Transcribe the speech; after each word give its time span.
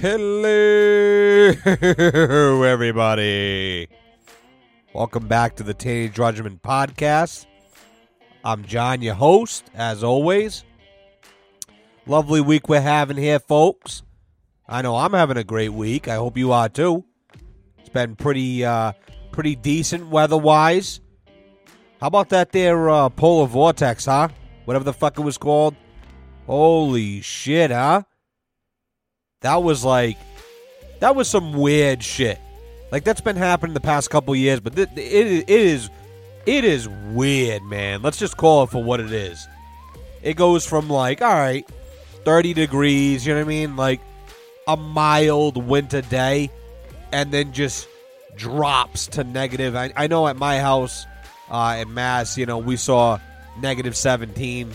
Hello, 0.00 1.52
everybody. 2.64 3.86
Welcome 4.94 5.28
back 5.28 5.56
to 5.56 5.62
the 5.62 5.74
Teenage 5.74 6.14
Drudgeman 6.14 6.58
Podcast. 6.62 7.44
I'm 8.42 8.64
John, 8.64 9.02
your 9.02 9.12
host, 9.12 9.70
as 9.74 10.02
always. 10.02 10.64
Lovely 12.06 12.40
week 12.40 12.66
we're 12.66 12.80
having 12.80 13.18
here, 13.18 13.40
folks. 13.40 14.02
I 14.66 14.80
know 14.80 14.96
I'm 14.96 15.12
having 15.12 15.36
a 15.36 15.44
great 15.44 15.74
week. 15.74 16.08
I 16.08 16.14
hope 16.14 16.38
you 16.38 16.50
are 16.50 16.70
too. 16.70 17.04
It's 17.78 17.90
been 17.90 18.16
pretty, 18.16 18.64
uh, 18.64 18.92
pretty 19.32 19.54
decent 19.54 20.08
weather-wise. 20.08 21.02
How 22.00 22.06
about 22.06 22.30
that 22.30 22.52
there 22.52 22.88
uh, 22.88 23.10
polar 23.10 23.44
vortex, 23.44 24.06
huh? 24.06 24.28
Whatever 24.64 24.84
the 24.84 24.94
fuck 24.94 25.18
it 25.18 25.22
was 25.22 25.36
called. 25.36 25.76
Holy 26.46 27.20
shit, 27.20 27.70
huh? 27.70 28.04
That 29.40 29.62
was 29.62 29.84
like, 29.84 30.18
that 31.00 31.16
was 31.16 31.28
some 31.28 31.52
weird 31.52 32.02
shit. 32.02 32.38
Like 32.92 33.04
that's 33.04 33.20
been 33.20 33.36
happening 33.36 33.74
the 33.74 33.80
past 33.80 34.10
couple 34.10 34.34
years, 34.34 34.60
but 34.60 34.74
th- 34.74 34.88
it 34.96 35.48
it 35.48 35.48
is 35.48 35.90
it 36.46 36.64
is 36.64 36.88
weird, 36.88 37.62
man. 37.62 38.02
Let's 38.02 38.18
just 38.18 38.36
call 38.36 38.64
it 38.64 38.70
for 38.70 38.82
what 38.82 39.00
it 39.00 39.12
is. 39.12 39.46
It 40.22 40.34
goes 40.34 40.66
from 40.66 40.90
like, 40.90 41.22
all 41.22 41.32
right, 41.32 41.66
30 42.24 42.52
degrees, 42.54 43.26
you 43.26 43.32
know 43.32 43.40
what 43.40 43.46
I 43.46 43.48
mean? 43.48 43.76
Like 43.76 44.00
a 44.66 44.76
mild 44.76 45.56
winter 45.56 46.02
day 46.02 46.50
and 47.12 47.32
then 47.32 47.52
just 47.52 47.88
drops 48.36 49.06
to 49.08 49.24
negative. 49.24 49.74
I, 49.76 49.92
I 49.96 50.06
know 50.06 50.26
at 50.28 50.36
my 50.36 50.58
house 50.58 51.06
uh, 51.48 51.78
in 51.80 51.94
Mass, 51.94 52.36
you 52.36 52.46
know, 52.46 52.58
we 52.58 52.76
saw 52.76 53.18
negative 53.60 53.96
17. 53.96 54.72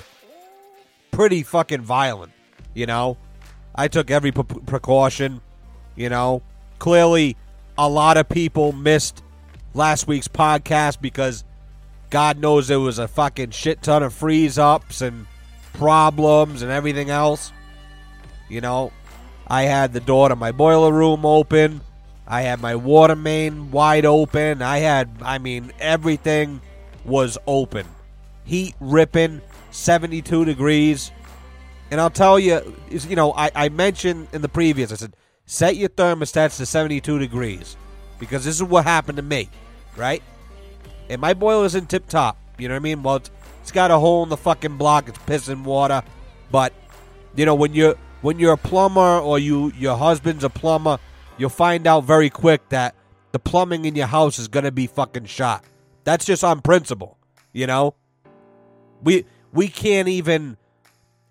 Pretty 1.11 1.43
fucking 1.43 1.81
violent, 1.81 2.31
you 2.73 2.85
know? 2.85 3.17
I 3.75 3.87
took 3.89 4.09
every 4.09 4.31
pre- 4.31 4.61
precaution, 4.65 5.41
you 5.95 6.09
know? 6.09 6.41
Clearly, 6.79 7.35
a 7.77 7.87
lot 7.89 8.17
of 8.17 8.29
people 8.29 8.71
missed 8.71 9.21
last 9.73 10.07
week's 10.07 10.27
podcast 10.29 11.01
because 11.01 11.43
God 12.09 12.39
knows 12.39 12.69
there 12.69 12.79
was 12.79 12.99
a 12.99 13.07
fucking 13.07 13.51
shit 13.51 13.81
ton 13.81 14.01
of 14.01 14.13
freeze 14.13 14.57
ups 14.57 15.01
and 15.01 15.27
problems 15.73 16.61
and 16.61 16.71
everything 16.71 17.09
else. 17.09 17.51
You 18.49 18.61
know, 18.61 18.93
I 19.47 19.63
had 19.63 19.93
the 19.93 19.99
door 19.99 20.29
to 20.29 20.35
my 20.35 20.51
boiler 20.51 20.93
room 20.93 21.25
open. 21.25 21.81
I 22.27 22.41
had 22.41 22.61
my 22.61 22.75
water 22.75 23.15
main 23.15 23.71
wide 23.71 24.05
open. 24.05 24.61
I 24.61 24.79
had, 24.79 25.09
I 25.21 25.37
mean, 25.37 25.71
everything 25.79 26.61
was 27.03 27.37
open. 27.45 27.85
Heat 28.45 28.75
ripping, 28.79 29.41
72 29.71 30.45
degrees. 30.45 31.11
And 31.91 32.01
I'll 32.01 32.09
tell 32.09 32.39
you, 32.39 32.75
you 32.89 33.15
know, 33.15 33.31
I, 33.33 33.51
I 33.53 33.69
mentioned 33.69 34.27
in 34.33 34.41
the 34.41 34.49
previous, 34.49 34.91
I 34.91 34.95
said, 34.95 35.15
set 35.45 35.75
your 35.75 35.89
thermostats 35.89 36.57
to 36.57 36.65
72 36.65 37.19
degrees 37.19 37.77
because 38.19 38.43
this 38.43 38.55
is 38.55 38.63
what 38.63 38.85
happened 38.85 39.17
to 39.17 39.21
me, 39.21 39.49
right? 39.95 40.23
And 41.09 41.21
my 41.21 41.33
boiler's 41.33 41.75
in 41.75 41.85
tip 41.85 42.07
top. 42.07 42.37
You 42.57 42.67
know 42.67 42.73
what 42.73 42.79
I 42.79 42.83
mean? 42.83 43.03
Well, 43.03 43.17
it's, 43.17 43.31
it's 43.61 43.71
got 43.71 43.91
a 43.91 43.99
hole 43.99 44.23
in 44.23 44.29
the 44.29 44.37
fucking 44.37 44.77
block. 44.77 45.07
It's 45.09 45.17
pissing 45.19 45.63
water. 45.63 46.03
But 46.51 46.73
you 47.35 47.45
know 47.45 47.55
when 47.55 47.73
you're 47.73 47.95
when 48.21 48.39
you're 48.39 48.53
a 48.53 48.57
plumber 48.57 49.19
or 49.19 49.37
you 49.39 49.71
your 49.77 49.97
husband's 49.97 50.43
a 50.43 50.49
plumber, 50.49 50.99
you'll 51.37 51.49
find 51.49 51.85
out 51.87 52.05
very 52.05 52.29
quick 52.29 52.69
that 52.69 52.95
the 53.31 53.39
plumbing 53.39 53.85
in 53.85 53.95
your 53.95 54.07
house 54.07 54.39
is 54.39 54.47
gonna 54.47 54.71
be 54.71 54.87
fucking 54.87 55.25
shot. 55.25 55.63
That's 56.03 56.25
just 56.25 56.43
on 56.43 56.61
principle. 56.61 57.17
You 57.53 57.67
know, 57.67 57.95
we 59.01 59.25
we 59.51 59.67
can't 59.67 60.07
even. 60.07 60.57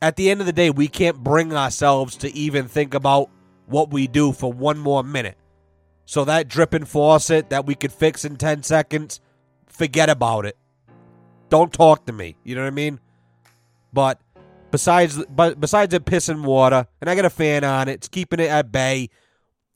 At 0.02 0.16
the 0.16 0.30
end 0.30 0.40
of 0.40 0.46
the 0.46 0.52
day, 0.52 0.70
we 0.70 0.88
can't 0.88 1.22
bring 1.22 1.52
ourselves 1.54 2.16
to 2.16 2.34
even 2.34 2.68
think 2.68 2.94
about 2.94 3.30
what 3.66 3.90
we 3.90 4.06
do 4.06 4.32
for 4.32 4.52
one 4.52 4.78
more 4.78 5.02
minute. 5.02 5.38
So 6.06 6.24
that 6.24 6.48
dripping 6.48 6.84
faucet 6.84 7.50
that 7.50 7.66
we 7.66 7.74
could 7.74 7.92
fix 7.92 8.24
in 8.24 8.36
10 8.36 8.62
seconds, 8.62 9.20
forget 9.66 10.10
about 10.10 10.44
it. 10.44 10.56
Don't 11.48 11.72
talk 11.72 12.06
to 12.06 12.12
me. 12.12 12.36
You 12.44 12.54
know 12.54 12.62
what 12.62 12.68
I 12.68 12.72
mean? 12.72 13.00
But 13.92 14.20
besides 14.70 15.24
but 15.26 15.60
besides 15.60 15.94
it 15.94 16.04
pissing 16.04 16.42
water, 16.42 16.86
and 17.00 17.08
I 17.08 17.14
got 17.14 17.24
a 17.24 17.30
fan 17.30 17.64
on 17.64 17.88
it, 17.88 17.92
it's 17.92 18.08
keeping 18.08 18.40
it 18.40 18.50
at 18.50 18.72
bay. 18.72 19.08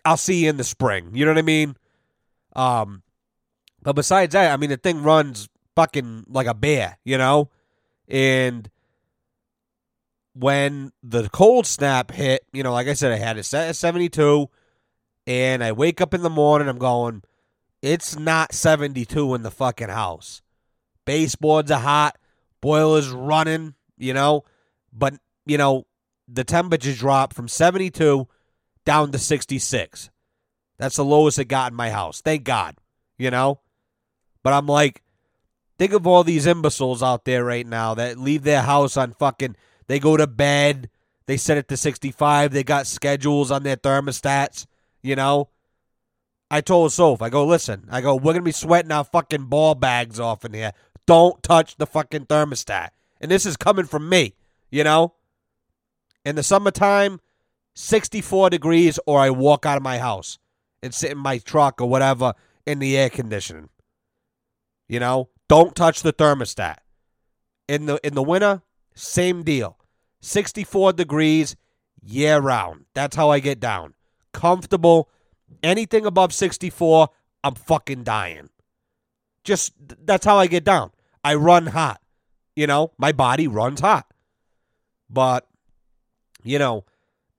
I'll 0.05 0.17
see 0.17 0.45
you 0.45 0.51
in 0.51 0.57
the 0.57 0.65
spring. 0.65 1.11
You 1.15 1.25
know 1.25 1.31
what 1.31 1.39
I 1.39 1.43
mean? 1.43 1.77
Um 2.55 3.03
but 3.83 3.95
besides 3.95 4.33
that, 4.33 4.53
I 4.53 4.57
mean 4.57 4.71
the 4.71 4.77
thing 4.77 5.03
runs 5.03 5.49
fucking 5.77 6.25
like 6.29 6.47
a 6.47 6.55
bear, 6.55 6.99
you 7.05 7.17
know? 7.17 7.51
And 8.09 8.69
when 10.39 10.93
the 11.03 11.29
cold 11.31 11.67
snap 11.67 12.13
hit, 12.13 12.47
you 12.53 12.63
know, 12.63 12.73
like 12.73 12.87
I 12.87 12.93
said, 12.93 13.11
I 13.11 13.17
had 13.17 13.39
it 13.39 13.45
set 13.45 13.69
at 13.69 13.77
72, 13.77 14.49
and 15.27 15.65
I 15.65 15.73
wake 15.73 16.01
up 16.01 16.15
in 16.15 16.23
the 16.23 16.31
morning, 16.31 16.69
I'm 16.69 16.79
going, 16.79 17.23
it's 17.83 18.17
not 18.17 18.55
72 18.55 19.35
in 19.35 19.43
the 19.43 19.51
fucking 19.51 19.89
house. 19.89 20.43
Baseboards 21.05 21.73
are 21.73 21.81
hot, 21.81 22.19
boiler's 22.61 23.09
running, 23.09 23.75
you 23.97 24.15
know, 24.15 24.45
but, 24.93 25.15
you 25.45 25.59
know, 25.59 25.87
the 26.29 26.45
temperature 26.45 26.95
dropped 26.95 27.35
from 27.35 27.49
72 27.49 28.29
down 28.85 29.11
to 29.11 29.19
66. 29.19 30.11
That's 30.79 30.97
the 30.97 31.05
lowest 31.05 31.41
it 31.41 31.47
got 31.47 31.73
in 31.73 31.77
my 31.77 31.91
house. 31.91 32.21
Thank 32.21 32.45
God, 32.45 32.77
you 33.19 33.31
know? 33.31 33.61
But 34.45 34.53
I'm 34.53 34.67
like, 34.67 35.03
think 35.79 35.93
of 35.93 36.07
all 36.07 36.23
these 36.23 36.47
imbeciles 36.47 37.03
out 37.03 37.25
there 37.25 37.45
right 37.45 37.67
now 37.67 37.95
that 37.95 38.19
leave 38.19 38.45
their 38.45 38.63
house 38.63 38.97
on 38.97 39.15
fucking 39.15 39.57
they 39.89 39.99
go 39.99 40.17
to 40.17 40.27
bed. 40.27 40.89
They 41.27 41.37
set 41.37 41.59
it 41.59 41.69
to 41.69 41.77
65. 41.77 42.53
They 42.53 42.63
got 42.63 42.87
schedules 42.87 43.51
on 43.51 43.65
their 43.65 43.77
thermostats. 43.77 44.67
You 45.03 45.17
know? 45.17 45.49
I 46.51 46.61
told 46.61 46.93
Soph, 46.93 47.21
I 47.21 47.29
go, 47.29 47.45
listen, 47.45 47.87
I 47.91 48.01
go, 48.01 48.15
we're 48.15 48.33
going 48.33 48.37
to 48.37 48.43
be 48.43 48.53
sweating 48.53 48.93
our 48.93 49.05
fucking 49.05 49.47
ball 49.47 49.75
bags 49.75 50.19
off 50.19 50.45
in 50.45 50.55
here. 50.55 50.73
Don't 51.07 51.43
touch 51.43 51.77
the 51.77 51.87
fucking 51.87 52.27
thermostat. 52.27 52.91
And 53.21 53.31
this 53.31 53.45
is 53.45 53.57
coming 53.57 53.85
from 53.85 54.09
me, 54.09 54.35
you 54.71 54.85
know? 54.85 55.15
In 56.25 56.37
the 56.37 56.43
summertime, 56.43 57.21
64 57.75 58.51
degrees, 58.51 58.99
or 59.07 59.21
I 59.21 59.31
walk 59.31 59.67
out 59.67 59.77
of 59.77 59.83
my 59.83 59.99
house 59.99 60.39
and 60.83 60.95
sit 60.95 61.11
in 61.11 61.19
my 61.19 61.39
truck 61.39 61.81
or 61.81 61.89
whatever 61.89 62.35
in 62.67 62.79
the 62.79 62.97
air 62.97 63.11
conditioning. 63.11 63.69
You 64.89 65.01
know? 65.01 65.29
Don't 65.49 65.75
touch 65.75 66.03
the 66.03 66.13
thermostat. 66.13 66.77
In 67.69 67.87
the 67.87 68.07
in 68.07 68.15
the 68.15 68.23
winter, 68.23 68.63
same 68.95 69.43
deal. 69.43 69.78
64 70.21 70.95
degrees 70.95 71.57
year 72.03 72.39
round. 72.39 72.87
That's 72.95 73.17
how 73.17 73.31
I 73.31 73.41
get 73.41 73.61
down. 73.61 73.95
Comfortable. 74.33 75.09
Anything 75.63 76.07
above 76.07 76.33
64, 76.33 77.09
I'm 77.45 77.55
fucking 77.55 78.05
dying. 78.05 78.51
Just 79.45 79.73
that's 80.05 80.27
how 80.27 80.39
I 80.39 80.47
get 80.47 80.65
down. 80.65 80.91
I 81.25 81.35
run 81.35 81.67
hot. 81.67 82.01
You 82.55 82.67
know, 82.67 82.93
my 82.99 83.13
body 83.13 83.47
runs 83.47 83.81
hot. 83.81 84.07
But, 85.09 85.47
you 86.43 86.59
know, 86.59 86.85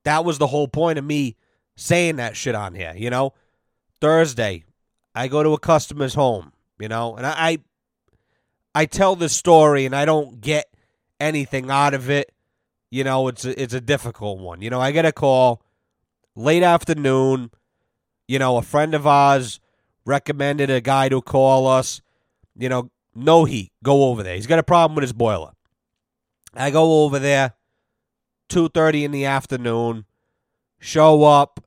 that 0.04 0.24
was 0.24 0.38
the 0.38 0.46
whole 0.46 0.68
point 0.68 0.98
of 0.98 1.04
me 1.04 1.36
saying 1.76 2.16
that 2.16 2.36
shit 2.36 2.54
on 2.54 2.74
here. 2.74 2.94
You 2.96 3.10
know, 3.10 3.34
Thursday, 4.00 4.64
I 5.14 5.28
go 5.28 5.42
to 5.42 5.52
a 5.52 5.58
customer's 5.58 6.14
home, 6.14 6.52
you 6.78 6.88
know, 6.88 7.16
and 7.16 7.26
I, 7.26 7.34
I, 7.36 7.58
I 8.74 8.86
tell 8.86 9.16
this 9.16 9.36
story 9.36 9.84
and 9.84 9.94
I 9.94 10.04
don't 10.04 10.40
get 10.40 10.66
anything 11.18 11.70
out 11.70 11.94
of 11.94 12.08
it, 12.08 12.32
you 12.90 13.04
know, 13.04 13.28
it's 13.28 13.44
a, 13.44 13.60
it's 13.60 13.74
a 13.74 13.80
difficult 13.80 14.38
one. 14.38 14.62
You 14.62 14.70
know, 14.70 14.80
I 14.80 14.90
get 14.90 15.04
a 15.04 15.12
call 15.12 15.62
late 16.34 16.62
afternoon. 16.62 17.50
You 18.28 18.38
know, 18.38 18.56
a 18.56 18.62
friend 18.62 18.94
of 18.94 19.06
ours 19.06 19.60
recommended 20.04 20.70
a 20.70 20.80
guy 20.80 21.08
to 21.08 21.20
call 21.22 21.66
us. 21.66 22.02
You 22.56 22.68
know, 22.68 22.90
no 23.14 23.44
heat. 23.44 23.72
Go 23.82 24.04
over 24.04 24.22
there. 24.22 24.34
He's 24.34 24.46
got 24.46 24.58
a 24.58 24.64
problem 24.64 24.94
with 24.96 25.02
his 25.02 25.12
boiler. 25.12 25.52
I 26.54 26.70
go 26.70 27.04
over 27.04 27.18
there, 27.18 27.54
two 28.48 28.68
thirty 28.68 29.04
in 29.04 29.12
the 29.12 29.24
afternoon. 29.24 30.04
Show 30.78 31.24
up, 31.24 31.64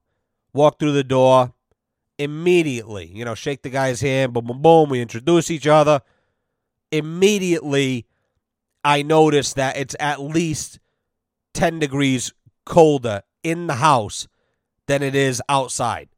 walk 0.54 0.80
through 0.80 0.94
the 0.94 1.04
door. 1.04 1.54
Immediately, 2.20 3.12
you 3.14 3.26
know, 3.26 3.36
shake 3.36 3.64
the 3.64 3.70
guy's 3.70 4.02
hand. 4.02 4.34
Boom, 4.34 4.46
boom, 4.46 4.62
boom. 4.62 4.90
We 4.90 5.02
introduce 5.02 5.50
each 5.50 5.68
other. 5.68 6.02
Immediately, 6.92 8.06
I 8.84 9.02
notice 9.02 9.54
that 9.54 9.78
it's 9.78 9.96
at 10.00 10.22
least 10.22 10.80
10 11.54 11.80
degrees 11.80 12.34
colder 12.66 13.24
in 13.44 13.68
the 13.68 13.76
house 13.76 14.28
than 14.88 15.02
it 15.02 15.16
is 15.16 15.42
outside. 15.50 16.10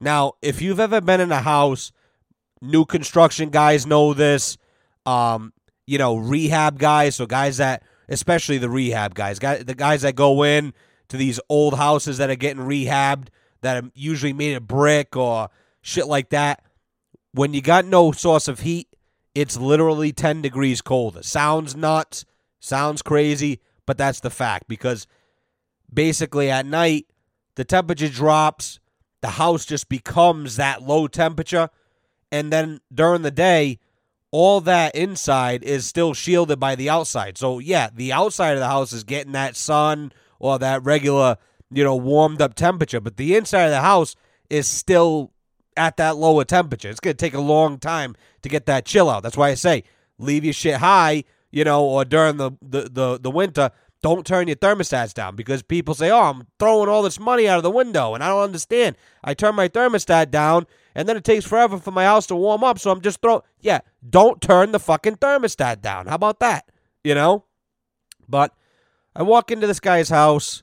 Now, 0.00 0.34
if 0.42 0.62
you've 0.62 0.80
ever 0.80 1.00
been 1.00 1.20
in 1.20 1.32
a 1.32 1.40
house, 1.40 1.92
new 2.60 2.84
construction 2.84 3.50
guys 3.50 3.86
know 3.86 4.14
this. 4.14 4.56
Um, 5.06 5.52
you 5.86 5.98
know, 5.98 6.16
rehab 6.16 6.78
guys, 6.78 7.16
so 7.16 7.24
guys 7.26 7.56
that, 7.56 7.82
especially 8.08 8.58
the 8.58 8.68
rehab 8.68 9.14
guys, 9.14 9.38
guys, 9.38 9.64
the 9.64 9.74
guys 9.74 10.02
that 10.02 10.14
go 10.14 10.42
in 10.42 10.74
to 11.08 11.16
these 11.16 11.40
old 11.48 11.74
houses 11.74 12.18
that 12.18 12.28
are 12.28 12.36
getting 12.36 12.62
rehabbed, 12.62 13.28
that 13.62 13.82
are 13.82 13.90
usually 13.94 14.34
made 14.34 14.54
of 14.54 14.66
brick 14.66 15.16
or 15.16 15.48
shit 15.80 16.06
like 16.06 16.28
that. 16.28 16.62
When 17.32 17.54
you 17.54 17.62
got 17.62 17.86
no 17.86 18.12
source 18.12 18.48
of 18.48 18.60
heat, 18.60 18.94
it's 19.34 19.56
literally 19.56 20.12
10 20.12 20.42
degrees 20.42 20.82
colder. 20.82 21.22
Sounds 21.22 21.74
nuts, 21.74 22.26
sounds 22.60 23.00
crazy, 23.00 23.60
but 23.88 23.96
that's 23.96 24.20
the 24.20 24.28
fact 24.28 24.68
because 24.68 25.06
basically 25.90 26.50
at 26.50 26.66
night, 26.66 27.06
the 27.54 27.64
temperature 27.64 28.10
drops, 28.10 28.80
the 29.22 29.28
house 29.28 29.64
just 29.64 29.88
becomes 29.88 30.56
that 30.56 30.82
low 30.82 31.06
temperature. 31.06 31.70
And 32.30 32.52
then 32.52 32.82
during 32.92 33.22
the 33.22 33.30
day, 33.30 33.78
all 34.30 34.60
that 34.60 34.94
inside 34.94 35.64
is 35.64 35.86
still 35.86 36.12
shielded 36.12 36.60
by 36.60 36.74
the 36.74 36.90
outside. 36.90 37.38
So, 37.38 37.60
yeah, 37.60 37.88
the 37.90 38.12
outside 38.12 38.52
of 38.52 38.58
the 38.58 38.66
house 38.66 38.92
is 38.92 39.04
getting 39.04 39.32
that 39.32 39.56
sun 39.56 40.12
or 40.38 40.58
that 40.58 40.84
regular, 40.84 41.38
you 41.72 41.82
know, 41.82 41.96
warmed 41.96 42.42
up 42.42 42.56
temperature, 42.56 43.00
but 43.00 43.16
the 43.16 43.36
inside 43.36 43.64
of 43.64 43.70
the 43.70 43.80
house 43.80 44.16
is 44.50 44.66
still 44.66 45.32
at 45.78 45.96
that 45.96 46.18
lower 46.18 46.44
temperature. 46.44 46.90
It's 46.90 47.00
going 47.00 47.16
to 47.16 47.24
take 47.24 47.32
a 47.32 47.40
long 47.40 47.78
time 47.78 48.16
to 48.42 48.50
get 48.50 48.66
that 48.66 48.84
chill 48.84 49.08
out. 49.08 49.22
That's 49.22 49.38
why 49.38 49.48
I 49.48 49.54
say 49.54 49.84
leave 50.18 50.44
your 50.44 50.52
shit 50.52 50.76
high, 50.76 51.24
you 51.50 51.64
know, 51.64 51.84
or 51.84 52.04
during 52.04 52.36
the, 52.36 52.52
the, 52.62 52.88
the, 52.90 53.18
the 53.20 53.30
winter, 53.30 53.70
don't 54.02 54.26
turn 54.26 54.46
your 54.46 54.56
thermostats 54.56 55.12
down 55.12 55.34
because 55.34 55.62
people 55.62 55.94
say, 55.94 56.10
oh, 56.10 56.22
I'm 56.22 56.46
throwing 56.58 56.88
all 56.88 57.02
this 57.02 57.18
money 57.18 57.48
out 57.48 57.56
of 57.56 57.64
the 57.64 57.70
window. 57.70 58.14
And 58.14 58.22
I 58.22 58.28
don't 58.28 58.44
understand. 58.44 58.96
I 59.24 59.34
turn 59.34 59.56
my 59.56 59.68
thermostat 59.68 60.30
down 60.30 60.66
and 60.94 61.08
then 61.08 61.16
it 61.16 61.24
takes 61.24 61.44
forever 61.44 61.78
for 61.78 61.90
my 61.90 62.04
house 62.04 62.26
to 62.28 62.36
warm 62.36 62.62
up. 62.62 62.78
So 62.78 62.90
I'm 62.90 63.00
just 63.00 63.20
throwing, 63.20 63.42
yeah, 63.60 63.80
don't 64.08 64.40
turn 64.40 64.72
the 64.72 64.78
fucking 64.78 65.16
thermostat 65.16 65.80
down. 65.80 66.06
How 66.06 66.14
about 66.14 66.38
that? 66.40 66.70
You 67.02 67.14
know? 67.14 67.44
But 68.28 68.54
I 69.16 69.22
walk 69.22 69.50
into 69.50 69.66
this 69.66 69.80
guy's 69.80 70.10
house, 70.10 70.62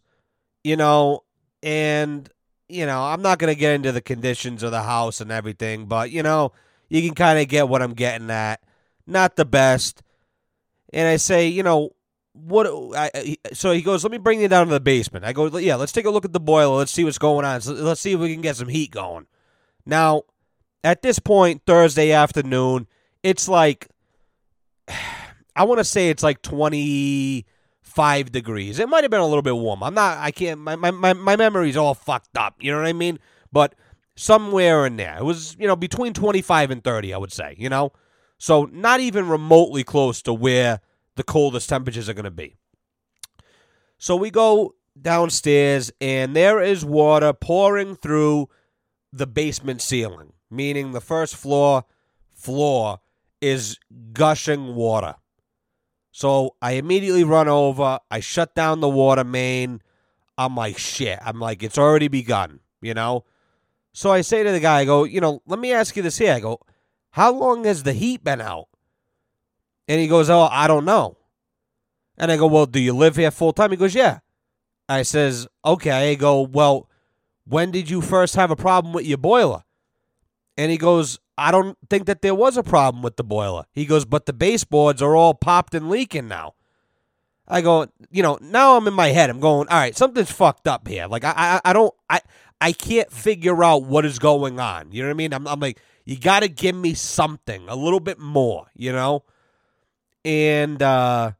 you 0.64 0.78
know, 0.78 1.24
and, 1.62 2.30
you 2.70 2.86
know, 2.86 3.02
I'm 3.02 3.22
not 3.22 3.40
going 3.40 3.54
to 3.54 3.60
get 3.60 3.74
into 3.74 3.92
the 3.92 4.02
conditions 4.02 4.64
of 4.64 4.72
the 4.72 4.84
house 4.84 5.20
and 5.20 5.32
everything, 5.32 5.88
but, 5.88 6.12
you 6.12 6.24
know, 6.24 6.54
you 6.90 7.02
can 7.02 7.16
kind 7.16 7.40
of 7.40 7.48
get 7.48 7.68
what 7.68 7.82
I'm 7.82 7.94
getting 7.94 8.30
at. 8.30 8.62
Not 9.08 9.36
the 9.36 9.46
best. 9.46 10.04
And 10.96 11.08
I 11.08 11.18
say, 11.18 11.48
you 11.48 11.62
know, 11.62 11.92
what 12.34 12.68
I, 12.98 13.38
so 13.54 13.72
he 13.72 13.82
goes 13.82 14.04
let 14.04 14.12
me 14.12 14.18
bring 14.18 14.42
you 14.42 14.48
down 14.48 14.68
to 14.68 14.74
the 14.74 14.80
basement. 14.80 15.24
I 15.24 15.32
go 15.32 15.58
yeah 15.58 15.76
let's 15.76 15.94
take 15.94 16.06
a 16.06 16.10
look 16.10 16.26
at 16.26 16.34
the 16.34 16.40
boiler. 16.40 16.78
Let's 16.78 16.92
see 16.92 17.04
what's 17.04 17.18
going 17.18 17.46
on. 17.46 17.62
So 17.62 17.74
let's 17.74 18.02
see 18.02 18.14
if 18.14 18.20
we 18.20 18.34
can 18.34 18.42
get 18.42 18.58
some 18.58 18.68
heat 18.68 18.92
going. 18.92 19.28
Now 19.86 20.24
at 20.84 21.02
this 21.02 21.18
point 21.18 21.62
thursday 21.66 22.12
afternoon 22.12 22.88
it's 23.24 23.48
like 23.48 23.88
i 25.56 25.64
want 25.64 25.80
to 25.80 25.86
say 25.86 26.10
it's 26.10 26.24
like 26.24 26.42
25 26.42 28.32
degrees. 28.32 28.80
It 28.80 28.90
might 28.90 29.06
have 29.06 29.12
been 29.12 29.22
a 29.22 29.28
little 29.28 29.42
bit 29.42 29.56
warm. 29.56 29.82
I'm 29.82 29.94
not 29.94 30.18
i 30.18 30.32
can't 30.32 30.60
my, 30.60 30.76
my, 30.76 30.92
my, 30.92 31.14
my 31.14 31.38
memory's 31.38 31.78
all 31.78 31.94
fucked 31.94 32.38
up. 32.38 32.56
You 32.60 32.74
know 32.74 32.80
what 32.80 32.88
i 32.88 32.94
mean? 32.94 33.20
But 33.52 33.76
somewhere 34.18 34.86
in 34.86 34.98
there 34.98 35.18
it 35.18 35.24
was 35.24 35.56
you 35.60 35.68
know 35.68 35.76
between 35.76 36.14
25 36.14 36.72
and 36.72 36.82
30 36.86 37.14
i 37.14 37.18
would 37.18 37.34
say 37.34 37.54
you 37.58 37.68
know 37.68 37.92
so 38.38 38.66
not 38.72 39.00
even 39.00 39.28
remotely 39.28 39.84
close 39.84 40.22
to 40.24 40.34
where 40.34 40.82
the 41.16 41.24
coldest 41.24 41.70
temperatures 41.70 42.10
are 42.10 42.14
going 42.14 42.26
to 42.26 42.32
be. 42.32 42.56
So 43.98 44.16
we 44.16 44.30
go 44.30 44.76
downstairs, 45.02 45.92
and 46.02 46.36
there 46.36 46.62
is 46.62 46.84
water 46.86 47.34
pouring 47.34 47.96
through 47.96 48.50
the 49.12 49.28
basement 49.28 49.82
ceiling, 49.82 50.34
meaning 50.50 50.92
the 50.92 51.02
first 51.02 51.36
floor 51.36 51.86
floor 52.34 53.00
is 53.42 53.80
gushing 54.14 54.76
water. 54.76 55.16
So 56.12 56.56
I 56.62 56.74
immediately 56.74 57.24
run 57.24 57.48
over. 57.48 58.00
I 58.10 58.20
shut 58.20 58.56
down 58.56 58.80
the 58.80 58.90
water 58.90 59.24
main. 59.24 59.82
I'm 60.38 60.56
like, 60.56 60.78
shit. 60.78 61.20
I'm 61.22 61.40
like, 61.40 61.64
it's 61.64 61.78
already 61.78 62.08
begun, 62.08 62.60
you 62.82 62.94
know? 62.94 63.26
So 63.94 64.12
I 64.12 64.22
say 64.22 64.44
to 64.44 64.52
the 64.52 64.60
guy, 64.60 64.80
I 64.80 64.86
go, 64.86 65.04
you 65.04 65.22
know, 65.22 65.42
let 65.46 65.60
me 65.60 65.74
ask 65.74 65.96
you 65.96 66.04
this 66.04 66.18
here. 66.18 66.34
I 66.34 66.40
go, 66.40 66.60
how 67.16 67.32
long 67.32 67.64
has 67.64 67.84
the 67.84 67.94
heat 67.94 68.26
been 68.26 68.42
out? 68.42 68.68
And 69.88 70.02
he 70.02 70.08
goes, 70.08 70.30
Oh, 70.30 70.50
I 70.52 70.68
don't 70.68 70.84
know. 70.84 71.16
And 72.18 72.30
I 72.30 72.36
go, 72.36 72.46
Well, 72.46 72.66
do 72.66 72.78
you 72.78 72.92
live 72.94 73.16
here 73.16 73.32
full 73.32 73.54
time? 73.54 73.72
He 73.72 73.78
goes, 73.78 73.96
Yeah. 73.96 74.20
I 74.90 75.04
says, 75.04 75.48
Okay. 75.64 76.12
I 76.12 76.16
go, 76.16 76.42
Well, 76.42 76.90
when 77.46 77.72
did 77.72 77.90
you 77.90 78.02
first 78.02 78.36
have 78.36 78.52
a 78.52 78.56
problem 78.58 78.94
with 78.94 79.06
your 79.06 79.18
boiler? 79.18 79.64
And 80.58 80.70
he 80.70 80.78
goes, 80.78 81.18
I 81.38 81.52
don't 81.52 81.78
think 81.90 82.06
that 82.08 82.22
there 82.22 82.36
was 82.36 82.58
a 82.58 82.64
problem 82.64 83.02
with 83.02 83.16
the 83.16 83.24
boiler. 83.24 83.64
He 83.72 83.86
goes, 83.86 84.04
But 84.04 84.26
the 84.26 84.34
baseboards 84.34 85.02
are 85.02 85.16
all 85.16 85.36
popped 85.36 85.74
and 85.74 85.90
leaking 85.90 86.28
now. 86.28 86.56
I 87.48 87.62
go, 87.62 87.88
you 88.12 88.24
know, 88.24 88.38
now 88.42 88.76
I'm 88.76 88.88
in 88.88 88.94
my 88.94 89.10
head. 89.10 89.30
I'm 89.30 89.40
going, 89.40 89.68
all 89.68 89.78
right, 89.78 89.96
something's 89.96 90.32
fucked 90.32 90.68
up 90.68 90.88
here. 90.88 91.08
Like 91.08 91.24
I, 91.24 91.34
I, 91.36 91.62
I 91.70 91.74
don't, 91.74 91.94
I, 92.10 92.22
I 92.60 92.72
can't 92.72 93.12
figure 93.12 93.64
out 93.64 93.84
what 93.84 94.06
is 94.06 94.18
going 94.20 94.60
on. 94.60 94.92
You 94.92 95.04
know 95.04 95.10
what 95.10 95.14
I 95.14 95.18
mean? 95.18 95.34
I'm, 95.34 95.48
I'm 95.48 95.60
like, 95.60 95.80
you 96.06 96.18
got 96.18 96.42
to 96.42 96.48
give 96.48 96.76
me 96.76 96.94
something, 96.94 97.68
a 97.68 97.76
little 97.76 98.00
bit 98.00 98.20
more. 98.20 98.68
You 98.76 98.92
know? 98.92 99.24
and 100.26 100.82
uh, 100.82 101.32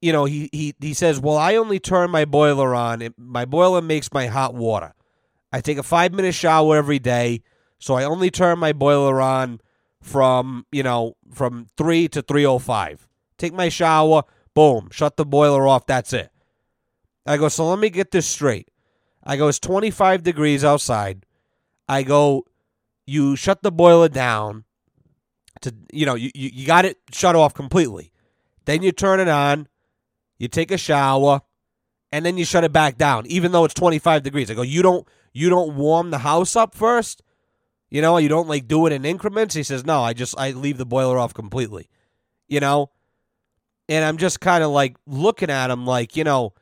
you 0.00 0.12
know 0.12 0.26
he, 0.26 0.48
he 0.52 0.74
he 0.78 0.94
says, 0.94 1.18
"Well, 1.18 1.36
I 1.36 1.56
only 1.56 1.80
turn 1.80 2.10
my 2.10 2.24
boiler 2.26 2.74
on. 2.74 3.02
It, 3.02 3.14
my 3.18 3.46
boiler 3.46 3.82
makes 3.82 4.12
my 4.12 4.26
hot 4.26 4.54
water. 4.54 4.94
I 5.50 5.60
take 5.60 5.78
a 5.78 5.82
five 5.82 6.12
minute 6.12 6.34
shower 6.34 6.76
every 6.76 6.98
day, 7.00 7.42
so 7.78 7.94
I 7.94 8.04
only 8.04 8.30
turn 8.30 8.58
my 8.58 8.72
boiler 8.72 9.20
on 9.20 9.60
from 10.00 10.66
you 10.70 10.82
know 10.82 11.16
from 11.32 11.66
three 11.76 12.06
to 12.08 12.22
three 12.22 12.46
o 12.46 12.58
five. 12.58 13.08
Take 13.38 13.54
my 13.54 13.70
shower, 13.70 14.24
boom, 14.58 14.88
shut 14.90 15.16
the 15.16 15.26
boiler 15.26 15.66
off. 15.66 15.86
That's 15.86 16.12
it." 16.12 16.30
I 17.26 17.36
go, 17.36 17.48
"So 17.48 17.68
let 17.68 17.78
me 17.78 17.90
get 17.90 18.10
this 18.10 18.26
straight." 18.26 18.70
I 19.24 19.36
go, 19.36 19.48
"It's 19.48 19.58
twenty 19.58 19.90
five 19.90 20.22
degrees 20.22 20.64
outside." 20.64 21.26
I 21.88 22.02
go, 22.02 22.44
"You 23.06 23.36
shut 23.36 23.62
the 23.62 23.72
boiler 23.72 24.08
down." 24.08 24.64
to 25.62 25.74
you 25.92 26.06
know 26.06 26.14
you, 26.14 26.30
you, 26.34 26.50
you 26.52 26.66
got 26.66 26.84
it 26.84 26.98
shut 27.12 27.36
off 27.36 27.54
completely 27.54 28.12
then 28.64 28.82
you 28.82 28.92
turn 28.92 29.20
it 29.20 29.28
on 29.28 29.68
you 30.38 30.48
take 30.48 30.70
a 30.70 30.78
shower 30.78 31.40
and 32.12 32.24
then 32.24 32.36
you 32.36 32.44
shut 32.44 32.64
it 32.64 32.72
back 32.72 32.96
down 32.96 33.26
even 33.26 33.52
though 33.52 33.64
it's 33.64 33.74
25 33.74 34.22
degrees 34.22 34.50
i 34.50 34.54
go 34.54 34.62
you 34.62 34.82
don't 34.82 35.06
you 35.32 35.48
don't 35.48 35.76
warm 35.76 36.10
the 36.10 36.18
house 36.18 36.56
up 36.56 36.74
first 36.74 37.22
you 37.90 38.00
know 38.00 38.18
you 38.18 38.28
don't 38.28 38.48
like 38.48 38.68
do 38.68 38.86
it 38.86 38.92
in 38.92 39.04
increments 39.04 39.54
he 39.54 39.62
says 39.62 39.84
no 39.84 40.02
i 40.02 40.12
just 40.12 40.38
i 40.38 40.50
leave 40.50 40.78
the 40.78 40.86
boiler 40.86 41.18
off 41.18 41.34
completely 41.34 41.88
you 42.46 42.60
know 42.60 42.90
and 43.88 44.04
i'm 44.04 44.16
just 44.16 44.40
kind 44.40 44.62
of 44.64 44.70
like 44.70 44.96
looking 45.06 45.50
at 45.50 45.70
him 45.70 45.86
like 45.86 46.16
you 46.16 46.24
know 46.24 46.52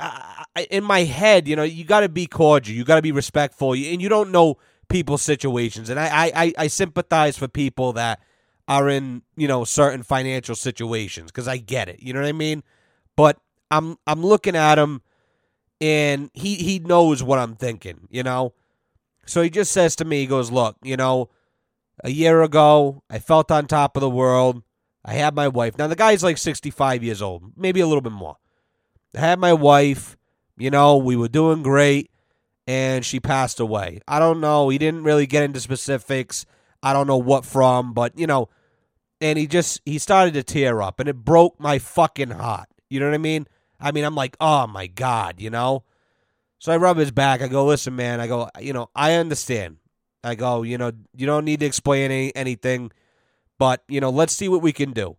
I, 0.00 0.44
in 0.70 0.84
my 0.84 1.00
head 1.04 1.46
you 1.46 1.56
know 1.56 1.62
you 1.62 1.84
got 1.84 2.00
to 2.00 2.08
be 2.08 2.26
cordial 2.26 2.76
you 2.76 2.84
got 2.84 2.96
to 2.96 3.02
be 3.02 3.12
respectful 3.12 3.72
and 3.72 4.02
you 4.02 4.08
don't 4.08 4.30
know 4.30 4.58
people's 4.88 5.22
situations, 5.22 5.90
and 5.90 5.98
I, 5.98 6.32
I 6.34 6.52
I 6.56 6.66
sympathize 6.68 7.36
for 7.36 7.48
people 7.48 7.92
that 7.94 8.20
are 8.68 8.88
in 8.88 9.22
you 9.36 9.48
know 9.48 9.64
certain 9.64 10.02
financial 10.02 10.54
situations 10.54 11.30
because 11.30 11.48
I 11.48 11.56
get 11.56 11.88
it. 11.88 12.00
You 12.00 12.12
know 12.12 12.20
what 12.20 12.28
I 12.28 12.32
mean? 12.32 12.62
But 13.16 13.38
I'm 13.70 13.98
I'm 14.06 14.24
looking 14.24 14.56
at 14.56 14.78
him, 14.78 15.02
and 15.80 16.30
he 16.34 16.56
he 16.56 16.78
knows 16.78 17.22
what 17.22 17.38
I'm 17.38 17.56
thinking. 17.56 18.08
You 18.10 18.22
know, 18.22 18.54
so 19.26 19.42
he 19.42 19.50
just 19.50 19.72
says 19.72 19.96
to 19.96 20.04
me, 20.04 20.20
he 20.20 20.26
goes, 20.26 20.50
"Look, 20.50 20.76
you 20.82 20.96
know, 20.96 21.30
a 22.02 22.10
year 22.10 22.42
ago 22.42 23.02
I 23.10 23.18
felt 23.18 23.50
on 23.50 23.66
top 23.66 23.96
of 23.96 24.00
the 24.00 24.10
world. 24.10 24.62
I 25.04 25.14
had 25.14 25.34
my 25.34 25.48
wife. 25.48 25.76
Now 25.78 25.86
the 25.86 25.96
guy's 25.96 26.22
like 26.22 26.38
65 26.38 27.04
years 27.04 27.20
old, 27.20 27.52
maybe 27.56 27.80
a 27.80 27.86
little 27.86 28.00
bit 28.00 28.12
more. 28.12 28.36
I 29.14 29.20
had 29.20 29.38
my 29.38 29.52
wife. 29.52 30.16
You 30.56 30.70
know, 30.70 30.96
we 30.96 31.16
were 31.16 31.28
doing 31.28 31.62
great 31.62 32.10
and 32.66 33.04
she 33.04 33.20
passed 33.20 33.60
away. 33.60 34.00
I 34.08 34.18
don't 34.18 34.40
know. 34.40 34.68
He 34.68 34.78
didn't 34.78 35.04
really 35.04 35.26
get 35.26 35.42
into 35.42 35.60
specifics. 35.60 36.46
I 36.82 36.92
don't 36.92 37.06
know 37.06 37.16
what 37.16 37.44
from, 37.44 37.92
but 37.92 38.18
you 38.18 38.26
know, 38.26 38.48
and 39.20 39.38
he 39.38 39.46
just 39.46 39.80
he 39.84 39.98
started 39.98 40.34
to 40.34 40.42
tear 40.42 40.82
up 40.82 41.00
and 41.00 41.08
it 41.08 41.24
broke 41.24 41.58
my 41.58 41.78
fucking 41.78 42.30
heart. 42.30 42.68
You 42.88 43.00
know 43.00 43.06
what 43.06 43.14
I 43.14 43.18
mean? 43.18 43.46
I 43.80 43.92
mean, 43.92 44.04
I'm 44.04 44.14
like, 44.14 44.36
"Oh 44.40 44.66
my 44.66 44.86
god," 44.86 45.40
you 45.40 45.50
know? 45.50 45.84
So 46.58 46.72
I 46.72 46.76
rub 46.76 46.96
his 46.96 47.10
back. 47.10 47.42
I 47.42 47.48
go, 47.48 47.66
"Listen, 47.66 47.96
man." 47.96 48.20
I 48.20 48.26
go, 48.26 48.48
"You 48.60 48.72
know, 48.72 48.90
I 48.94 49.14
understand." 49.14 49.78
I 50.22 50.34
go, 50.34 50.62
"You 50.62 50.78
know, 50.78 50.92
you 51.14 51.26
don't 51.26 51.44
need 51.44 51.60
to 51.60 51.66
explain 51.66 52.10
any, 52.10 52.34
anything, 52.34 52.92
but, 53.58 53.82
you 53.88 54.00
know, 54.00 54.10
let's 54.10 54.34
see 54.34 54.48
what 54.48 54.62
we 54.62 54.72
can 54.72 54.92
do." 54.92 55.16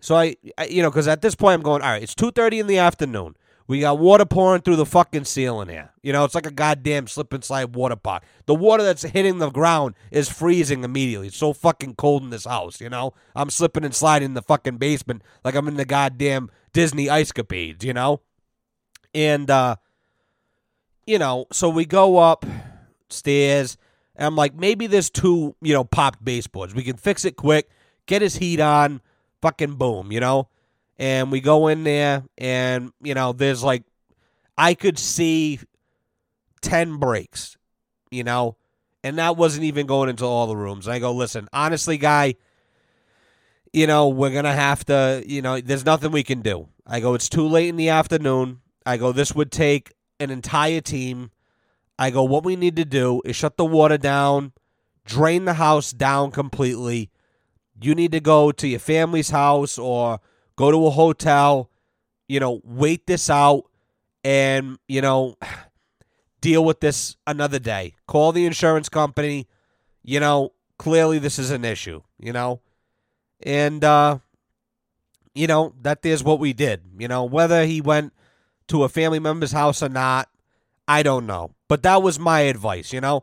So 0.00 0.16
I, 0.16 0.36
I 0.56 0.64
you 0.66 0.82
know, 0.82 0.90
cuz 0.90 1.06
at 1.08 1.22
this 1.22 1.34
point 1.34 1.54
I'm 1.54 1.62
going, 1.62 1.82
"All 1.82 1.90
right, 1.90 2.02
it's 2.02 2.14
2:30 2.14 2.60
in 2.60 2.66
the 2.66 2.78
afternoon. 2.78 3.36
We 3.70 3.78
got 3.78 4.00
water 4.00 4.24
pouring 4.24 4.62
through 4.62 4.74
the 4.74 4.84
fucking 4.84 5.26
ceiling 5.26 5.68
here. 5.68 5.90
You 6.02 6.12
know, 6.12 6.24
it's 6.24 6.34
like 6.34 6.44
a 6.44 6.50
goddamn 6.50 7.06
slip 7.06 7.32
and 7.32 7.44
slide 7.44 7.76
water 7.76 7.94
park. 7.94 8.24
The 8.46 8.54
water 8.54 8.82
that's 8.82 9.02
hitting 9.02 9.38
the 9.38 9.48
ground 9.48 9.94
is 10.10 10.28
freezing 10.28 10.82
immediately. 10.82 11.28
It's 11.28 11.36
so 11.36 11.52
fucking 11.52 11.94
cold 11.94 12.24
in 12.24 12.30
this 12.30 12.46
house, 12.46 12.80
you 12.80 12.88
know? 12.88 13.14
I'm 13.36 13.48
slipping 13.48 13.84
and 13.84 13.94
sliding 13.94 14.30
in 14.30 14.34
the 14.34 14.42
fucking 14.42 14.78
basement 14.78 15.22
like 15.44 15.54
I'm 15.54 15.68
in 15.68 15.76
the 15.76 15.84
goddamn 15.84 16.50
Disney 16.72 17.08
ice 17.08 17.30
capades, 17.30 17.84
you 17.84 17.92
know? 17.92 18.22
And 19.14 19.48
uh 19.48 19.76
you 21.06 21.20
know, 21.20 21.46
so 21.52 21.68
we 21.68 21.84
go 21.84 22.18
up 22.18 22.44
stairs 23.08 23.76
and 24.20 24.26
I'm 24.26 24.36
like, 24.36 24.54
maybe 24.54 24.86
there's 24.86 25.10
two, 25.10 25.56
you 25.60 25.74
know, 25.74 25.82
popped 25.82 26.24
baseboards. 26.24 26.74
We 26.74 26.84
can 26.84 26.96
fix 26.96 27.24
it 27.24 27.34
quick, 27.34 27.68
get 28.06 28.22
his 28.22 28.36
heat 28.36 28.60
on, 28.60 29.00
fucking 29.40 29.74
boom, 29.74 30.12
you 30.12 30.20
know? 30.20 30.48
and 31.00 31.32
we 31.32 31.40
go 31.40 31.66
in 31.68 31.82
there 31.82 32.22
and 32.38 32.92
you 33.02 33.14
know 33.14 33.32
there's 33.32 33.64
like 33.64 33.82
i 34.56 34.74
could 34.74 34.98
see 34.98 35.58
10 36.60 36.98
breaks 36.98 37.56
you 38.10 38.22
know 38.22 38.56
and 39.02 39.18
that 39.18 39.36
wasn't 39.36 39.64
even 39.64 39.86
going 39.86 40.10
into 40.10 40.24
all 40.24 40.46
the 40.46 40.56
rooms 40.56 40.86
i 40.86 40.98
go 40.98 41.10
listen 41.12 41.48
honestly 41.52 41.96
guy 41.96 42.34
you 43.72 43.86
know 43.86 44.08
we're 44.08 44.30
gonna 44.30 44.52
have 44.52 44.84
to 44.84 45.24
you 45.26 45.40
know 45.42 45.58
there's 45.60 45.86
nothing 45.86 46.12
we 46.12 46.22
can 46.22 46.42
do 46.42 46.68
i 46.86 47.00
go 47.00 47.14
it's 47.14 47.30
too 47.30 47.48
late 47.48 47.68
in 47.68 47.76
the 47.76 47.88
afternoon 47.88 48.60
i 48.84 48.98
go 48.98 49.10
this 49.10 49.34
would 49.34 49.50
take 49.50 49.92
an 50.20 50.30
entire 50.30 50.82
team. 50.82 51.30
I 52.00 52.08
go, 52.08 52.22
what 52.22 52.44
we 52.44 52.56
need 52.56 52.76
to 52.76 52.86
do 52.86 53.20
is 53.26 53.36
shut 53.36 53.58
the 53.58 53.64
water 53.66 53.98
down, 53.98 54.54
drain 55.04 55.44
the 55.44 55.52
house 55.52 55.92
down 55.92 56.30
completely. 56.30 57.10
You 57.78 57.94
need 57.94 58.12
to 58.12 58.20
go 58.20 58.52
to 58.52 58.66
your 58.66 58.80
family's 58.80 59.28
house 59.28 59.76
or 59.76 60.18
go 60.56 60.70
to 60.70 60.86
a 60.86 60.90
hotel, 60.90 61.68
you 62.26 62.40
know, 62.40 62.62
wait 62.64 63.06
this 63.06 63.28
out 63.28 63.64
and, 64.24 64.78
you 64.88 65.02
know, 65.02 65.36
deal 66.40 66.64
with 66.64 66.80
this 66.80 67.18
another 67.26 67.58
day. 67.58 67.96
Call 68.06 68.32
the 68.32 68.46
insurance 68.46 68.88
company. 68.88 69.46
You 70.02 70.20
know, 70.20 70.54
clearly 70.78 71.18
this 71.18 71.38
is 71.38 71.50
an 71.50 71.66
issue, 71.66 72.00
you 72.18 72.32
know? 72.32 72.62
And, 73.42 73.84
uh, 73.84 74.20
you 75.34 75.46
know, 75.46 75.74
that 75.82 76.06
is 76.06 76.24
what 76.24 76.38
we 76.40 76.54
did. 76.54 76.80
You 76.98 77.08
know, 77.08 77.24
whether 77.24 77.66
he 77.66 77.82
went 77.82 78.14
to 78.68 78.84
a 78.84 78.88
family 78.88 79.18
member's 79.18 79.52
house 79.52 79.82
or 79.82 79.90
not, 79.90 80.30
I 80.88 81.02
don't 81.02 81.26
know. 81.26 81.50
But 81.70 81.84
that 81.84 82.02
was 82.02 82.18
my 82.18 82.40
advice, 82.40 82.92
you 82.92 83.00
know? 83.00 83.22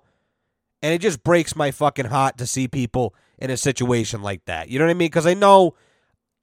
And 0.82 0.94
it 0.94 1.02
just 1.02 1.22
breaks 1.22 1.54
my 1.54 1.72
fucking 1.72 2.06
heart 2.06 2.38
to 2.38 2.48
see 2.48 2.70
people 2.70 3.14
in 3.38 3.50
a 3.50 3.58
situation 3.58 4.22
like 4.22 4.46
that. 4.46 4.70
You 4.70 4.80
know 4.80 4.86
what 4.86 4.92
I 4.92 4.94
mean? 4.94 5.10
Because 5.10 5.28
I 5.28 5.34
know 5.34 5.76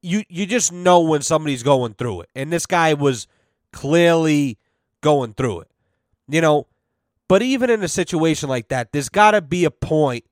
you 0.02 0.22
you 0.28 0.44
just 0.44 0.70
know 0.70 1.00
when 1.00 1.22
somebody's 1.22 1.62
going 1.62 1.94
through 1.94 2.20
it. 2.20 2.30
And 2.34 2.52
this 2.52 2.66
guy 2.66 2.92
was 2.92 3.26
clearly 3.72 4.58
going 5.00 5.32
through 5.32 5.60
it. 5.60 5.70
You 6.28 6.42
know, 6.42 6.66
but 7.26 7.40
even 7.40 7.70
in 7.70 7.82
a 7.82 7.88
situation 7.88 8.50
like 8.50 8.68
that, 8.68 8.92
there's 8.92 9.08
got 9.08 9.30
to 9.30 9.40
be 9.40 9.64
a 9.64 9.70
point 9.70 10.26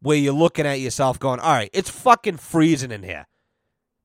where 0.00 0.16
you're 0.16 0.32
looking 0.32 0.66
at 0.66 0.78
yourself 0.78 1.18
going, 1.18 1.40
"All 1.40 1.52
right, 1.52 1.70
it's 1.72 1.90
fucking 1.90 2.36
freezing 2.36 2.92
in 2.92 3.02
here." 3.02 3.26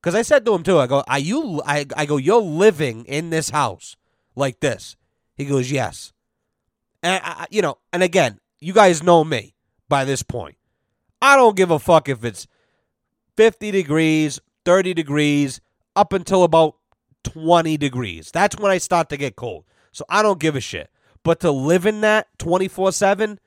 Cuz 0.02 0.16
I 0.16 0.22
said 0.22 0.44
to 0.46 0.54
him 0.54 0.64
too, 0.64 0.80
I 0.80 0.88
go, 0.88 1.04
"Are 1.06 1.20
you 1.20 1.62
I, 1.64 1.86
I 1.96 2.06
go, 2.06 2.16
you're 2.16 2.42
living 2.42 3.04
in 3.04 3.30
this 3.30 3.50
house 3.50 3.94
like 4.34 4.58
this?" 4.58 4.96
He 5.36 5.44
goes, 5.44 5.70
"Yes." 5.70 6.13
And 7.04 7.22
I, 7.22 7.46
you 7.50 7.62
know, 7.62 7.76
and 7.92 8.02
again, 8.02 8.40
you 8.60 8.72
guys 8.72 9.02
know 9.02 9.22
me 9.22 9.54
by 9.88 10.06
this 10.06 10.22
point. 10.22 10.56
I 11.20 11.36
don't 11.36 11.54
give 11.54 11.70
a 11.70 11.78
fuck 11.78 12.08
if 12.08 12.24
it's 12.24 12.46
50 13.36 13.70
degrees, 13.70 14.40
30 14.64 14.94
degrees, 14.94 15.60
up 15.94 16.14
until 16.14 16.42
about 16.42 16.76
20 17.24 17.76
degrees. 17.76 18.30
That's 18.32 18.56
when 18.56 18.72
I 18.72 18.78
start 18.78 19.10
to 19.10 19.18
get 19.18 19.36
cold. 19.36 19.64
So 19.92 20.04
I 20.08 20.22
don't 20.22 20.40
give 20.40 20.56
a 20.56 20.60
shit. 20.60 20.90
But 21.22 21.40
to 21.40 21.50
live 21.50 21.86
in 21.86 22.00
that 22.00 22.26
24/7 22.38 23.38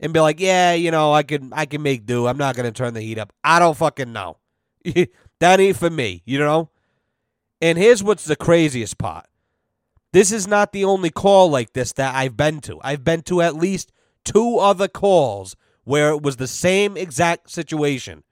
and 0.00 0.12
be 0.12 0.20
like, 0.20 0.40
"Yeah, 0.40 0.72
you 0.72 0.90
know, 0.90 1.12
I 1.12 1.22
can 1.22 1.52
I 1.52 1.66
can 1.66 1.82
make 1.82 2.06
do. 2.06 2.26
I'm 2.26 2.38
not 2.38 2.56
going 2.56 2.66
to 2.66 2.72
turn 2.72 2.94
the 2.94 3.00
heat 3.00 3.18
up." 3.18 3.32
I 3.44 3.58
don't 3.58 3.76
fucking 3.76 4.12
know. 4.12 4.38
that 5.38 5.60
ain't 5.60 5.76
for 5.76 5.90
me, 5.90 6.22
you 6.24 6.38
know? 6.38 6.70
And 7.60 7.78
here's 7.78 8.02
what's 8.02 8.24
the 8.24 8.36
craziest 8.36 8.98
part. 8.98 9.26
This 10.12 10.30
is 10.30 10.46
not 10.46 10.72
the 10.72 10.84
only 10.84 11.10
call 11.10 11.50
like 11.50 11.72
this 11.72 11.92
that 11.94 12.14
I've 12.14 12.36
been 12.36 12.60
to. 12.62 12.78
I've 12.82 13.04
been 13.04 13.22
to 13.22 13.40
at 13.40 13.56
least 13.56 13.92
two 14.24 14.58
other 14.58 14.88
calls 14.88 15.56
where 15.84 16.10
it 16.10 16.22
was 16.22 16.36
the 16.36 16.46
same 16.46 16.96
exact 16.96 17.50
situation. 17.50 18.22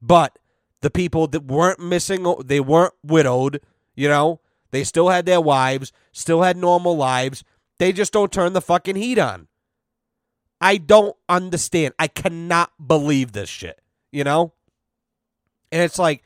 But 0.00 0.38
the 0.80 0.90
people 0.90 1.26
that 1.28 1.44
weren't 1.44 1.80
missing, 1.80 2.26
they 2.44 2.60
weren't 2.60 2.94
widowed, 3.02 3.60
you 3.94 4.08
know, 4.08 4.40
they 4.70 4.82
still 4.84 5.08
had 5.08 5.26
their 5.26 5.40
wives, 5.40 5.92
still 6.12 6.42
had 6.42 6.56
normal 6.56 6.96
lives. 6.96 7.44
They 7.78 7.92
just 7.92 8.12
don't 8.12 8.32
turn 8.32 8.54
the 8.54 8.60
fucking 8.60 8.96
heat 8.96 9.18
on. 9.18 9.48
I 10.60 10.78
don't 10.78 11.16
understand. 11.28 11.94
I 11.98 12.08
cannot 12.08 12.72
believe 12.84 13.32
this 13.32 13.48
shit, 13.48 13.80
you 14.10 14.24
know? 14.24 14.52
And 15.70 15.82
it's 15.82 15.98
like, 15.98 16.22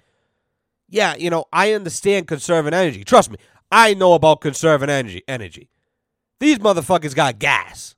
yeah, 0.88 1.14
you 1.16 1.30
know, 1.30 1.47
I 1.52 1.73
understand 1.73 2.26
conserving 2.26 2.75
energy. 2.75 3.04
Trust 3.04 3.30
me, 3.30 3.38
I 3.70 3.94
know 3.94 4.14
about 4.14 4.40
conserving 4.40 4.90
energy. 4.90 5.22
Energy. 5.28 5.70
These 6.40 6.58
motherfuckers 6.58 7.14
got 7.14 7.38
gas. 7.38 7.96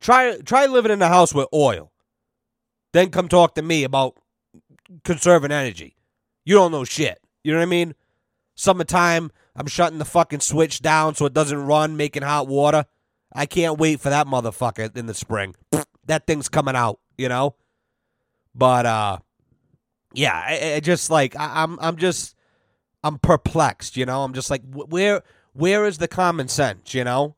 Try 0.00 0.38
try 0.38 0.66
living 0.66 0.92
in 0.92 1.02
a 1.02 1.08
house 1.08 1.34
with 1.34 1.48
oil. 1.52 1.92
Then 2.92 3.10
come 3.10 3.28
talk 3.28 3.54
to 3.54 3.62
me 3.62 3.84
about 3.84 4.16
conserving 5.04 5.52
energy. 5.52 5.96
You 6.44 6.54
don't 6.54 6.72
know 6.72 6.84
shit. 6.84 7.20
You 7.44 7.52
know 7.52 7.58
what 7.58 7.64
I 7.64 7.66
mean? 7.66 7.94
Summertime, 8.54 9.30
I'm 9.56 9.66
shutting 9.66 9.98
the 9.98 10.04
fucking 10.04 10.40
switch 10.40 10.82
down 10.82 11.14
so 11.14 11.26
it 11.26 11.32
doesn't 11.32 11.66
run, 11.66 11.96
making 11.96 12.22
hot 12.22 12.46
water. 12.48 12.84
I 13.32 13.46
can't 13.46 13.78
wait 13.78 14.00
for 14.00 14.10
that 14.10 14.26
motherfucker 14.26 14.94
in 14.96 15.06
the 15.06 15.14
spring. 15.14 15.54
that 16.06 16.26
thing's 16.26 16.48
coming 16.48 16.76
out, 16.76 16.98
you 17.16 17.28
know. 17.28 17.54
But 18.54 18.86
uh, 18.86 19.18
yeah, 20.12 20.34
I, 20.34 20.74
I 20.74 20.80
just 20.80 21.10
like 21.10 21.36
I, 21.36 21.62
I'm 21.62 21.78
I'm 21.80 21.96
just 21.96 22.34
I'm 23.02 23.18
perplexed, 23.18 23.96
you 23.96 24.06
know. 24.06 24.22
I'm 24.22 24.34
just 24.34 24.50
like, 24.50 24.62
where 24.72 25.22
where 25.52 25.84
is 25.84 25.98
the 25.98 26.08
common 26.08 26.48
sense, 26.48 26.94
you 26.94 27.04
know? 27.04 27.36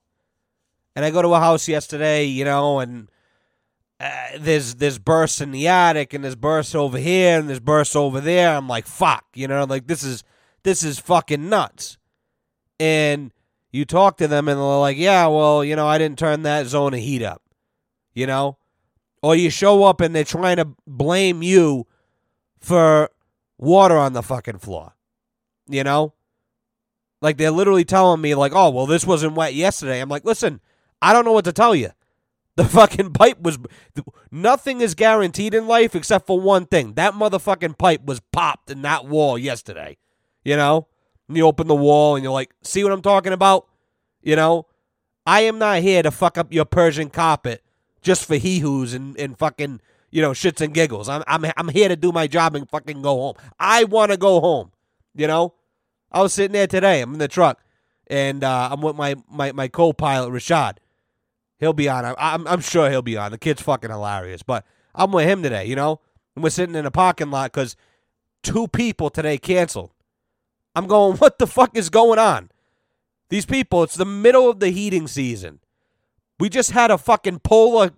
And 0.95 1.05
I 1.05 1.11
go 1.11 1.23
to 1.23 1.35
a 1.35 1.41
house 1.41 1.69
yesterday, 1.69 2.25
you 2.25 2.45
know, 2.45 2.81
and 2.81 3.09
uh, 4.01 4.39
there's 4.39 4.75
there's 4.77 4.99
bursts 4.99 5.41
in 5.41 5.53
the 5.53 5.69
attic, 5.69 6.13
and 6.13 6.25
there's 6.25 6.37
bursts 6.37 6.75
over 6.75 6.99
here, 6.99 7.39
and 7.39 7.49
there's 7.49 7.61
bursts 7.61 7.97
over 7.97 8.21
there. 8.21 8.57
I'm 8.57 8.69
like, 8.69 8.87
fuck, 8.87 9.25
you 9.35 9.49
know, 9.49 9.65
like 9.65 9.87
this 9.87 10.03
is 10.03 10.25
this 10.65 10.83
is 10.83 10.99
fucking 10.99 11.49
nuts. 11.49 11.99
And 12.81 13.33
you 13.71 13.85
talk 13.85 14.19
to 14.19 14.29
them, 14.29 14.49
and 14.49 14.59
they're 14.59 14.67
like, 14.67 14.97
yeah, 14.97 15.27
well, 15.29 15.65
you 15.65 15.77
know, 15.77 15.87
I 15.87 15.99
didn't 15.99 16.19
turn 16.19 16.43
that 16.43 16.67
zone 16.67 16.95
of 16.95 17.01
heat 17.01 17.23
up, 17.23 17.43
you 18.13 18.27
know, 18.27 18.59
or 19.23 19.37
you 19.37 19.51
show 19.51 19.85
up 19.85 20.01
and 20.01 20.15
they're 20.15 20.25
trying 20.25 20.57
to 20.57 20.69
blame 20.87 21.43
you 21.43 21.87
for 22.61 23.09
water 23.57 23.97
on 23.97 24.13
the 24.13 24.23
fucking 24.23 24.59
floor 24.59 24.95
you 25.69 25.85
know? 25.85 26.15
Like 27.21 27.37
they're 27.37 27.51
literally 27.51 27.85
telling 27.85 28.21
me 28.21 28.35
like, 28.35 28.53
"Oh, 28.55 28.71
well 28.71 28.87
this 28.87 29.07
wasn't 29.07 29.35
wet 29.35 29.55
yesterday." 29.55 30.01
I'm 30.01 30.09
like, 30.09 30.25
"Listen, 30.25 30.61
I 31.01 31.13
don't 31.13 31.25
know 31.25 31.33
what 31.33 31.45
to 31.45 31.53
tell 31.53 31.75
you. 31.75 31.91
The 32.57 32.65
fucking 32.79 33.13
pipe 33.13 33.41
was 33.41 33.59
nothing 34.31 34.81
is 34.81 34.95
guaranteed 34.95 35.55
in 35.55 35.67
life 35.67 35.95
except 35.95 36.27
for 36.27 36.41
one 36.41 36.67
thing. 36.67 36.95
That 36.95 37.15
motherfucking 37.15 37.79
pipe 37.79 38.05
was 38.05 38.21
popped 38.33 38.71
in 38.71 38.83
that 38.83 39.07
wall 39.07 39.39
yesterday. 39.39 39.99
You 40.45 40.57
know? 40.57 40.89
And 41.29 41.37
you 41.37 41.47
open 41.47 41.69
the 41.69 41.75
wall 41.75 42.17
and 42.17 42.25
you're 42.25 42.33
like, 42.33 42.53
"See 42.63 42.83
what 42.83 42.93
I'm 42.93 43.03
talking 43.03 43.33
about?" 43.33 43.69
You 44.23 44.37
know? 44.37 44.67
I 45.25 45.43
am 45.43 45.59
not 45.59 45.83
here 45.83 46.03
to 46.03 46.11
fuck 46.11 46.37
up 46.37 46.53
your 46.53 46.65
Persian 46.65 47.09
carpet 47.09 47.63
just 48.03 48.25
for 48.27 48.37
hee-hoos 48.37 48.93
and, 48.93 49.17
and 49.17 49.39
fucking, 49.39 49.81
you 50.11 50.21
know, 50.21 50.33
shits 50.33 50.61
and 50.61 50.75
giggles. 50.75 51.09
I'm, 51.09 51.23
I'm, 51.27 51.45
I'm 51.57 51.69
here 51.69 51.89
to 51.89 51.97
do 51.97 52.11
my 52.11 52.27
job 52.27 52.57
and 52.57 52.69
fucking 52.69 53.03
go 53.03 53.15
home. 53.17 53.35
I 53.59 53.85
want 53.85 54.11
to 54.11 54.17
go 54.17 54.41
home. 54.41 54.73
You 55.15 55.27
know, 55.27 55.55
I 56.11 56.23
was 56.23 56.33
sitting 56.33 56.53
there 56.53 56.67
today. 56.67 57.01
I'm 57.01 57.13
in 57.13 57.19
the 57.19 57.29
truck, 57.29 57.63
and 58.09 58.45
uh, 58.45 58.69
I'm 58.73 58.81
with 58.81 58.97
my 58.97 59.17
my 59.31 59.53
my 59.53 59.69
co-pilot 59.69 60.31
Rashad. 60.31 60.77
He'll 61.59 61.73
be 61.73 61.89
on. 61.89 62.15
I'm 62.19 62.47
I'm 62.47 62.61
sure 62.61 62.91
he'll 62.91 63.03
be 63.03 63.17
on. 63.17 63.31
The 63.31 63.39
kid's 63.39 63.63
fucking 63.63 63.91
hilarious. 63.91 64.43
But 64.43 64.65
I'm 64.95 65.13
with 65.13 65.29
him 65.29 65.43
today. 65.43 65.67
You 65.67 65.77
know, 65.77 66.01
and 66.35 66.43
we're 66.43 66.51
sitting 66.51 66.75
in 66.75 66.87
a 66.87 66.91
parking 66.91 67.31
lot 67.31 67.53
because 67.53 67.77
two 68.43 68.69
people 68.69 69.11
today 69.11 69.39
canceled. 69.39 69.91
I'm 70.75 70.87
going. 70.87 71.17
What 71.19 71.39
the 71.39 71.47
fuck 71.47 71.77
is 71.77 71.91
going 71.91 72.19
on? 72.19 72.51
These 73.29 73.47
people. 73.47 73.83
It's 73.83 73.97
the 73.97 74.05
middle 74.05 74.49
of 74.49 74.61
the 74.61 74.71
heating 74.71 75.07
season. 75.07 75.61
We 76.41 76.49
just 76.49 76.73
had 76.73 76.91
a 76.91 76.99
fucking 76.99 77.41
polar 77.41 77.93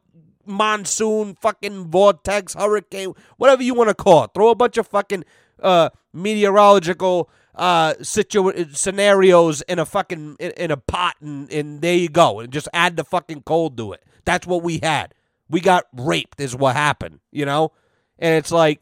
monsoon, 0.46 1.34
fucking 1.40 1.86
vortex, 1.86 2.54
hurricane, 2.54 3.14
whatever 3.36 3.62
you 3.62 3.74
want 3.74 3.88
to 3.88 3.94
call 3.94 4.24
it. 4.24 4.30
Throw 4.34 4.50
a 4.50 4.54
bunch 4.54 4.76
of 4.76 4.86
fucking 4.86 5.24
uh, 5.62 5.90
meteorological 6.12 7.30
uh, 7.54 7.94
situ- 8.02 8.66
scenarios 8.72 9.62
in 9.62 9.78
a 9.78 9.86
fucking 9.86 10.36
in, 10.40 10.50
in 10.52 10.70
a 10.70 10.76
pot, 10.76 11.14
and, 11.20 11.50
and 11.52 11.80
there 11.80 11.96
you 11.96 12.08
go, 12.08 12.40
and 12.40 12.52
just 12.52 12.68
add 12.72 12.96
the 12.96 13.04
fucking 13.04 13.42
cold 13.42 13.76
to 13.76 13.92
it. 13.92 14.02
That's 14.24 14.46
what 14.46 14.62
we 14.62 14.80
had. 14.82 15.14
We 15.48 15.60
got 15.60 15.84
raped, 15.92 16.40
is 16.40 16.56
what 16.56 16.74
happened, 16.74 17.20
you 17.30 17.44
know. 17.44 17.72
And 18.18 18.34
it's 18.34 18.50
like 18.50 18.80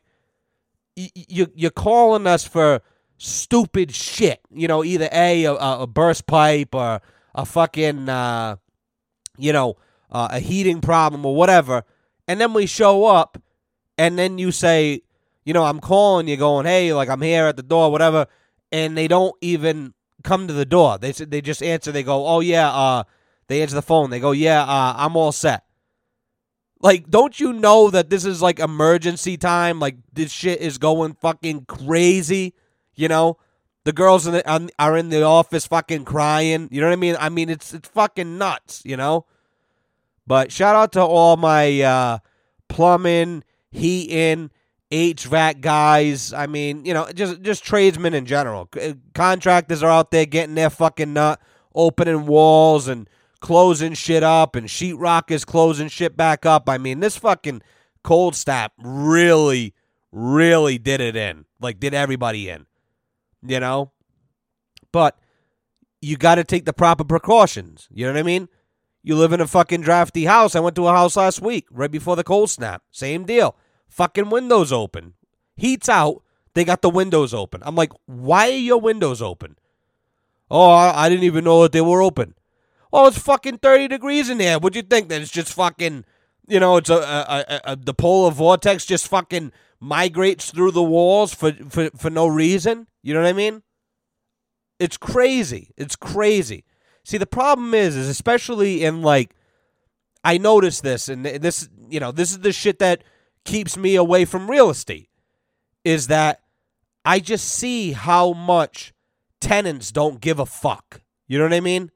y- 0.97 1.11
you 1.15 1.49
you're 1.55 1.71
calling 1.71 2.27
us 2.27 2.47
for 2.47 2.81
stupid 3.19 3.95
shit, 3.95 4.41
you 4.51 4.69
know, 4.69 4.83
either 4.85 5.09
a 5.13 5.45
a, 5.45 5.55
a 5.55 5.87
burst 5.87 6.27
pipe 6.27 6.75
or 6.75 7.01
a 7.35 7.45
fucking 7.45 8.09
uh, 8.09 8.57
you 9.37 9.53
know 9.53 9.77
uh, 10.11 10.29
a 10.31 10.39
heating 10.39 10.81
problem 10.81 11.27
or 11.27 11.35
whatever, 11.35 11.85
and 12.29 12.41
then 12.41 12.53
we 12.55 12.67
show 12.67 13.05
up, 13.07 13.37
and 13.99 14.19
then 14.19 14.39
you 14.39 14.51
say 14.53 15.03
you 15.45 15.53
know, 15.53 15.65
I'm 15.65 15.81
calling 15.81 16.29
you 16.29 16.37
going, 16.37 16.67
hey, 16.67 16.93
like 16.93 17.09
I'm 17.09 17.23
here 17.23 17.47
at 17.47 17.57
the 17.57 17.63
door, 17.63 17.91
whatever, 17.91 18.27
and 18.71 18.97
they 18.97 19.09
don't 19.09 19.35
even 19.41 19.95
come 20.23 20.47
to 20.47 20.53
the 20.53 20.65
door. 20.65 20.99
They 20.99 21.13
they 21.13 21.41
just 21.41 21.63
answer. 21.63 21.93
They 21.93 22.03
go, 22.03 22.27
oh 22.27 22.41
yeah, 22.41 22.71
uh, 22.71 23.05
they 23.49 23.63
answer 23.63 23.75
the 23.75 23.83
phone. 23.83 24.11
They 24.11 24.21
go, 24.21 24.33
yeah, 24.33 24.63
uh, 24.63 24.95
I'm 24.97 25.17
all 25.17 25.33
set. 25.33 25.65
Like, 26.81 27.11
don't 27.11 27.39
you 27.39 27.53
know 27.53 27.91
that 27.91 28.11
this 28.11 28.25
is 28.25 28.43
like 28.43 28.59
emergency 28.59 29.37
time? 29.37 29.79
Like, 29.79 29.97
this 30.13 30.33
shit 30.33 30.61
is 30.61 30.79
going 30.79 31.15
fucking 31.15 31.67
crazy. 31.67 32.55
You 32.95 33.09
know, 33.09 33.39
the 33.85 33.93
girls 33.93 34.27
in 34.27 34.35
the, 34.35 34.71
are 34.79 34.97
in 34.97 35.09
the 35.09 35.23
office 35.23 35.67
fucking 35.67 36.05
crying. 36.05 36.69
You 36.71 36.81
know 36.81 36.89
what 36.89 36.93
I 36.93 36.97
mean? 36.97 37.17
I 37.19 37.29
mean, 37.29 37.49
it's 37.49 37.73
it's 37.73 37.89
fucking 37.89 38.39
nuts. 38.39 38.83
You 38.85 38.97
know. 38.97 39.27
But 40.27 40.53
shout 40.53 40.77
out 40.77 40.93
to 40.93 41.03
all 41.03 41.37
my 41.37 41.81
uh, 41.81 42.19
plumbing, 42.69 43.45
heating, 43.71 44.51
HVAC 44.93 45.63
guys. 45.63 46.35
I 46.35 46.47
mean, 46.47 46.85
you 46.85 46.93
know, 46.93 47.11
just 47.15 47.41
just 47.41 47.65
tradesmen 47.65 48.13
in 48.13 48.27
general. 48.27 48.69
Uh, 48.81 48.93
contractors 49.15 49.83
are 49.83 49.91
out 49.91 50.11
there 50.11 50.27
getting 50.27 50.55
their 50.55 50.71
fucking 50.71 51.15
nut, 51.15 51.41
opening 51.75 52.27
walls 52.27 52.89
and 52.89 53.09
closing 53.41 53.95
shit 53.95 54.23
up 54.23 54.55
and 54.55 54.69
sheetrock 54.69 55.31
is 55.31 55.45
closing 55.45 55.89
shit 55.89 56.17
back 56.17 56.45
up. 56.45 56.69
I 56.69 56.77
mean, 56.77 57.01
this 57.01 57.17
fucking 57.17 57.63
cold 58.05 58.37
snap 58.37 58.73
really, 58.79 59.75
really 60.13 60.77
did 60.77 61.01
it 61.01 61.17
in. 61.17 61.47
Like, 61.59 61.81
did 61.81 61.95
everybody 61.95 62.51
in. 62.51 62.67
You 63.45 63.61
know? 63.61 63.93
But 64.93 65.19
you 66.03 66.19
got 66.19 66.35
to 66.35 66.45
take 66.45 66.67
the 66.67 66.73
proper 66.75 67.05
precautions. 67.05 67.89
You 67.91 68.07
know 68.07 68.13
what 68.13 68.21
I 68.21 68.25
mean? 68.25 68.49
You 69.03 69.17
live 69.17 69.33
in 69.33 69.41
a 69.41 69.47
fucking 69.47 69.81
drafty 69.81 70.27
house. 70.27 70.55
I 70.55 70.61
went 70.61 70.77
to 70.77 70.87
a 70.87 70.93
house 70.93 71.17
last 71.17 71.41
week, 71.41 71.67
right 71.71 71.91
before 71.91 72.15
the 72.15 72.23
cold 72.23 72.51
snap. 72.51 72.83
Same 72.91 73.25
deal. 73.25 73.57
Fucking 73.93 74.31
windows 74.31 74.73
open. 74.73 75.13
Heat's 75.55 75.87
out. 75.87 76.23
They 76.55 76.65
got 76.65 76.81
the 76.81 76.89
windows 76.89 77.35
open. 77.35 77.63
I'm 77.63 77.75
like, 77.75 77.93
why 78.07 78.49
are 78.49 78.57
your 78.57 78.81
windows 78.81 79.21
open? 79.21 79.57
Oh, 80.51 80.71
I, 80.71 81.11
didn't 81.11 81.25
even 81.25 81.45
know 81.45 81.63
that 81.63 81.73
they 81.73 81.83
were 81.83 82.01
open. 82.01 82.35
Oh, 82.91 83.07
it's 83.09 83.19
fucking 83.19 83.59
30 83.59 83.89
degrees 83.89 84.31
in 84.31 84.39
there. 84.39 84.59
What'd 84.59 84.77
you 84.77 84.83
think? 84.83 85.11
That 85.11 85.21
it's 85.21 85.31
just 85.31 85.53
fucking, 85.53 86.07
you 86.49 86.59
know, 86.59 86.79
it's 86.79 86.89
a, 86.89 86.95
a, 86.95 87.45
a, 87.49 87.61
a 87.73 87.77
the 87.77 87.93
polar 87.93 88.31
vortex 88.31 88.87
just 88.87 89.09
fucking 89.09 89.53
migrates 89.79 90.51
through 90.51 90.71
the 90.71 90.83
walls 90.83 91.35
for, 91.35 91.53
for, 91.53 91.91
for 91.95 92.09
no 92.09 92.27
reason? 92.27 92.87
You 93.03 93.13
know 93.13 93.21
what 93.21 93.29
I 93.29 93.35
mean? 93.35 93.63
It's 94.79 94.97
crazy. 94.97 95.75
It's 95.77 95.97
crazy. 95.97 96.65
See, 97.05 97.19
the 97.19 97.27
problem 97.27 97.75
is, 97.75 97.95
is 97.95 98.09
especially 98.09 98.85
in 98.85 99.03
like, 99.03 99.35
I 100.25 100.39
noticed 100.39 100.83
this, 100.83 101.11
and 101.11 101.27
this, 101.27 101.69
you 101.91 102.01
know, 102.01 102.11
this 102.11 102.31
is 102.31 102.39
the 102.39 102.53
shit 102.53 102.79
that 102.79 103.03
keeps 103.45 103.77
me 103.77 103.95
away 103.97 104.25
from 104.25 104.51
real 104.51 104.71
estate, 104.71 105.09
is 105.85 106.07
that 106.09 106.41
I 107.05 107.21
just 107.21 107.49
see 107.49 107.93
how 107.93 108.33
much 108.33 108.93
tenants 109.41 109.91
don't 109.91 110.21
give 110.21 110.39
a 110.39 110.47
fuck. 110.47 111.01
You 111.27 111.39
know 111.39 111.45
what 111.45 111.55
I 111.55 111.61
mean? 111.61 111.91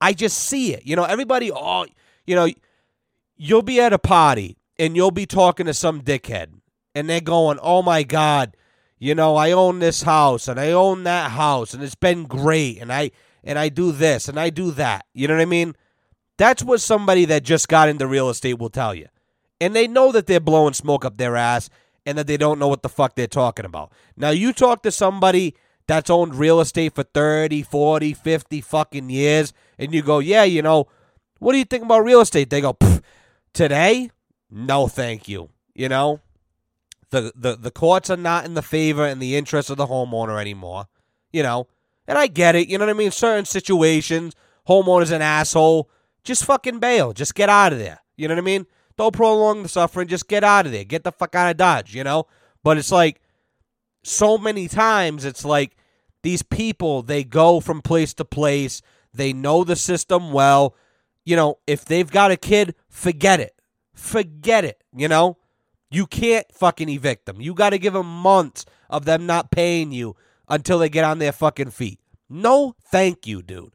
I 0.00 0.12
just 0.12 0.38
see 0.38 0.72
it. 0.72 0.86
You 0.86 0.96
know, 0.96 1.04
everybody, 1.04 1.50
oh, 1.52 1.86
you 2.26 2.34
know, 2.34 2.48
you'll 3.36 3.62
be 3.62 3.80
at 3.80 3.92
a 3.92 3.98
party 3.98 4.56
and 4.78 4.96
you'll 4.96 5.10
be 5.10 5.26
talking 5.26 5.66
to 5.66 5.74
some 5.74 6.00
dickhead, 6.00 6.48
and 6.94 7.08
they're 7.08 7.20
going, 7.20 7.58
oh 7.62 7.82
my 7.82 8.02
God, 8.02 8.56
you 8.98 9.14
know, 9.14 9.36
I 9.36 9.52
own 9.52 9.78
this 9.78 10.02
house 10.02 10.46
and 10.46 10.60
I 10.60 10.72
own 10.72 11.04
that 11.04 11.30
house 11.30 11.72
and 11.72 11.82
it's 11.82 11.94
been 11.94 12.24
great 12.24 12.78
and 12.78 12.92
I 12.92 13.10
and 13.42 13.58
I 13.58 13.70
do 13.70 13.92
this 13.92 14.28
and 14.28 14.38
I 14.38 14.50
do 14.50 14.70
that. 14.72 15.06
You 15.14 15.26
know 15.26 15.34
what 15.34 15.42
I 15.42 15.46
mean? 15.46 15.74
That's 16.36 16.62
what 16.62 16.82
somebody 16.82 17.24
that 17.24 17.42
just 17.42 17.68
got 17.68 17.88
into 17.88 18.06
real 18.06 18.28
estate 18.28 18.58
will 18.58 18.68
tell 18.68 18.94
you. 18.94 19.08
And 19.60 19.74
they 19.74 19.86
know 19.86 20.12
that 20.12 20.26
they're 20.26 20.40
blowing 20.40 20.74
smoke 20.74 21.04
up 21.04 21.16
their 21.18 21.36
ass 21.36 21.68
and 22.06 22.16
that 22.16 22.26
they 22.26 22.36
don't 22.36 22.58
know 22.58 22.68
what 22.68 22.82
the 22.82 22.88
fuck 22.88 23.14
they're 23.14 23.26
talking 23.26 23.64
about. 23.64 23.92
Now 24.16 24.30
you 24.30 24.52
talk 24.52 24.82
to 24.82 24.90
somebody 24.90 25.54
that's 25.86 26.08
owned 26.10 26.34
real 26.34 26.60
estate 26.60 26.94
for 26.94 27.02
30, 27.02 27.62
40, 27.62 28.14
50 28.14 28.60
fucking 28.60 29.10
years 29.10 29.52
and 29.78 29.92
you 29.92 30.02
go, 30.02 30.18
"Yeah, 30.18 30.44
you 30.44 30.62
know, 30.62 30.86
what 31.38 31.52
do 31.52 31.58
you 31.58 31.64
think 31.64 31.84
about 31.84 32.04
real 32.04 32.20
estate?" 32.20 32.48
They 32.50 32.60
go, 32.60 32.76
"Today? 33.52 34.10
No, 34.50 34.88
thank 34.88 35.28
you." 35.28 35.50
You 35.74 35.88
know? 35.88 36.20
The, 37.10 37.32
the 37.34 37.56
the 37.56 37.70
courts 37.72 38.08
are 38.08 38.16
not 38.16 38.44
in 38.44 38.54
the 38.54 38.62
favor 38.62 39.04
and 39.04 39.20
the 39.20 39.36
interest 39.36 39.68
of 39.68 39.76
the 39.76 39.86
homeowner 39.86 40.40
anymore. 40.40 40.86
You 41.32 41.42
know, 41.42 41.66
and 42.06 42.16
I 42.16 42.28
get 42.28 42.54
it. 42.54 42.68
You 42.68 42.78
know 42.78 42.86
what 42.86 42.94
I 42.94 42.98
mean? 42.98 43.10
Certain 43.10 43.44
situations, 43.44 44.34
homeowner's 44.68 45.10
an 45.10 45.22
asshole. 45.22 45.90
Just 46.22 46.44
fucking 46.44 46.78
bail. 46.78 47.12
Just 47.12 47.34
get 47.34 47.48
out 47.48 47.72
of 47.72 47.78
there. 47.78 48.00
You 48.16 48.28
know 48.28 48.34
what 48.34 48.42
I 48.42 48.44
mean? 48.44 48.66
Don't 49.00 49.16
prolong 49.16 49.62
the 49.62 49.68
suffering. 49.70 50.08
Just 50.08 50.28
get 50.28 50.44
out 50.44 50.66
of 50.66 50.72
there. 50.72 50.84
Get 50.84 51.04
the 51.04 51.10
fuck 51.10 51.34
out 51.34 51.50
of 51.50 51.56
Dodge. 51.56 51.94
You 51.94 52.04
know. 52.04 52.26
But 52.62 52.76
it's 52.76 52.92
like 52.92 53.22
so 54.02 54.36
many 54.36 54.68
times. 54.68 55.24
It's 55.24 55.42
like 55.42 55.74
these 56.22 56.42
people. 56.42 57.00
They 57.00 57.24
go 57.24 57.60
from 57.60 57.80
place 57.80 58.12
to 58.12 58.26
place. 58.26 58.82
They 59.14 59.32
know 59.32 59.64
the 59.64 59.74
system 59.74 60.32
well. 60.32 60.76
You 61.24 61.34
know, 61.34 61.60
if 61.66 61.82
they've 61.82 62.10
got 62.10 62.30
a 62.30 62.36
kid, 62.36 62.74
forget 62.90 63.40
it. 63.40 63.54
Forget 63.94 64.66
it. 64.66 64.84
You 64.94 65.08
know. 65.08 65.38
You 65.90 66.06
can't 66.06 66.44
fucking 66.52 66.90
evict 66.90 67.24
them. 67.24 67.40
You 67.40 67.54
got 67.54 67.70
to 67.70 67.78
give 67.78 67.94
them 67.94 68.04
months 68.06 68.66
of 68.90 69.06
them 69.06 69.24
not 69.24 69.50
paying 69.50 69.92
you 69.92 70.14
until 70.46 70.78
they 70.78 70.90
get 70.90 71.04
on 71.06 71.20
their 71.20 71.32
fucking 71.32 71.70
feet. 71.70 72.00
No, 72.28 72.74
thank 72.84 73.26
you, 73.26 73.40
dude. 73.40 73.72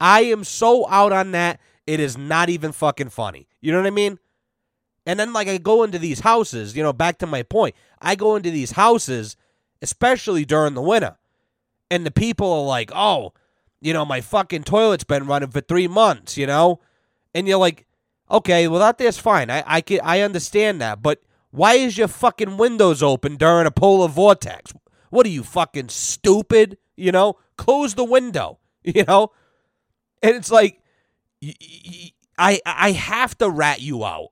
I 0.00 0.22
am 0.22 0.44
so 0.44 0.88
out 0.88 1.12
on 1.12 1.32
that. 1.32 1.60
It 1.86 2.00
is 2.00 2.16
not 2.16 2.48
even 2.48 2.72
fucking 2.72 3.10
funny. 3.10 3.48
You 3.60 3.70
know 3.70 3.78
what 3.78 3.86
I 3.86 3.90
mean? 3.90 4.18
And 5.04 5.18
then, 5.18 5.32
like, 5.32 5.48
I 5.48 5.58
go 5.58 5.82
into 5.82 5.98
these 5.98 6.20
houses, 6.20 6.76
you 6.76 6.82
know, 6.82 6.92
back 6.92 7.18
to 7.18 7.26
my 7.26 7.42
point. 7.42 7.74
I 8.00 8.14
go 8.14 8.36
into 8.36 8.50
these 8.50 8.72
houses, 8.72 9.36
especially 9.80 10.44
during 10.44 10.74
the 10.74 10.82
winter, 10.82 11.16
and 11.90 12.06
the 12.06 12.10
people 12.10 12.52
are 12.52 12.64
like, 12.64 12.90
oh, 12.94 13.32
you 13.80 13.92
know, 13.92 14.04
my 14.04 14.20
fucking 14.20 14.62
toilet's 14.62 15.04
been 15.04 15.26
running 15.26 15.50
for 15.50 15.60
three 15.60 15.88
months, 15.88 16.38
you 16.38 16.46
know? 16.46 16.80
And 17.34 17.48
you're 17.48 17.58
like, 17.58 17.86
okay, 18.30 18.68
well, 18.68 18.78
that 18.80 18.98
there's 18.98 19.18
fine. 19.18 19.50
I, 19.50 19.64
I, 19.66 19.80
can, 19.80 20.00
I 20.04 20.20
understand 20.20 20.80
that. 20.80 21.02
But 21.02 21.20
why 21.50 21.74
is 21.74 21.98
your 21.98 22.08
fucking 22.08 22.56
windows 22.56 23.02
open 23.02 23.36
during 23.36 23.66
a 23.66 23.72
polar 23.72 24.08
vortex? 24.08 24.72
What 25.10 25.26
are 25.26 25.30
you 25.30 25.42
fucking 25.42 25.88
stupid? 25.88 26.78
You 26.96 27.12
know, 27.12 27.38
close 27.56 27.94
the 27.94 28.04
window. 28.04 28.58
You 28.84 29.04
know, 29.04 29.30
and 30.24 30.34
it's 30.34 30.50
like, 30.50 30.80
I 32.36 32.60
I 32.66 32.90
have 32.90 33.38
to 33.38 33.48
rat 33.48 33.80
you 33.80 34.04
out. 34.04 34.30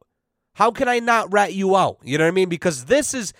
How 0.60 0.70
can 0.70 0.88
I 0.88 0.98
not 0.98 1.32
rat 1.32 1.54
you 1.54 1.74
out? 1.74 2.00
You 2.02 2.18
know 2.18 2.24
what 2.24 2.28
I 2.28 2.32
mean? 2.32 2.50
Because 2.50 2.84
this 2.84 3.14
is 3.14 3.32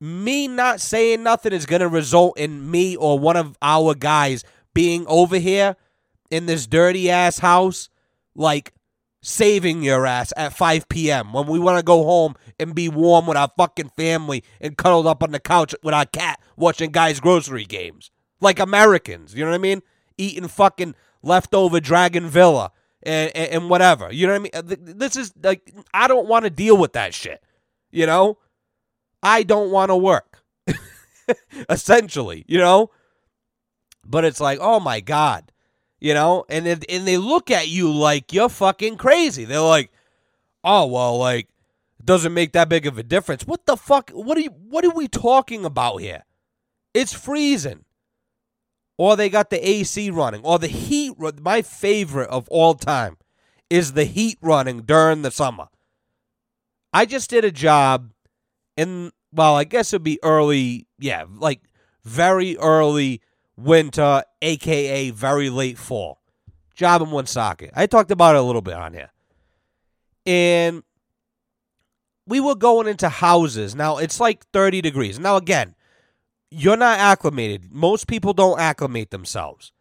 me 0.00 0.48
not 0.48 0.80
saying 0.80 1.22
nothing 1.22 1.52
is 1.52 1.66
gonna 1.66 1.86
result 1.86 2.38
in 2.38 2.70
me 2.70 2.96
or 2.96 3.18
one 3.18 3.36
of 3.36 3.58
our 3.60 3.94
guys 3.94 4.42
being 4.72 5.04
over 5.06 5.36
here 5.36 5.76
in 6.30 6.46
this 6.46 6.66
dirty 6.66 7.10
ass 7.10 7.40
house, 7.40 7.90
like 8.34 8.72
saving 9.20 9.82
your 9.82 10.06
ass 10.06 10.32
at 10.34 10.54
5 10.54 10.88
p.m. 10.88 11.34
when 11.34 11.46
we 11.46 11.58
want 11.58 11.78
to 11.78 11.84
go 11.84 12.04
home 12.04 12.36
and 12.58 12.74
be 12.74 12.88
warm 12.88 13.26
with 13.26 13.36
our 13.36 13.50
fucking 13.54 13.90
family 13.90 14.42
and 14.58 14.78
cuddled 14.78 15.06
up 15.06 15.22
on 15.22 15.32
the 15.32 15.40
couch 15.40 15.74
with 15.82 15.92
our 15.92 16.06
cat 16.06 16.40
watching 16.56 16.90
Guy's 16.90 17.20
Grocery 17.20 17.66
Games. 17.66 18.10
Like 18.40 18.58
Americans, 18.58 19.34
you 19.34 19.44
know 19.44 19.50
what 19.50 19.56
I 19.56 19.58
mean? 19.58 19.82
Eating 20.16 20.48
fucking 20.48 20.94
leftover 21.22 21.80
Dragon 21.80 22.28
Villa 22.28 22.72
and, 23.04 23.34
and, 23.34 23.52
and 23.52 23.70
whatever. 23.70 24.12
You 24.12 24.26
know 24.26 24.32
what 24.34 24.52
I 24.54 24.64
mean? 24.66 24.78
Uh, 24.80 24.94
this 24.96 25.16
is 25.16 25.32
like, 25.42 25.72
I 25.92 26.08
don't 26.08 26.28
want 26.28 26.44
to 26.44 26.50
deal 26.50 26.76
with 26.76 26.94
that 26.94 27.14
shit. 27.14 27.42
You 27.90 28.06
know? 28.06 28.38
I 29.22 29.42
don't 29.42 29.70
want 29.70 29.90
to 29.90 29.96
work. 29.96 30.42
Essentially, 31.68 32.44
you 32.48 32.58
know? 32.58 32.90
But 34.04 34.24
it's 34.24 34.40
like, 34.40 34.58
oh 34.60 34.80
my 34.80 35.00
God 35.00 35.52
you 36.02 36.14
know, 36.14 36.44
and 36.48 36.66
it, 36.66 36.84
and 36.88 37.06
they 37.06 37.16
look 37.16 37.48
at 37.48 37.68
you 37.68 37.92
like 37.92 38.32
you're 38.32 38.48
fucking 38.48 38.96
crazy. 38.96 39.44
They're 39.44 39.60
like, 39.60 39.92
"Oh, 40.64 40.86
well, 40.86 41.16
like 41.16 41.46
it 42.00 42.04
doesn't 42.04 42.34
make 42.34 42.54
that 42.54 42.68
big 42.68 42.88
of 42.88 42.98
a 42.98 43.04
difference." 43.04 43.46
What 43.46 43.66
the 43.66 43.76
fuck? 43.76 44.10
What 44.10 44.36
are 44.36 44.40
you 44.40 44.50
what 44.50 44.84
are 44.84 44.90
we 44.90 45.06
talking 45.06 45.64
about 45.64 45.98
here? 45.98 46.24
It's 46.92 47.12
freezing. 47.12 47.84
Or 49.02 49.16
they 49.16 49.28
got 49.28 49.50
the 49.50 49.68
AC 49.68 50.10
running, 50.10 50.42
or 50.44 50.60
the 50.60 50.68
heat. 50.68 51.14
My 51.40 51.60
favorite 51.60 52.30
of 52.30 52.48
all 52.50 52.74
time 52.74 53.16
is 53.68 53.94
the 53.94 54.04
heat 54.04 54.38
running 54.40 54.82
during 54.82 55.22
the 55.22 55.32
summer. 55.32 55.66
I 56.92 57.04
just 57.04 57.28
did 57.28 57.44
a 57.44 57.50
job 57.50 58.12
in, 58.76 59.10
well, 59.32 59.56
I 59.56 59.64
guess 59.64 59.92
it'd 59.92 60.04
be 60.04 60.20
early, 60.22 60.86
yeah, 61.00 61.24
like 61.28 61.62
very 62.04 62.56
early 62.58 63.22
winter, 63.56 64.22
aka 64.40 65.10
very 65.10 65.50
late 65.50 65.78
fall. 65.78 66.20
Job 66.76 67.02
in 67.02 67.10
Woonsocket. 67.10 67.72
I 67.74 67.86
talked 67.86 68.12
about 68.12 68.36
it 68.36 68.38
a 68.38 68.42
little 68.42 68.62
bit 68.62 68.74
on 68.74 68.94
here. 68.94 69.10
And 70.26 70.84
we 72.28 72.38
were 72.38 72.54
going 72.54 72.86
into 72.86 73.08
houses. 73.08 73.74
Now 73.74 73.96
it's 73.96 74.20
like 74.20 74.46
30 74.52 74.80
degrees. 74.80 75.18
Now 75.18 75.38
again, 75.38 75.74
you're 76.52 76.76
not 76.76 76.98
acclimated. 76.98 77.72
Most 77.72 78.06
people 78.06 78.32
don't 78.32 78.60
acclimate 78.60 79.10
themselves. 79.10 79.72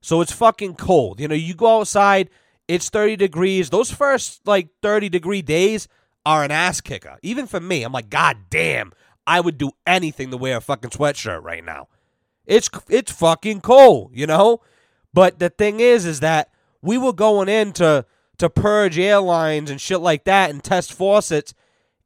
So 0.00 0.20
it's 0.20 0.32
fucking 0.32 0.76
cold. 0.76 1.20
You 1.20 1.28
know, 1.28 1.34
you 1.34 1.54
go 1.54 1.80
outside, 1.80 2.30
it's 2.68 2.88
30 2.88 3.16
degrees. 3.16 3.70
Those 3.70 3.90
first 3.90 4.46
like 4.46 4.68
30 4.82 5.08
degree 5.08 5.42
days 5.42 5.88
are 6.24 6.44
an 6.44 6.50
ass 6.50 6.80
kicker. 6.80 7.18
Even 7.22 7.46
for 7.46 7.60
me, 7.60 7.82
I'm 7.82 7.92
like, 7.92 8.10
God 8.10 8.36
damn, 8.48 8.92
I 9.26 9.40
would 9.40 9.58
do 9.58 9.72
anything 9.86 10.30
to 10.30 10.36
wear 10.36 10.58
a 10.58 10.60
fucking 10.60 10.90
sweatshirt 10.90 11.42
right 11.42 11.64
now. 11.64 11.88
It's 12.46 12.70
it's 12.88 13.12
fucking 13.12 13.60
cold, 13.60 14.12
you 14.14 14.26
know? 14.26 14.60
But 15.12 15.38
the 15.38 15.50
thing 15.50 15.80
is 15.80 16.06
is 16.06 16.20
that 16.20 16.50
we 16.80 16.96
were 16.96 17.12
going 17.12 17.48
in 17.48 17.72
to 17.74 18.06
to 18.38 18.48
purge 18.48 18.98
airlines 18.98 19.70
and 19.70 19.80
shit 19.80 20.00
like 20.00 20.24
that 20.24 20.50
and 20.50 20.64
test 20.64 20.92
faucets 20.92 21.52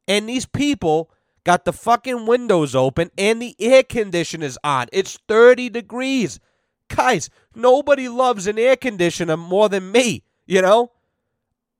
and 0.07 0.27
these 0.27 0.45
people 0.45 1.09
got 1.45 1.63
the 1.63 1.71
fucking 1.71 2.25
windows 2.25 2.75
open 2.75 3.11
and 3.17 3.41
the 3.41 3.55
air 3.59 3.83
conditioners 3.83 4.57
on. 4.63 4.87
It's 4.91 5.17
30 5.27 5.69
degrees. 5.69 6.39
Guys, 6.89 7.29
nobody 7.55 8.09
loves 8.09 8.47
an 8.47 8.59
air 8.59 8.75
conditioner 8.75 9.37
more 9.37 9.69
than 9.69 9.91
me, 9.91 10.23
you 10.45 10.61
know? 10.61 10.91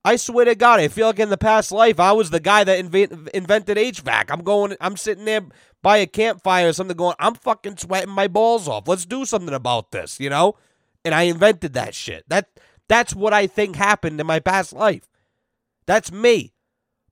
I 0.05 0.17
swear 0.17 0.45
to 0.45 0.53
God, 0.53 0.79
I 0.79 0.87
feel 0.87 1.07
like 1.07 1.19
in 1.19 1.29
the 1.31 1.37
past 1.37 1.71
life 1.71 1.99
I 1.99 2.11
was 2.11 2.29
the 2.29 2.39
guy 2.39 2.63
that 2.63 2.85
inv- 2.85 3.27
invented 3.29 3.77
HVAC. 3.77 4.25
I'm 4.29 4.43
going, 4.43 4.77
I'm 4.79 4.97
sitting 4.97 5.25
there 5.25 5.41
by 5.81 5.97
a 5.97 6.05
campfire 6.05 6.69
or 6.69 6.73
something, 6.73 6.95
going, 6.95 7.15
I'm 7.19 7.33
fucking 7.33 7.77
sweating 7.77 8.13
my 8.13 8.27
balls 8.27 8.67
off. 8.67 8.87
Let's 8.87 9.05
do 9.05 9.25
something 9.25 9.53
about 9.53 9.91
this, 9.91 10.19
you 10.19 10.29
know. 10.29 10.55
And 11.03 11.15
I 11.15 11.23
invented 11.23 11.73
that 11.73 11.95
shit. 11.95 12.23
That 12.27 12.49
That's 12.87 13.15
what 13.15 13.33
I 13.33 13.47
think 13.47 13.75
happened 13.75 14.19
in 14.19 14.27
my 14.27 14.39
past 14.39 14.73
life. 14.73 15.09
That's 15.87 16.11
me. 16.11 16.54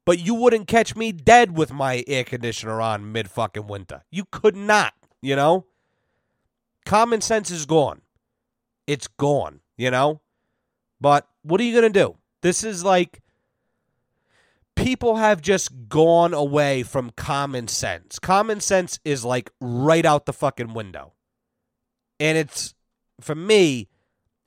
But 0.05 0.19
you 0.19 0.33
wouldn't 0.33 0.67
catch 0.67 0.95
me 0.95 1.11
dead 1.11 1.57
with 1.57 1.71
my 1.71 2.03
air 2.07 2.23
conditioner 2.23 2.81
on 2.81 3.11
mid 3.11 3.29
fucking 3.29 3.67
winter. 3.67 4.03
You 4.11 4.25
could 4.25 4.55
not, 4.55 4.93
you 5.21 5.35
know? 5.35 5.65
Common 6.85 7.21
sense 7.21 7.49
is 7.49 7.65
gone. 7.65 8.01
It's 8.85 9.07
gone, 9.07 9.61
you 9.77 9.89
know? 9.89 10.21
But 10.99 11.27
what 11.41 11.61
are 11.61 11.63
you 11.63 11.79
going 11.79 11.91
to 11.91 11.99
do? 11.99 12.17
This 12.41 12.63
is 12.63 12.83
like 12.83 13.21
people 14.75 15.15
have 15.17 15.41
just 15.41 15.87
gone 15.87 16.33
away 16.33 16.83
from 16.83 17.11
common 17.11 17.67
sense. 17.67 18.19
Common 18.19 18.59
sense 18.59 18.99
is 19.05 19.23
like 19.23 19.51
right 19.61 20.05
out 20.05 20.25
the 20.25 20.33
fucking 20.33 20.73
window. 20.73 21.13
And 22.19 22.37
it's, 22.37 22.73
for 23.21 23.35
me, 23.35 23.87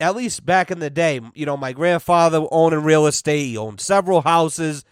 at 0.00 0.16
least 0.16 0.44
back 0.44 0.70
in 0.70 0.78
the 0.78 0.90
day, 0.90 1.20
you 1.34 1.46
know, 1.46 1.56
my 1.56 1.72
grandfather 1.72 2.46
owning 2.50 2.82
real 2.82 3.06
estate, 3.06 3.46
he 3.46 3.56
owned 3.56 3.80
several 3.80 4.22
houses. 4.22 4.84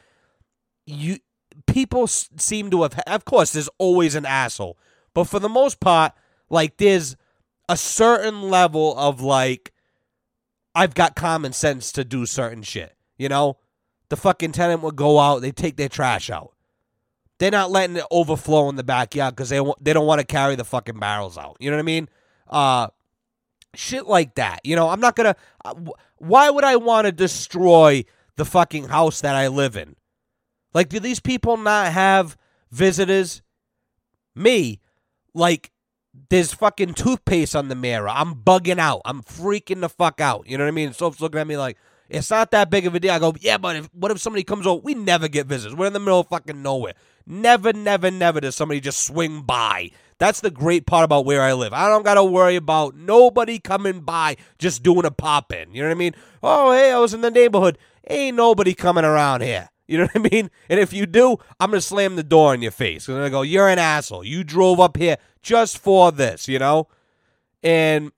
You 0.87 1.19
people 1.67 2.07
seem 2.07 2.71
to 2.71 2.83
have 2.83 2.99
of 3.07 3.25
course 3.25 3.53
there's 3.53 3.71
always 3.79 4.15
an 4.15 4.27
asshole, 4.27 4.79
but 5.15 5.25
for 5.25 5.39
the 5.39 5.49
most 5.49 5.81
part, 5.81 6.13
like 6.51 6.77
there's 6.77 7.17
a 7.69 7.77
certain 7.77 8.43
level 8.51 8.97
of 8.99 9.21
like 9.21 9.73
I've 10.75 10.95
got 10.95 11.15
common 11.15 11.53
sense 11.53 11.93
to 11.93 12.05
do 12.05 12.27
certain 12.27 12.63
shit, 12.63 12.97
you 13.17 13.29
know? 13.29 13.59
The 14.09 14.17
fucking 14.17 14.53
tenant 14.53 14.83
would 14.83 14.97
go 14.97 15.19
out, 15.19 15.41
they 15.41 15.53
take 15.53 15.77
their 15.77 15.89
trash 15.89 16.31
out. 16.31 16.53
They're 17.39 17.51
not 17.51 17.71
letting 17.71 17.97
it 17.97 18.05
overflow 18.11 18.69
in 18.69 18.77
the 18.77 18.85
backyard 18.85 19.35
because 19.35 19.49
they 19.49 19.61
they 19.81 19.93
don't 19.93 20.07
want 20.07 20.21
to 20.21 20.27
carry 20.27 20.55
the 20.55 20.65
fucking 20.65 20.99
barrels 20.99 21.37
out. 21.37 21.57
You 21.59 21.71
know 21.71 21.77
what 21.77 21.83
I 21.83 21.85
mean? 21.85 22.09
Uh, 22.49 22.89
shit 23.75 24.07
like 24.07 24.37
that. 24.37 24.61
You 24.63 24.77
know, 24.77 24.89
I'm 24.89 25.01
not 25.01 25.17
gonna. 25.17 25.35
Uh, 25.65 25.75
why 26.19 26.49
would 26.49 26.63
I 26.63 26.77
want 26.77 27.07
to 27.07 27.13
destroy 27.13 28.05
the 28.37 28.45
fucking 28.45 28.85
house 28.85 29.21
that 29.23 29.35
I 29.35 29.49
live 29.49 29.77
in? 29.77 29.97
Like, 30.75 30.89
do 30.89 31.01
these 31.01 31.21
people 31.21 31.57
not 31.57 31.93
have 31.93 32.37
visitors? 32.71 33.43
Me, 34.35 34.81
like, 35.33 35.71
there's 36.29 36.53
fucking 36.53 36.95
toothpaste 36.95 37.57
on 37.57 37.69
the 37.69 37.75
mirror. 37.75 38.09
I'm 38.09 38.35
bugging 38.35 38.79
out. 38.79 39.03
I'm 39.05 39.23
freaking 39.23 39.81
the 39.81 39.89
fuck 39.89 40.21
out. 40.21 40.49
You 40.49 40.59
know 40.59 40.65
what 40.65 40.69
I 40.69 40.73
mean? 40.73 40.93
Soph's 40.93 41.21
looking 41.21 41.41
at 41.41 41.47
me 41.47 41.57
like, 41.57 41.77
it's 42.09 42.31
not 42.31 42.51
that 42.51 42.71
big 42.71 42.87
of 42.87 42.95
a 42.95 43.01
deal. 43.01 43.13
I 43.13 43.19
go, 43.19 43.35
yeah, 43.41 43.59
but 43.59 43.77
if, 43.77 43.89
what 43.93 44.11
if 44.11 44.21
somebody 44.21 44.43
comes 44.45 44.67
over? 44.67 44.81
We 44.81 44.95
never 44.95 45.27
get 45.29 45.47
visitors. 45.47 45.77
We're 45.77 45.87
in 45.87 45.93
the 45.93 46.01
middle 46.01 46.21
of 46.21 46.29
fucking 46.29 46.61
nowhere. 46.63 46.95
Never, 47.27 47.73
never, 47.73 48.11
never 48.11 48.41
does 48.41 48.55
somebody 48.55 48.81
just 48.81 49.01
swing 49.07 49.43
by. 49.43 49.91
That's 50.19 50.41
the 50.41 50.51
great 50.51 50.87
part 50.87 51.05
about 51.05 51.25
where 51.25 51.43
I 51.43 51.55
live. 51.55 51.73
I 51.73 51.89
don't 51.89 52.05
got 52.05 52.15
to 52.15 52.25
worry 52.25 52.57
about 52.57 52.95
nobody 52.95 53.59
coming 53.59 54.01
by 54.01 54.37
just 54.59 54.83
doing 54.83 55.07
a 55.07 55.11
pop 55.11 55.53
in. 55.53 55.75
You 55.75 55.83
know 55.83 55.89
what 55.89 55.95
I 55.95 55.99
mean? 55.99 56.15
Oh, 56.43 56.73
hey, 56.73 56.93
I 56.93 56.99
was 56.99 57.15
in 57.15 57.23
the 57.23 57.31
neighborhood. 57.31 57.79
Ain't 58.09 58.37
nobody 58.37 58.75
coming 58.75 59.05
around 59.05 59.43
here. 59.43 59.71
You 59.87 59.99
know 59.99 60.05
what 60.05 60.17
I 60.17 60.29
mean? 60.31 60.51
And 60.69 60.81
if 60.81 60.93
you 60.93 61.07
do, 61.07 61.37
I'm 61.61 61.71
going 61.71 61.81
to 61.81 61.87
slam 61.87 62.17
the 62.17 62.23
door 62.23 62.55
in 62.55 62.63
your 62.63 62.71
face. 62.71 63.09
And 63.09 63.19
I 63.19 63.29
go, 63.29 63.43
you're 63.43 63.69
an 63.69 63.79
asshole. 63.79 64.25
You 64.25 64.43
drove 64.43 64.81
up 64.81 64.97
here 64.97 65.19
just 65.43 65.79
for 65.79 66.11
this, 66.11 66.49
you 66.49 66.59
know? 66.59 66.89
And, 67.63 68.13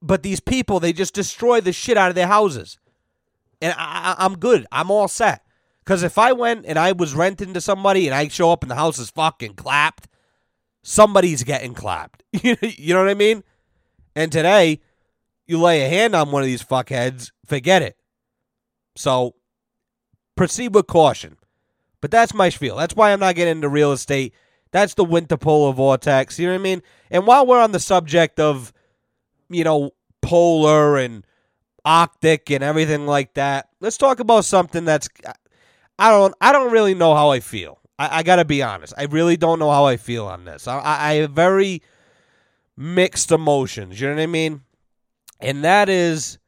but 0.00 0.22
these 0.22 0.40
people, 0.40 0.80
they 0.80 0.92
just 0.92 1.14
destroy 1.14 1.60
the 1.60 1.72
shit 1.72 1.96
out 1.96 2.08
of 2.08 2.14
their 2.14 2.26
houses. 2.26 2.78
And 3.60 3.74
I, 3.78 4.16
I, 4.18 4.24
I'm 4.24 4.38
good. 4.38 4.66
I'm 4.72 4.90
all 4.90 5.08
set. 5.08 5.44
Because 5.84 6.02
if 6.02 6.18
I 6.18 6.32
went 6.32 6.66
and 6.66 6.78
I 6.78 6.92
was 6.92 7.14
renting 7.14 7.54
to 7.54 7.60
somebody 7.60 8.06
and 8.06 8.14
I 8.14 8.28
show 8.28 8.52
up 8.52 8.62
and 8.62 8.70
the 8.70 8.76
house 8.76 8.98
is 8.98 9.10
fucking 9.10 9.54
clapped, 9.54 10.08
somebody's 10.82 11.42
getting 11.44 11.74
clapped. 11.74 12.24
you 12.32 12.94
know 12.94 13.00
what 13.00 13.10
I 13.10 13.14
mean? 13.14 13.42
And 14.14 14.30
today, 14.30 14.80
you 15.46 15.60
lay 15.60 15.84
a 15.84 15.88
hand 15.88 16.14
on 16.14 16.30
one 16.30 16.42
of 16.42 16.46
these 16.46 16.62
fuckheads, 16.62 17.30
forget 17.46 17.82
it. 17.82 17.96
So 18.94 19.34
proceed 20.36 20.74
with 20.74 20.86
caution. 20.86 21.36
But 22.00 22.10
that's 22.10 22.34
my 22.34 22.48
spiel. 22.48 22.76
That's 22.76 22.96
why 22.96 23.12
I'm 23.12 23.20
not 23.20 23.36
getting 23.36 23.52
into 23.52 23.68
real 23.68 23.92
estate. 23.92 24.34
That's 24.72 24.94
the 24.94 25.04
winter 25.04 25.36
polar 25.36 25.72
vortex. 25.72 26.38
You 26.38 26.46
know 26.46 26.54
what 26.54 26.60
I 26.60 26.62
mean? 26.62 26.82
And 27.10 27.26
while 27.26 27.46
we're 27.46 27.60
on 27.60 27.72
the 27.72 27.80
subject 27.80 28.40
of, 28.40 28.72
you 29.48 29.64
know, 29.64 29.92
polar 30.20 30.98
and 30.98 31.24
Arctic 31.84 32.50
and 32.50 32.64
everything 32.64 33.06
like 33.06 33.34
that, 33.34 33.68
let's 33.80 33.98
talk 33.98 34.18
about 34.18 34.44
something 34.44 34.84
that's 34.84 35.08
I 35.98 36.10
don't 36.10 36.34
I 36.40 36.52
don't 36.52 36.72
really 36.72 36.94
know 36.94 37.14
how 37.14 37.30
I 37.30 37.40
feel. 37.40 37.78
I, 37.98 38.18
I 38.18 38.22
gotta 38.22 38.44
be 38.44 38.62
honest. 38.62 38.94
I 38.96 39.04
really 39.04 39.36
don't 39.36 39.58
know 39.58 39.70
how 39.70 39.84
I 39.84 39.96
feel 39.96 40.26
on 40.26 40.44
this. 40.44 40.66
I, 40.66 40.80
I 40.80 41.14
have 41.14 41.32
very 41.32 41.82
mixed 42.76 43.30
emotions. 43.30 44.00
You 44.00 44.08
know 44.08 44.14
what 44.14 44.22
I 44.22 44.26
mean? 44.26 44.62
And 45.40 45.64
that 45.64 45.88
is, 45.88 46.38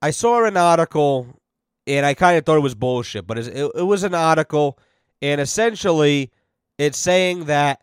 I 0.00 0.10
saw 0.10 0.44
an 0.44 0.56
article, 0.56 1.40
and 1.88 2.04
I 2.04 2.14
kind 2.14 2.36
of 2.36 2.44
thought 2.44 2.56
it 2.56 2.60
was 2.60 2.74
bullshit, 2.74 3.26
but 3.26 3.38
it, 3.38 3.70
it 3.74 3.82
was 3.82 4.04
an 4.04 4.14
article, 4.14 4.78
and 5.22 5.40
essentially, 5.40 6.30
it's 6.76 6.98
saying 6.98 7.46
that 7.46 7.82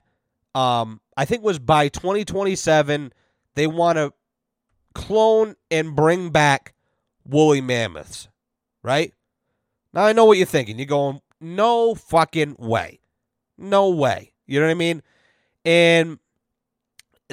um, 0.53 1.01
I 1.17 1.25
think 1.25 1.43
was 1.43 1.59
by 1.59 1.89
2027 1.89 3.11
they 3.55 3.67
want 3.67 3.97
to 3.97 4.13
clone 4.93 5.55
and 5.71 5.95
bring 5.95 6.29
back 6.29 6.73
woolly 7.25 7.61
mammoths, 7.61 8.29
right? 8.83 9.13
Now 9.93 10.05
I 10.05 10.13
know 10.13 10.25
what 10.25 10.37
you're 10.37 10.45
thinking. 10.45 10.77
You're 10.77 10.85
going, 10.85 11.21
no 11.41 11.95
fucking 11.95 12.55
way. 12.59 12.99
No 13.57 13.89
way. 13.89 14.33
You 14.45 14.59
know 14.59 14.67
what 14.67 14.71
I 14.71 14.75
mean? 14.75 15.01
And 15.63 16.19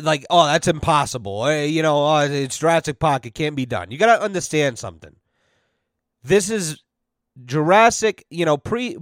like, 0.01 0.25
oh, 0.31 0.47
that's 0.47 0.69
impossible. 0.69 1.47
Eh, 1.47 1.65
you 1.65 1.83
know, 1.83 2.07
oh, 2.07 2.19
it's 2.19 2.59
Jurassic 2.59 2.99
Park. 2.99 3.27
It 3.27 3.35
can't 3.35 3.57
be 3.57 3.67
done. 3.67 3.91
You 3.91 3.99
got 3.99 4.17
to 4.17 4.23
understand 4.23 4.79
something. 4.79 5.17
This 6.23 6.51
is 6.51 6.83
Jurassic, 7.45 8.25
you 8.31 8.45
know, 8.45 8.57
pre 8.57 8.97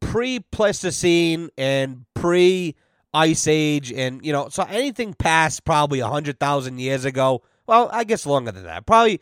pre 0.00 0.40
Pleistocene 0.40 1.50
and 1.56 2.04
pre 2.14 2.76
Ice 3.14 3.46
Age, 3.46 3.92
and 3.92 4.24
you 4.24 4.32
know, 4.32 4.48
so 4.48 4.62
anything 4.64 5.14
past 5.14 5.64
probably 5.64 6.00
hundred 6.00 6.38
thousand 6.38 6.78
years 6.78 7.04
ago. 7.04 7.42
Well, 7.66 7.88
I 7.92 8.04
guess 8.04 8.26
longer 8.26 8.52
than 8.52 8.64
that. 8.64 8.86
Probably, 8.86 9.20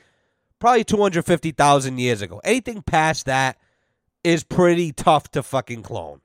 probably 0.59 0.85
two 0.85 1.01
hundred 1.01 1.25
fifty 1.25 1.53
thousand 1.53 1.99
years 1.99 2.23
ago. 2.23 2.41
Anything 2.45 2.83
past 2.83 3.27
that 3.27 3.59
is 4.23 4.45
pretty 4.45 4.93
tough 4.93 5.31
to 5.31 5.43
fucking 5.43 5.83
clone. 5.83 6.21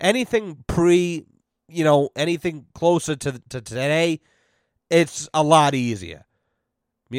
Anything 0.00 0.64
pre, 0.66 1.24
you 1.68 1.84
know, 1.84 2.10
anything 2.16 2.66
closer 2.74 3.16
to, 3.16 3.32
to 3.50 3.60
today, 3.60 4.20
it's 4.90 5.28
a 5.34 5.42
lot 5.42 5.74
easier. 5.74 6.24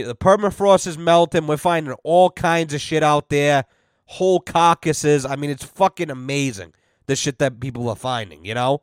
The 0.04 0.16
permafrost 0.16 0.88
is 0.88 0.98
melting. 0.98 1.48
We're 1.48 1.58
finding 1.58 1.94
all 2.04 2.30
kinds 2.30 2.74
of 2.74 2.82
shit 2.82 3.04
out 3.04 3.30
there. 3.30 3.66
Whole 4.06 4.40
carcasses. 4.40 5.26
I 5.26 5.36
mean, 5.36 5.50
it's 5.50 5.64
fucking 5.64 6.10
amazing 6.10 6.74
the 7.08 7.16
shit 7.16 7.40
that 7.40 7.60
people 7.60 7.90
are 7.90 7.96
finding, 7.96 8.46
you 8.46 8.54
know? 8.54 8.82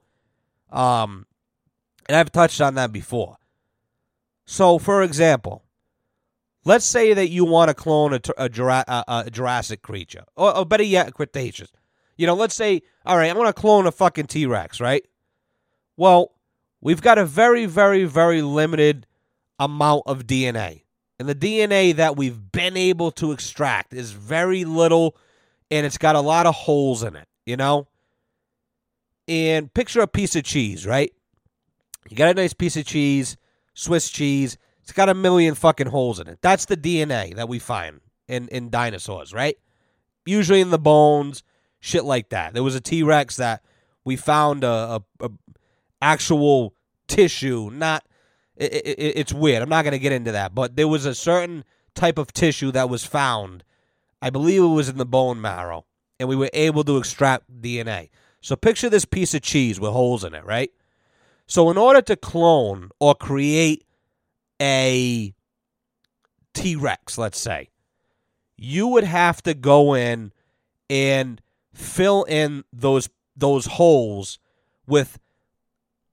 Um, 0.71 1.27
and 2.09 2.17
I've 2.17 2.33
touched 2.33 2.61
on 2.61 2.75
that 2.75 2.93
before. 2.93 3.37
So, 4.45 4.79
for 4.79 5.03
example, 5.03 5.65
Let's 6.65 6.85
say 6.85 7.13
that 7.13 7.29
you 7.29 7.45
want 7.45 7.69
to 7.69 7.75
clone 7.75 8.15
a, 8.15 8.21
a, 8.37 8.47
a, 8.47 9.05
a 9.27 9.31
Jurassic 9.31 9.83
creature, 9.83 10.25
or, 10.37 10.57
or, 10.57 10.65
better 10.65 10.85
yet, 10.85 11.13
Cretaceous. 11.13 11.73
You 12.17 12.27
know, 12.27 12.35
let's 12.35 12.55
say, 12.55 12.83
all 13.05 13.17
right, 13.17 13.31
I 13.31 13.33
want 13.33 13.55
to 13.55 13.61
clone 13.61 13.87
a 13.87 13.93
fucking 13.93 14.27
T 14.27 14.47
Rex, 14.47 14.81
right? 14.81 15.05
Well, 15.97 16.33
we've 16.81 17.03
got 17.03 17.19
a 17.19 17.25
very, 17.25 17.67
very, 17.67 18.05
very 18.05 18.43
limited 18.43 19.07
amount 19.59 20.05
of 20.07 20.27
DNA. 20.27 20.82
And 21.23 21.29
the 21.29 21.35
DNA 21.35 21.97
that 21.97 22.17
we've 22.17 22.51
been 22.53 22.77
able 22.77 23.11
to 23.13 23.33
extract 23.33 23.95
is 23.95 24.13
very 24.13 24.65
little, 24.65 25.17
and 25.71 25.87
it's 25.87 25.99
got 25.99 26.17
a 26.17 26.21
lot 26.21 26.47
of 26.47 26.55
holes 26.55 27.03
in 27.03 27.17
it, 27.17 27.29
you 27.47 27.57
know? 27.57 27.87
And 29.29 29.73
picture 29.73 30.01
a 30.01 30.09
piece 30.09 30.37
of 30.37 30.45
cheese, 30.45 30.87
right? 30.87 31.13
You 32.11 32.17
got 32.17 32.31
a 32.31 32.35
nice 32.35 32.53
piece 32.53 32.77
of 32.77 32.85
cheese, 32.85 33.37
Swiss 33.75 34.11
cheese 34.11 34.59
it's 34.83 34.93
got 34.93 35.09
a 35.09 35.15
million 35.15 35.55
fucking 35.55 35.87
holes 35.87 36.19
in 36.19 36.29
it. 36.29 36.39
That's 36.43 36.67
the 36.67 36.77
DNA 36.77 37.37
that 37.37 37.49
we 37.49 37.59
find 37.59 38.01
in, 38.29 38.49
in 38.49 38.71
dinosaurs, 38.71 39.33
right? 39.33 39.57
Usually 40.27 40.61
in 40.61 40.71
the 40.71 40.79
bones, 40.79 41.43
shit 41.81 42.05
like 42.05 42.31
that. 42.31 42.53
There 42.53 42.63
was 42.63 42.75
a 42.75 42.81
T 42.81 43.03
Rex 43.03 43.37
that 43.37 43.63
we 44.05 44.17
found 44.17 44.65
a, 44.65 45.03
a, 45.21 45.27
a 45.27 45.31
actual 46.01 46.75
tissue, 47.07 47.71
not. 47.73 48.05
It, 48.57 48.73
it, 48.73 48.99
it's 48.99 49.33
weird. 49.33 49.63
I'm 49.63 49.69
not 49.69 49.83
going 49.83 49.93
to 49.93 49.99
get 49.99 50.13
into 50.13 50.33
that, 50.33 50.55
but 50.55 50.77
there 50.77 50.89
was 50.89 51.07
a 51.07 51.15
certain 51.15 51.65
type 51.95 52.19
of 52.19 52.33
tissue 52.33 52.71
that 52.73 52.91
was 52.91 53.05
found. 53.05 53.65
I 54.21 54.31
believe 54.31 54.63
it 54.63 54.67
was 54.67 54.89
in 54.89 54.99
the 54.99 55.07
bone 55.07 55.41
marrow, 55.41 55.87
and 56.21 56.29
we 56.29 56.37
were 56.37 56.51
able 56.53 56.85
to 56.85 56.97
extract 56.97 57.51
DNA. 57.61 58.11
So 58.41 58.57
picture 58.57 58.91
this 58.91 59.05
piece 59.05 59.35
of 59.35 59.43
cheese 59.43 59.81
with 59.81 59.93
holes 59.93 60.25
in 60.25 60.35
it, 60.35 60.45
right? 60.45 60.71
So 61.47 61.71
in 61.71 61.79
order 61.79 62.03
to 62.03 62.17
clone 62.17 62.91
or 63.01 63.15
create 63.15 63.85
a 64.61 65.35
T 66.55 66.77
Rex, 66.77 67.19
let's 67.19 67.39
say, 67.39 67.71
you 68.57 68.87
would 68.89 69.05
have 69.05 69.43
to 69.43 69.55
go 69.55 69.95
in 69.95 70.33
and 70.89 71.41
fill 71.73 72.25
in 72.25 72.65
those 72.73 73.09
those 73.37 73.67
holes 73.67 74.39
with 74.87 75.19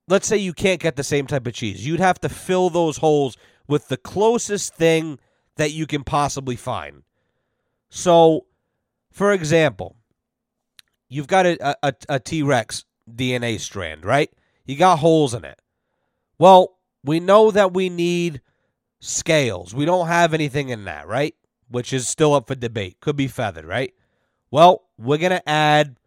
let's 0.09 0.27
say 0.27 0.37
you 0.37 0.53
can't 0.53 0.81
get 0.81 0.95
the 0.95 1.03
same 1.03 1.27
type 1.27 1.47
of 1.47 1.53
cheese. 1.53 1.85
You'd 1.85 1.99
have 1.99 2.19
to 2.21 2.29
fill 2.29 2.69
those 2.69 2.97
holes 2.97 3.37
with 3.67 3.87
the 3.87 3.97
closest 3.97 4.73
thing 4.73 5.19
that 5.55 5.71
you 5.71 5.85
can 5.85 6.03
possibly 6.03 6.55
find. 6.55 7.03
So, 7.89 8.45
for 9.11 9.31
example, 9.31 9.95
you've 11.07 11.27
got 11.27 11.45
a, 11.45 11.77
a, 11.87 11.93
a 12.09 12.19
T 12.19 12.43
Rex 12.43 12.85
DNA 13.09 13.59
strand, 13.59 14.03
right? 14.03 14.31
You 14.65 14.75
got 14.75 14.99
holes 14.99 15.33
in 15.33 15.45
it. 15.45 15.59
Well, 16.37 16.77
we 17.03 17.19
know 17.19 17.51
that 17.51 17.73
we 17.73 17.89
need 17.89 18.41
scales. 18.99 19.73
We 19.73 19.85
don't 19.85 20.07
have 20.07 20.33
anything 20.33 20.69
in 20.69 20.85
that, 20.85 21.07
right? 21.07 21.35
Which 21.69 21.93
is 21.93 22.07
still 22.07 22.33
up 22.33 22.47
for 22.47 22.55
debate. 22.55 22.99
Could 22.99 23.15
be 23.15 23.27
feathered, 23.27 23.65
right? 23.65 23.93
Well, 24.51 24.83
we're 24.97 25.17
going 25.17 25.31
to 25.31 25.49
add 25.49 25.97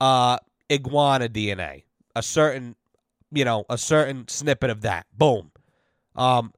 uh, 0.00 0.38
iguana 0.70 1.28
DNA, 1.28 1.84
a 2.14 2.22
certain, 2.22 2.76
you 3.30 3.44
know, 3.44 3.64
a 3.68 3.78
certain 3.78 4.28
snippet 4.28 4.70
of 4.70 4.82
that. 4.82 5.06
Boom. 5.16 5.52
Um, 6.16 6.52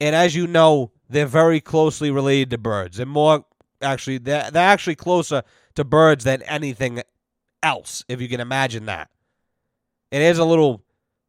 and 0.00 0.14
as 0.14 0.34
you 0.34 0.46
know, 0.46 0.92
they're 1.08 1.26
very 1.26 1.60
closely 1.60 2.10
related 2.10 2.50
to 2.50 2.58
birds. 2.58 2.98
And 2.98 3.10
more, 3.10 3.44
actually, 3.80 4.18
they're, 4.18 4.50
they're 4.50 4.68
actually 4.68 4.96
closer 4.96 5.42
to 5.74 5.84
birds 5.84 6.24
than 6.24 6.42
anything 6.42 7.02
else, 7.62 8.04
if 8.08 8.20
you 8.20 8.28
can 8.28 8.40
imagine 8.40 8.86
that. 8.86 9.10
It 10.10 10.22
is 10.22 10.38
a 10.38 10.44
little 10.44 10.84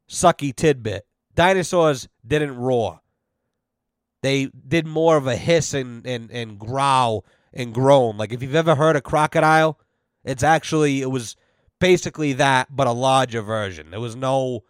sucky 0.09 0.55
tidbit. 0.55 1.05
Dinosaurs 1.35 2.07
didn't 2.25 2.57
roar. 2.57 2.99
They 4.21 4.47
did 4.67 4.85
more 4.85 5.15
of 5.15 5.27
a 5.27 5.35
hiss 5.35 5.73
and, 5.73 6.05
and, 6.05 6.29
and 6.31 6.59
growl 6.59 7.25
and 7.53 7.73
groan. 7.73 8.17
Like 8.17 8.33
if 8.33 8.41
you've 8.41 8.55
ever 8.55 8.75
heard 8.75 8.95
a 8.95 9.01
crocodile, 9.01 9.79
it's 10.23 10.43
actually 10.43 11.01
it 11.01 11.09
was 11.09 11.35
basically 11.79 12.33
that, 12.33 12.75
but 12.75 12.87
a 12.87 12.91
larger 12.91 13.41
version. 13.41 13.91
There 13.91 14.01
was 14.01 14.15
no 14.15 14.63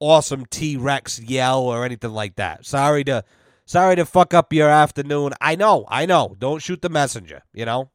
awesome 0.00 0.46
T 0.46 0.76
Rex 0.76 1.20
yell 1.20 1.62
or 1.62 1.84
anything 1.84 2.12
like 2.12 2.36
that. 2.36 2.66
Sorry 2.66 3.04
to 3.04 3.24
sorry 3.64 3.96
to 3.96 4.04
fuck 4.04 4.34
up 4.34 4.52
your 4.52 4.68
afternoon. 4.68 5.32
I 5.40 5.56
know, 5.56 5.84
I 5.88 6.06
know. 6.06 6.36
Don't 6.38 6.62
shoot 6.62 6.82
the 6.82 6.88
messenger, 6.88 7.42
you 7.52 7.64
know? 7.64 7.90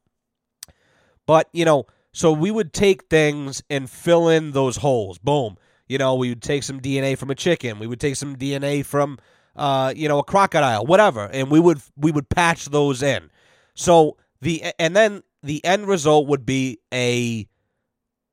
But, 1.26 1.48
you 1.52 1.64
know, 1.64 1.86
so 2.12 2.32
we 2.32 2.50
would 2.50 2.72
take 2.72 3.08
things 3.08 3.62
and 3.70 3.88
fill 3.88 4.28
in 4.28 4.52
those 4.52 4.76
holes. 4.76 5.18
Boom. 5.18 5.56
You 5.88 5.98
know, 5.98 6.14
we 6.14 6.28
would 6.28 6.42
take 6.42 6.62
some 6.62 6.80
DNA 6.80 7.16
from 7.18 7.30
a 7.30 7.34
chicken. 7.34 7.78
We 7.78 7.86
would 7.86 8.00
take 8.00 8.16
some 8.16 8.36
DNA 8.36 8.84
from 8.84 9.18
uh, 9.56 9.92
you 9.94 10.08
know, 10.08 10.18
a 10.18 10.24
crocodile, 10.24 10.84
whatever, 10.84 11.26
and 11.32 11.50
we 11.50 11.60
would 11.60 11.80
we 11.96 12.10
would 12.10 12.28
patch 12.28 12.66
those 12.66 13.02
in. 13.02 13.30
So 13.74 14.16
the 14.40 14.64
and 14.78 14.96
then 14.96 15.22
the 15.42 15.64
end 15.64 15.86
result 15.86 16.26
would 16.26 16.44
be 16.44 16.78
a 16.92 17.46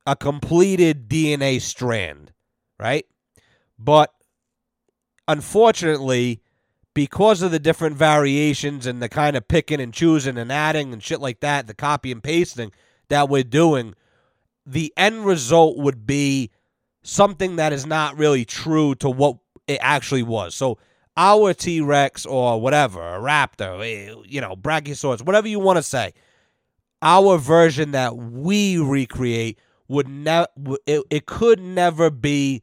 a 0.06 0.16
completed 0.16 1.08
DNA 1.08 1.60
strand, 1.60 2.32
right? 2.78 3.06
But 3.82 4.12
unfortunately, 5.26 6.40
because 6.94 7.42
of 7.42 7.50
the 7.50 7.58
different 7.58 7.96
variations 7.96 8.86
and 8.86 9.02
the 9.02 9.08
kind 9.08 9.36
of 9.36 9.48
picking 9.48 9.80
and 9.80 9.92
choosing 9.92 10.38
and 10.38 10.52
adding 10.52 10.92
and 10.92 11.02
shit 11.02 11.20
like 11.20 11.40
that, 11.40 11.66
the 11.66 11.74
copy 11.74 12.12
and 12.12 12.22
pasting 12.22 12.72
that 13.08 13.28
we're 13.28 13.42
doing, 13.42 13.94
the 14.66 14.92
end 14.96 15.24
result 15.24 15.78
would 15.78 16.06
be 16.06 16.50
something 17.02 17.56
that 17.56 17.72
is 17.72 17.86
not 17.86 18.16
really 18.16 18.44
true 18.44 18.94
to 18.96 19.10
what 19.10 19.38
it 19.66 19.78
actually 19.80 20.22
was. 20.22 20.54
So 20.54 20.78
our 21.16 21.52
T 21.54 21.80
Rex 21.80 22.24
or 22.24 22.60
whatever, 22.60 23.00
a 23.00 23.18
raptor, 23.18 23.80
eh, 23.80 24.14
you 24.26 24.40
know, 24.40 24.54
Brachiosaurus, 24.54 25.24
whatever 25.24 25.48
you 25.48 25.58
want 25.58 25.78
to 25.78 25.82
say, 25.82 26.12
our 27.00 27.36
version 27.38 27.90
that 27.92 28.16
we 28.16 28.78
recreate 28.78 29.58
would 29.88 30.08
never, 30.08 30.46
it, 30.86 31.02
it 31.10 31.26
could 31.26 31.60
never 31.60 32.10
be 32.10 32.62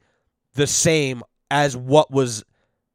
the 0.54 0.66
same 0.66 1.22
as 1.50 1.76
what 1.76 2.10
was, 2.10 2.44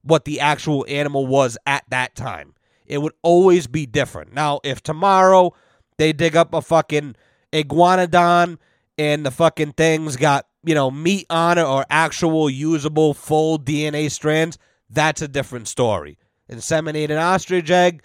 what 0.04 0.26
the 0.26 0.40
actual 0.40 0.86
animal 0.88 1.28
was 1.28 1.58
at 1.66 1.84
that 1.90 2.16
time. 2.16 2.54
It 2.86 3.00
would 3.00 3.14
always 3.22 3.68
be 3.68 3.86
different. 3.86 4.34
Now, 4.34 4.60
if 4.64 4.82
tomorrow 4.82 5.54
they 5.98 6.14
dig 6.14 6.36
up 6.36 6.54
a 6.54 6.62
fucking 6.62 7.16
iguanodon 7.52 8.58
and 8.98 9.26
the 9.26 9.32
fucking 9.32 9.74
thing's 9.74 10.16
got, 10.16 10.46
you 10.64 10.76
know, 10.76 10.92
meat 10.92 11.26
on 11.30 11.58
it 11.58 11.64
or 11.64 11.86
actual 11.90 12.50
usable 12.50 13.14
full 13.14 13.60
DNA 13.60 14.12
strands, 14.12 14.58
that's 14.90 15.22
a 15.22 15.28
different 15.28 15.68
story. 15.68 16.18
Inseminated 16.50 17.20
ostrich 17.20 17.70
egg, 17.72 18.04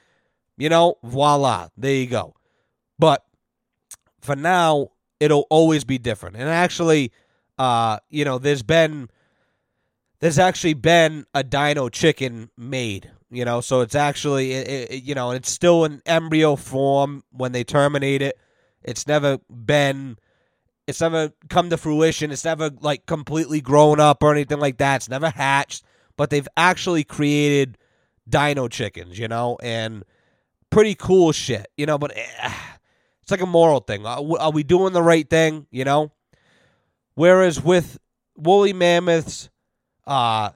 you 0.56 0.68
know, 0.68 0.96
voila, 1.02 1.68
there 1.76 1.94
you 1.94 2.06
go. 2.06 2.34
But 2.98 3.24
for 4.20 4.36
now, 4.36 4.88
it'll 5.20 5.46
always 5.50 5.84
be 5.84 5.98
different. 5.98 6.36
And 6.36 6.48
actually, 6.48 7.12
uh, 7.58 7.98
you 8.08 8.24
know, 8.24 8.38
there's 8.38 8.62
been 8.62 9.10
there's 10.20 10.38
actually 10.38 10.74
been 10.74 11.26
a 11.34 11.42
dino 11.42 11.88
chicken 11.88 12.50
made, 12.56 13.10
you 13.30 13.44
know, 13.44 13.60
so 13.60 13.80
it's 13.80 13.94
actually 13.94 14.52
it, 14.52 14.90
it, 14.90 15.02
you 15.02 15.14
know, 15.14 15.32
it's 15.32 15.50
still 15.50 15.84
in 15.84 16.02
embryo 16.06 16.56
form 16.56 17.24
when 17.30 17.52
they 17.52 17.64
terminate 17.64 18.22
it. 18.22 18.38
It's 18.82 19.06
never 19.06 19.38
been 19.50 20.18
it's 20.86 21.00
never 21.00 21.32
come 21.48 21.70
to 21.70 21.76
fruition. 21.76 22.32
It's 22.32 22.44
never 22.44 22.70
like 22.80 23.06
completely 23.06 23.60
grown 23.60 24.00
up 24.00 24.22
or 24.22 24.32
anything 24.32 24.58
like 24.58 24.78
that. 24.78 24.96
It's 24.96 25.08
never 25.08 25.30
hatched 25.30 25.84
but 26.20 26.28
they've 26.28 26.48
actually 26.54 27.02
created 27.02 27.78
dino 28.28 28.68
chickens, 28.68 29.18
you 29.18 29.26
know, 29.26 29.56
and 29.62 30.04
pretty 30.68 30.94
cool 30.94 31.32
shit, 31.32 31.66
you 31.78 31.86
know, 31.86 31.96
but 31.96 32.14
eh, 32.14 32.52
it's 33.22 33.30
like 33.30 33.40
a 33.40 33.46
moral 33.46 33.80
thing. 33.80 34.04
Are 34.04 34.50
we 34.50 34.62
doing 34.62 34.92
the 34.92 35.02
right 35.02 35.28
thing, 35.30 35.66
you 35.70 35.82
know? 35.82 36.12
Whereas 37.14 37.64
with 37.64 37.98
woolly 38.36 38.74
mammoths, 38.74 39.48
uh, 40.06 40.50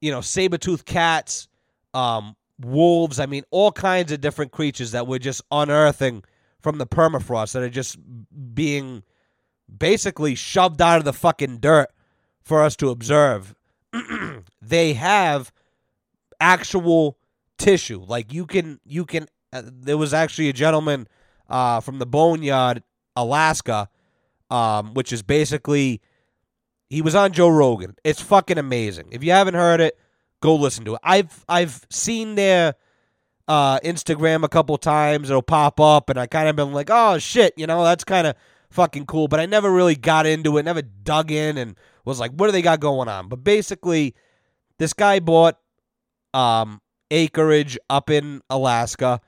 you 0.00 0.10
know, 0.10 0.20
saber-toothed 0.20 0.86
cats, 0.86 1.48
um, 1.94 2.36
wolves, 2.60 3.20
I 3.20 3.26
mean, 3.26 3.44
all 3.50 3.72
kinds 3.72 4.12
of 4.12 4.20
different 4.20 4.52
creatures 4.52 4.92
that 4.92 5.06
we're 5.06 5.18
just 5.18 5.42
unearthing 5.50 6.24
from 6.60 6.78
the 6.78 6.86
permafrost 6.86 7.52
that 7.52 7.62
are 7.62 7.70
just 7.70 7.96
being 8.54 9.02
basically 9.78 10.34
shoved 10.34 10.80
out 10.80 10.98
of 10.98 11.04
the 11.04 11.12
fucking 11.12 11.58
dirt 11.58 11.88
for 12.42 12.62
us 12.62 12.76
to 12.76 12.90
observe 12.90 13.54
they 14.62 14.94
have 14.94 15.52
actual 16.40 17.18
tissue. 17.58 18.02
Like 18.06 18.32
you 18.32 18.46
can 18.46 18.80
you 18.84 19.04
can. 19.04 19.26
Uh, 19.52 19.62
there 19.64 19.96
was 19.96 20.12
actually 20.12 20.48
a 20.48 20.52
gentleman 20.52 21.08
uh, 21.48 21.80
from 21.80 21.98
the 21.98 22.06
Boneyard, 22.06 22.82
Alaska, 23.14 23.88
um, 24.50 24.94
which 24.94 25.12
is 25.12 25.22
basically 25.22 26.00
he 26.88 27.02
was 27.02 27.14
on 27.14 27.32
Joe 27.32 27.48
Rogan. 27.48 27.96
It's 28.04 28.20
fucking 28.20 28.58
amazing. 28.58 29.08
If 29.10 29.24
you 29.24 29.32
haven't 29.32 29.54
heard 29.54 29.80
it, 29.80 29.98
go 30.40 30.54
listen 30.54 30.84
to 30.84 30.94
it. 30.94 31.00
I've 31.02 31.44
I've 31.48 31.84
seen 31.90 32.34
their 32.34 32.74
uh, 33.48 33.80
Instagram 33.80 34.44
a 34.44 34.48
couple 34.48 34.76
times. 34.78 35.30
It'll 35.30 35.42
pop 35.42 35.80
up, 35.80 36.10
and 36.10 36.18
I 36.18 36.26
kind 36.26 36.48
of 36.48 36.56
been 36.56 36.72
like, 36.72 36.90
oh 36.90 37.18
shit, 37.18 37.54
you 37.56 37.66
know, 37.66 37.82
that's 37.82 38.04
kind 38.04 38.26
of 38.26 38.36
fucking 38.70 39.06
cool. 39.06 39.28
But 39.28 39.40
I 39.40 39.46
never 39.46 39.70
really 39.70 39.96
got 39.96 40.26
into 40.26 40.58
it. 40.58 40.64
Never 40.64 40.82
dug 40.82 41.30
in 41.30 41.58
and 41.58 41.76
was 42.04 42.20
like, 42.20 42.32
what 42.32 42.46
do 42.46 42.52
they 42.52 42.62
got 42.62 42.80
going 42.80 43.08
on? 43.08 43.28
But 43.28 43.42
basically, 43.42 44.14
this 44.78 44.92
guy 44.92 45.18
bought 45.18 45.58
um, 46.32 46.80
acreage 47.10 47.78
up 47.90 48.10
in 48.10 48.42
Alaska, 48.48 49.20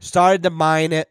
started 0.00 0.42
to 0.42 0.50
mine 0.50 0.92
it, 0.92 1.08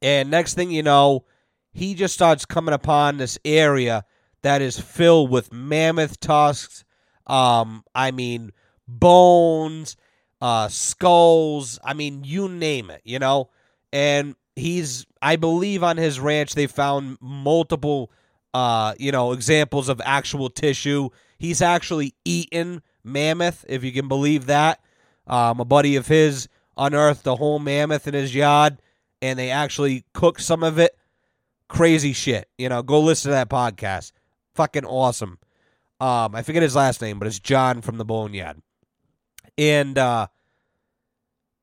and 0.00 0.30
next 0.30 0.54
thing 0.54 0.72
you 0.72 0.82
know, 0.82 1.24
he 1.72 1.94
just 1.94 2.14
starts 2.14 2.44
coming 2.44 2.74
upon 2.74 3.16
this 3.16 3.38
area 3.44 4.04
that 4.42 4.62
is 4.62 4.78
filled 4.78 5.30
with 5.30 5.52
mammoth 5.52 6.20
tusks. 6.20 6.84
Um, 7.26 7.84
I 7.94 8.10
mean, 8.10 8.52
bones, 8.86 9.96
uh, 10.40 10.68
skulls. 10.68 11.78
I 11.84 11.94
mean, 11.94 12.24
you 12.24 12.48
name 12.48 12.90
it, 12.90 13.02
you 13.04 13.18
know. 13.18 13.50
And 13.92 14.34
he's, 14.56 15.06
I 15.20 15.36
believe, 15.36 15.82
on 15.82 15.96
his 15.96 16.18
ranch 16.18 16.54
they 16.54 16.66
found 16.66 17.18
multiple 17.20 18.10
uh, 18.54 18.94
you 18.98 19.12
know, 19.12 19.32
examples 19.32 19.88
of 19.88 20.00
actual 20.04 20.50
tissue. 20.50 21.08
He's 21.38 21.62
actually 21.62 22.14
eaten 22.24 22.82
mammoth, 23.04 23.64
if 23.68 23.82
you 23.84 23.92
can 23.92 24.08
believe 24.08 24.46
that. 24.46 24.80
Um, 25.26 25.60
a 25.60 25.64
buddy 25.64 25.96
of 25.96 26.06
his 26.06 26.48
unearthed 26.76 27.26
a 27.26 27.36
whole 27.36 27.58
mammoth 27.58 28.06
in 28.06 28.14
his 28.14 28.34
yard, 28.34 28.80
and 29.20 29.38
they 29.38 29.50
actually 29.50 30.04
cooked 30.12 30.42
some 30.42 30.62
of 30.62 30.78
it. 30.78 30.96
Crazy 31.68 32.12
shit. 32.12 32.48
You 32.58 32.68
know, 32.68 32.82
go 32.82 33.00
listen 33.00 33.30
to 33.30 33.34
that 33.34 33.48
podcast. 33.48 34.12
Fucking 34.54 34.84
awesome. 34.84 35.38
Um, 36.00 36.34
I 36.34 36.42
forget 36.42 36.62
his 36.62 36.76
last 36.76 37.00
name, 37.00 37.18
but 37.18 37.28
it's 37.28 37.38
John 37.38 37.80
from 37.80 37.98
the 37.98 38.04
Boneyard. 38.04 38.60
And 39.56 39.96
uh, 39.96 40.28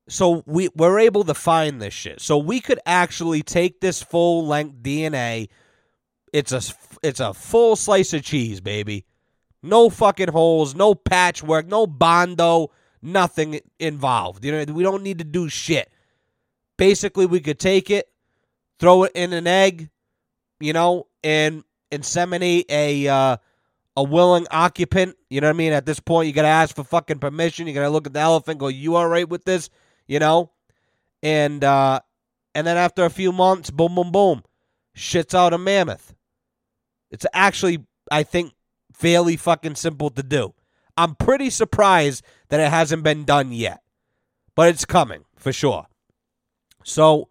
so 0.08 0.44
we 0.46 0.70
we're 0.76 1.00
able 1.00 1.24
to 1.26 1.34
find 1.34 1.82
this 1.82 1.94
shit. 1.94 2.22
So 2.22 2.38
we 2.38 2.60
could 2.60 2.80
actually 2.86 3.42
take 3.42 3.82
this 3.82 4.02
full 4.02 4.46
length 4.46 4.82
DNA 4.82 5.50
it's 6.34 6.52
a 6.52 6.62
it's 7.04 7.20
a 7.20 7.34
full 7.34 7.76
slice 7.76 8.14
of 8.14 8.24
cheese, 8.24 8.62
baby. 8.62 9.06
No 9.62 9.90
fucking 9.90 10.30
holes, 10.30 10.76
no 10.76 10.96
patchwork, 10.96 11.68
no 11.68 11.86
bondo, 11.86 12.72
nothing 13.02 13.60
involved. 13.80 14.46
You 14.46 14.52
know, 14.52 14.74
we 14.74 14.84
don't 14.84 15.04
need 15.04 15.20
to 15.20 15.26
do 15.26 15.50
shit. 15.50 15.92
Basically, 16.78 17.26
we 17.26 17.42
could 17.42 17.60
take 17.60 17.90
it, 17.90 18.08
throw 18.80 19.04
it 19.04 19.12
in 19.16 19.34
an 19.34 19.48
egg, 19.48 19.90
you 20.60 20.72
know, 20.72 21.08
and 21.24 21.64
inseminate 21.92 22.66
a 22.70 23.08
uh, 23.08 23.38
a 23.98 24.04
willing 24.04 24.48
occupant. 24.52 25.16
You 25.30 25.42
know 25.42 25.48
what 25.48 25.56
I 25.56 25.58
mean? 25.58 25.74
At 25.74 25.86
this 25.86 26.00
point, 26.00 26.28
you 26.28 26.34
gotta 26.34 26.48
ask 26.48 26.76
for 26.76 26.84
fucking 26.84 27.20
permission. 27.20 27.68
You 27.68 27.74
gotta 27.74 27.90
look 27.90 28.08
at 28.08 28.14
the 28.14 28.20
elephant, 28.20 28.60
go, 28.60 28.68
"You 28.68 28.96
all 28.96 29.08
right 29.08 29.28
with 29.28 29.46
this?" 29.46 29.70
You 30.08 30.20
know. 30.20 30.52
and 31.22 31.64
uh, 31.64 32.00
and 32.56 32.66
then 32.68 32.78
after 32.78 33.06
a 33.06 33.10
few 33.10 33.32
months, 33.32 33.70
boom, 33.72 33.96
boom, 33.96 34.12
boom, 34.12 34.44
shits 34.96 35.34
out 35.34 35.54
a 35.54 35.58
mammoth. 35.58 36.16
It's 37.12 37.26
actually, 37.34 37.86
I 38.12 38.24
think, 38.24 38.54
fairly 38.94 39.38
fucking 39.38 39.76
simple 39.76 40.10
to 40.12 40.24
do. 40.24 40.54
I'm 40.98 41.16
pretty 41.16 41.50
surprised 41.50 42.24
that 42.50 42.60
it 42.60 42.70
hasn't 42.70 43.04
been 43.04 43.26
done 43.26 43.52
yet, 43.52 43.82
but 44.56 44.70
it's 44.70 44.86
coming 44.86 45.26
for 45.36 45.54
sure. 45.54 45.88
So, 46.84 47.30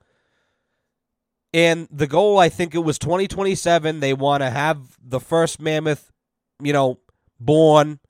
and 1.52 1.88
the 1.90 2.06
goal, 2.06 2.38
I 2.38 2.48
think 2.48 2.74
it 2.74 2.84
was 2.84 2.98
2027. 2.98 4.00
They 4.00 4.12
want 4.12 4.42
to 4.42 4.50
have 4.50 4.98
the 5.02 5.20
first 5.20 5.60
mammoth, 5.60 6.12
you 6.62 6.72
know, 6.72 6.98
born, 7.40 8.00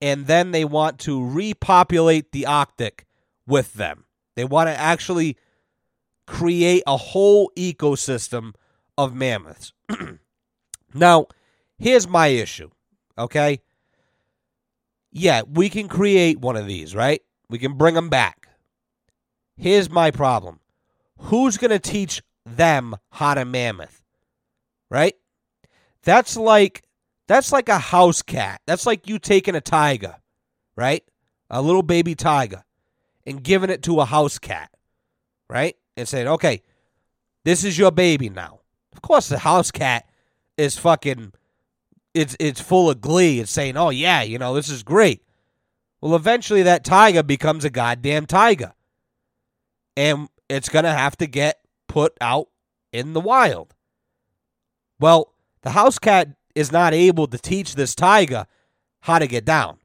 and 0.00 0.26
then 0.26 0.50
they 0.50 0.64
want 0.64 0.98
to 1.00 1.24
repopulate 1.24 2.32
the 2.32 2.46
Arctic 2.46 3.06
with 3.46 3.74
them. 3.74 4.04
They 4.34 4.44
want 4.44 4.68
to 4.68 4.76
actually 4.76 5.36
create 6.26 6.82
a 6.86 6.96
whole 6.96 7.52
ecosystem 7.56 8.54
of 8.98 9.14
mammoths. 9.14 9.72
now, 10.94 11.26
here's 11.78 12.08
my 12.08 12.28
issue, 12.28 12.70
okay? 13.16 13.60
Yeah, 15.12 15.42
we 15.48 15.68
can 15.68 15.88
create 15.88 16.40
one 16.40 16.56
of 16.56 16.66
these, 16.66 16.94
right? 16.94 17.22
We 17.48 17.58
can 17.58 17.74
bring 17.74 17.94
them 17.94 18.08
back. 18.08 18.48
Here's 19.56 19.88
my 19.88 20.10
problem. 20.10 20.60
Who's 21.18 21.56
going 21.56 21.70
to 21.70 21.78
teach 21.78 22.20
them 22.46 22.96
hot 23.10 23.34
to 23.34 23.44
mammoth? 23.44 24.02
Right? 24.90 25.14
That's 26.02 26.36
like 26.36 26.82
that's 27.26 27.52
like 27.52 27.68
a 27.68 27.78
house 27.78 28.22
cat. 28.22 28.60
That's 28.66 28.86
like 28.86 29.08
you 29.08 29.18
taking 29.18 29.56
a 29.56 29.60
tiger, 29.60 30.16
right? 30.76 31.02
A 31.50 31.60
little 31.60 31.82
baby 31.82 32.14
tiger 32.14 32.64
and 33.26 33.42
giving 33.42 33.70
it 33.70 33.82
to 33.82 34.00
a 34.00 34.04
house 34.04 34.38
cat, 34.38 34.70
right? 35.50 35.76
And 35.96 36.08
saying, 36.08 36.28
"Okay, 36.28 36.62
this 37.44 37.64
is 37.64 37.76
your 37.76 37.90
baby 37.90 38.28
now." 38.28 38.60
Of 38.92 39.02
course, 39.02 39.28
the 39.28 39.38
house 39.38 39.70
cat 39.70 40.06
is 40.56 40.78
fucking 40.78 41.32
it's 42.14 42.36
it's 42.38 42.60
full 42.60 42.88
of 42.88 43.00
glee. 43.00 43.40
It's 43.40 43.50
saying, 43.50 43.76
"Oh 43.76 43.90
yeah, 43.90 44.22
you 44.22 44.38
know, 44.38 44.54
this 44.54 44.68
is 44.68 44.82
great." 44.82 45.22
Well, 46.00 46.14
eventually 46.14 46.62
that 46.62 46.84
tiger 46.84 47.22
becomes 47.22 47.64
a 47.64 47.70
goddamn 47.70 48.26
tiger. 48.26 48.72
And 49.96 50.28
it's 50.48 50.68
going 50.68 50.84
to 50.84 50.92
have 50.92 51.16
to 51.16 51.26
get 51.26 51.58
put 51.96 52.14
out 52.20 52.48
in 52.92 53.14
the 53.14 53.20
wild. 53.20 53.74
Well, 55.00 55.32
the 55.62 55.70
house 55.70 55.98
cat 55.98 56.28
is 56.54 56.70
not 56.70 56.92
able 56.92 57.26
to 57.26 57.38
teach 57.38 57.74
this 57.74 57.94
tiger 57.94 58.44
how 59.00 59.18
to 59.18 59.26
get 59.26 59.46
down. 59.46 59.78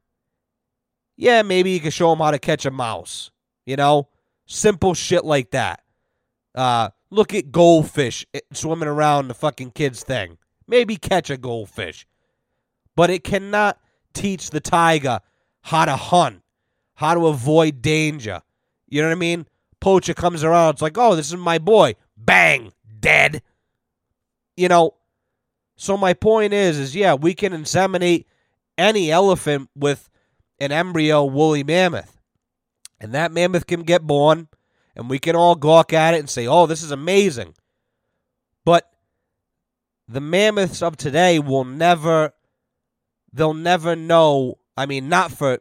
Yeah, 1.16 1.40
maybe 1.40 1.70
you 1.70 1.80
can 1.80 1.90
show 1.90 2.12
him 2.12 2.18
how 2.18 2.30
to 2.30 2.38
catch 2.38 2.66
a 2.66 2.70
mouse. 2.70 3.30
You 3.64 3.76
know, 3.76 4.08
simple 4.44 4.92
shit 4.92 5.24
like 5.24 5.52
that. 5.52 5.80
Uh, 6.54 6.90
look 7.08 7.32
at 7.32 7.50
goldfish 7.50 8.26
swimming 8.52 8.90
around 8.90 9.28
the 9.28 9.34
fucking 9.34 9.70
kid's 9.70 10.02
thing. 10.02 10.36
Maybe 10.68 10.96
catch 10.96 11.30
a 11.30 11.38
goldfish. 11.38 12.06
But 12.94 13.08
it 13.08 13.24
cannot 13.24 13.78
teach 14.12 14.50
the 14.50 14.60
tiger 14.60 15.20
how 15.62 15.86
to 15.86 15.96
hunt, 15.96 16.42
how 16.96 17.14
to 17.14 17.28
avoid 17.28 17.80
danger. 17.80 18.42
You 18.86 19.00
know 19.00 19.08
what 19.08 19.12
I 19.12 19.18
mean? 19.18 19.46
Poacher 19.80 20.14
comes 20.14 20.44
around, 20.44 20.74
it's 20.74 20.82
like, 20.82 20.98
oh, 20.98 21.16
this 21.16 21.28
is 21.28 21.36
my 21.36 21.58
boy. 21.58 21.94
Bang, 22.24 22.72
dead. 23.00 23.42
You 24.56 24.68
know, 24.68 24.94
so 25.76 25.96
my 25.96 26.14
point 26.14 26.52
is, 26.52 26.78
is 26.78 26.94
yeah, 26.94 27.14
we 27.14 27.34
can 27.34 27.52
inseminate 27.52 28.26
any 28.78 29.10
elephant 29.10 29.70
with 29.74 30.08
an 30.58 30.72
embryo 30.72 31.24
woolly 31.24 31.64
mammoth. 31.64 32.18
And 33.00 33.12
that 33.12 33.32
mammoth 33.32 33.66
can 33.66 33.82
get 33.82 34.06
born, 34.06 34.48
and 34.94 35.10
we 35.10 35.18
can 35.18 35.34
all 35.34 35.56
gawk 35.56 35.92
at 35.92 36.14
it 36.14 36.20
and 36.20 36.30
say, 36.30 36.46
oh, 36.46 36.66
this 36.66 36.82
is 36.82 36.92
amazing. 36.92 37.54
But 38.64 38.88
the 40.06 40.20
mammoths 40.20 40.82
of 40.82 40.96
today 40.96 41.40
will 41.40 41.64
never, 41.64 42.32
they'll 43.32 43.54
never 43.54 43.96
know 43.96 44.58
I 44.76 44.86
mean, 44.86 45.08
not 45.08 45.32
for, 45.32 45.58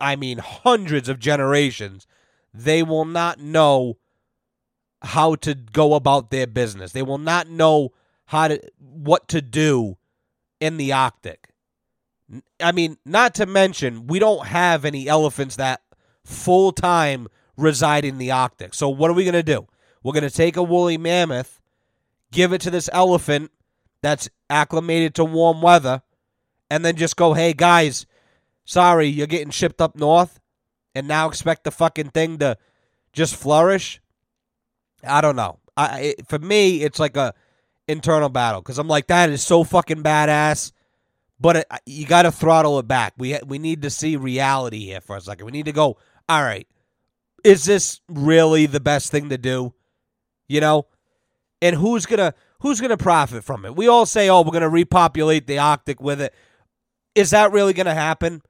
I 0.00 0.16
mean, 0.16 0.38
hundreds 0.38 1.08
of 1.08 1.18
generations, 1.18 2.06
they 2.54 2.82
will 2.82 3.04
not 3.04 3.40
know 3.40 3.98
how 5.06 5.34
to 5.36 5.54
go 5.54 5.94
about 5.94 6.30
their 6.30 6.46
business. 6.46 6.92
They 6.92 7.02
will 7.02 7.18
not 7.18 7.48
know 7.48 7.92
how 8.26 8.48
to, 8.48 8.60
what 8.78 9.28
to 9.28 9.40
do 9.40 9.96
in 10.60 10.76
the 10.76 10.92
Arctic. 10.92 11.50
I 12.60 12.72
mean, 12.72 12.98
not 13.04 13.34
to 13.36 13.46
mention, 13.46 14.06
we 14.06 14.18
don't 14.18 14.46
have 14.46 14.84
any 14.84 15.08
elephants 15.08 15.56
that 15.56 15.82
full 16.24 16.72
time 16.72 17.28
reside 17.56 18.04
in 18.04 18.18
the 18.18 18.32
Arctic. 18.32 18.74
So, 18.74 18.88
what 18.88 19.10
are 19.10 19.14
we 19.14 19.24
going 19.24 19.34
to 19.34 19.42
do? 19.42 19.66
We're 20.02 20.12
going 20.12 20.22
to 20.24 20.30
take 20.30 20.56
a 20.56 20.62
woolly 20.62 20.98
mammoth, 20.98 21.60
give 22.32 22.52
it 22.52 22.60
to 22.62 22.70
this 22.70 22.90
elephant 22.92 23.52
that's 24.02 24.28
acclimated 24.50 25.14
to 25.16 25.24
warm 25.24 25.62
weather, 25.62 26.02
and 26.70 26.84
then 26.84 26.96
just 26.96 27.16
go, 27.16 27.34
hey, 27.34 27.52
guys, 27.52 28.06
sorry, 28.64 29.06
you're 29.06 29.26
getting 29.26 29.50
shipped 29.50 29.80
up 29.80 29.96
north 29.96 30.40
and 30.94 31.06
now 31.06 31.28
expect 31.28 31.64
the 31.64 31.70
fucking 31.70 32.10
thing 32.10 32.38
to 32.38 32.56
just 33.12 33.36
flourish. 33.36 34.00
I 35.06 35.20
don't 35.20 35.36
know. 35.36 35.58
I 35.76 36.00
it, 36.00 36.28
for 36.28 36.38
me, 36.38 36.82
it's 36.82 36.98
like 36.98 37.16
a 37.16 37.34
internal 37.88 38.28
battle 38.28 38.60
because 38.60 38.78
I'm 38.78 38.88
like 38.88 39.06
that 39.08 39.30
is 39.30 39.42
so 39.42 39.64
fucking 39.64 40.02
badass, 40.02 40.72
but 41.40 41.56
it, 41.56 41.66
you 41.84 42.06
got 42.06 42.22
to 42.22 42.32
throttle 42.32 42.78
it 42.78 42.88
back. 42.88 43.14
We 43.16 43.38
we 43.46 43.58
need 43.58 43.82
to 43.82 43.90
see 43.90 44.16
reality 44.16 44.84
here 44.86 45.00
for 45.00 45.16
a 45.16 45.20
second. 45.20 45.46
We 45.46 45.52
need 45.52 45.66
to 45.66 45.72
go. 45.72 45.98
All 46.28 46.42
right, 46.42 46.66
is 47.44 47.64
this 47.64 48.00
really 48.08 48.66
the 48.66 48.80
best 48.80 49.10
thing 49.10 49.28
to 49.28 49.38
do? 49.38 49.74
You 50.48 50.60
know, 50.60 50.86
and 51.62 51.76
who's 51.76 52.06
gonna 52.06 52.34
who's 52.60 52.80
gonna 52.80 52.96
profit 52.96 53.44
from 53.44 53.64
it? 53.64 53.76
We 53.76 53.88
all 53.88 54.06
say, 54.06 54.28
oh, 54.28 54.42
we're 54.42 54.52
gonna 54.52 54.68
repopulate 54.68 55.46
the 55.46 55.58
Arctic 55.58 56.00
with 56.00 56.20
it. 56.20 56.34
Is 57.14 57.30
that 57.30 57.52
really 57.52 57.72
gonna 57.72 57.94
happen? 57.94 58.42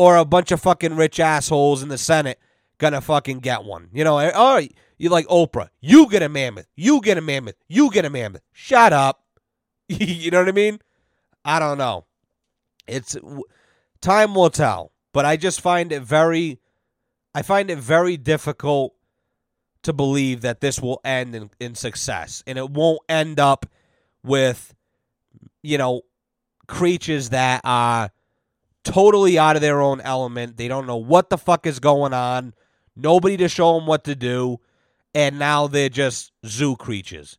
or 0.00 0.16
a 0.16 0.24
bunch 0.24 0.50
of 0.50 0.58
fucking 0.62 0.96
rich 0.96 1.20
assholes 1.20 1.82
in 1.82 1.90
the 1.90 1.98
Senate 1.98 2.38
gonna 2.80 3.00
fucking 3.00 3.38
get 3.38 3.62
one. 3.62 3.88
You 3.92 4.02
know, 4.02 4.18
eh, 4.18 4.30
all 4.30 4.56
oh, 4.56 4.66
you 4.98 5.10
like 5.10 5.26
Oprah. 5.28 5.68
You 5.80 6.10
get 6.10 6.22
a 6.22 6.28
mammoth. 6.28 6.66
You 6.74 7.00
get 7.00 7.16
a 7.16 7.20
mammoth. 7.20 7.54
You 7.68 7.92
get 7.92 8.04
a 8.04 8.10
mammoth. 8.10 8.42
Shut 8.52 8.92
up. 8.92 9.22
you 9.88 10.32
know 10.32 10.40
what 10.40 10.48
I 10.48 10.52
mean? 10.52 10.80
I 11.44 11.60
don't 11.60 11.78
know. 11.78 12.06
It's 12.88 13.16
time 14.00 14.34
will 14.34 14.50
tell, 14.50 14.90
but 15.12 15.24
I 15.24 15.36
just 15.36 15.60
find 15.60 15.92
it 15.92 16.02
very 16.02 16.58
I 17.32 17.42
find 17.42 17.70
it 17.70 17.78
very 17.78 18.16
difficult 18.16 18.94
to 19.82 19.92
believe 19.92 20.40
that 20.40 20.60
this 20.60 20.80
will 20.80 21.00
end 21.04 21.34
in, 21.34 21.50
in 21.60 21.74
success 21.74 22.42
and 22.46 22.58
it 22.58 22.68
won't 22.70 23.00
end 23.08 23.38
up 23.38 23.66
with 24.24 24.74
you 25.62 25.78
know 25.78 26.02
creatures 26.66 27.30
that 27.30 27.60
are 27.64 28.10
totally 28.84 29.38
out 29.38 29.56
of 29.56 29.62
their 29.62 29.80
own 29.80 30.00
element. 30.00 30.56
They 30.56 30.68
don't 30.68 30.86
know 30.86 30.96
what 30.96 31.30
the 31.30 31.38
fuck 31.38 31.66
is 31.66 31.78
going 31.78 32.12
on. 32.12 32.54
Nobody 33.02 33.36
to 33.38 33.48
show 33.48 33.74
them 33.74 33.86
what 33.86 34.04
to 34.04 34.14
do. 34.14 34.60
And 35.14 35.38
now 35.38 35.66
they're 35.66 35.88
just 35.88 36.32
zoo 36.46 36.76
creatures, 36.76 37.38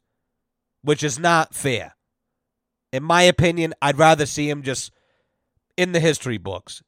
which 0.82 1.04
is 1.04 1.18
not 1.18 1.56
fair. 1.56 1.96
In 2.92 3.04
my 3.04 3.22
opinion, 3.22 3.74
I'd 3.82 3.98
rather 3.98 4.26
see 4.26 4.50
them 4.50 4.64
just 4.64 4.92
in 5.78 5.94
the 5.94 6.02
history 6.02 6.38
books. 6.38 6.84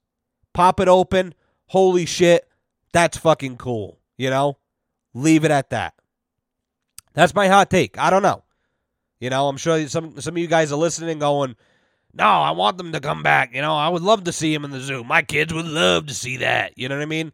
Pop 0.53 0.79
it 0.79 0.89
open. 0.89 1.33
Holy 1.67 2.05
shit. 2.05 2.47
That's 2.91 3.17
fucking 3.17 3.57
cool. 3.57 3.99
You 4.17 4.29
know? 4.29 4.57
Leave 5.13 5.45
it 5.45 5.51
at 5.51 5.69
that. 5.69 5.93
That's 7.13 7.35
my 7.35 7.47
hot 7.47 7.69
take. 7.69 7.97
I 7.97 8.09
don't 8.09 8.23
know. 8.23 8.43
You 9.19 9.29
know, 9.29 9.47
I'm 9.47 9.57
sure 9.57 9.87
some 9.87 10.19
some 10.19 10.33
of 10.33 10.37
you 10.37 10.47
guys 10.47 10.71
are 10.73 10.77
listening 10.77 11.19
going, 11.19 11.55
no, 12.13 12.25
I 12.25 12.51
want 12.51 12.77
them 12.77 12.91
to 12.91 12.99
come 12.99 13.23
back. 13.23 13.55
You 13.55 13.61
know, 13.61 13.75
I 13.75 13.87
would 13.87 14.01
love 14.01 14.25
to 14.25 14.33
see 14.33 14.53
him 14.53 14.65
in 14.65 14.71
the 14.71 14.81
zoo. 14.81 15.03
My 15.03 15.21
kids 15.21 15.53
would 15.53 15.65
love 15.65 16.07
to 16.07 16.13
see 16.13 16.37
that. 16.37 16.77
You 16.77 16.89
know 16.89 16.97
what 16.97 17.03
I 17.03 17.05
mean? 17.05 17.31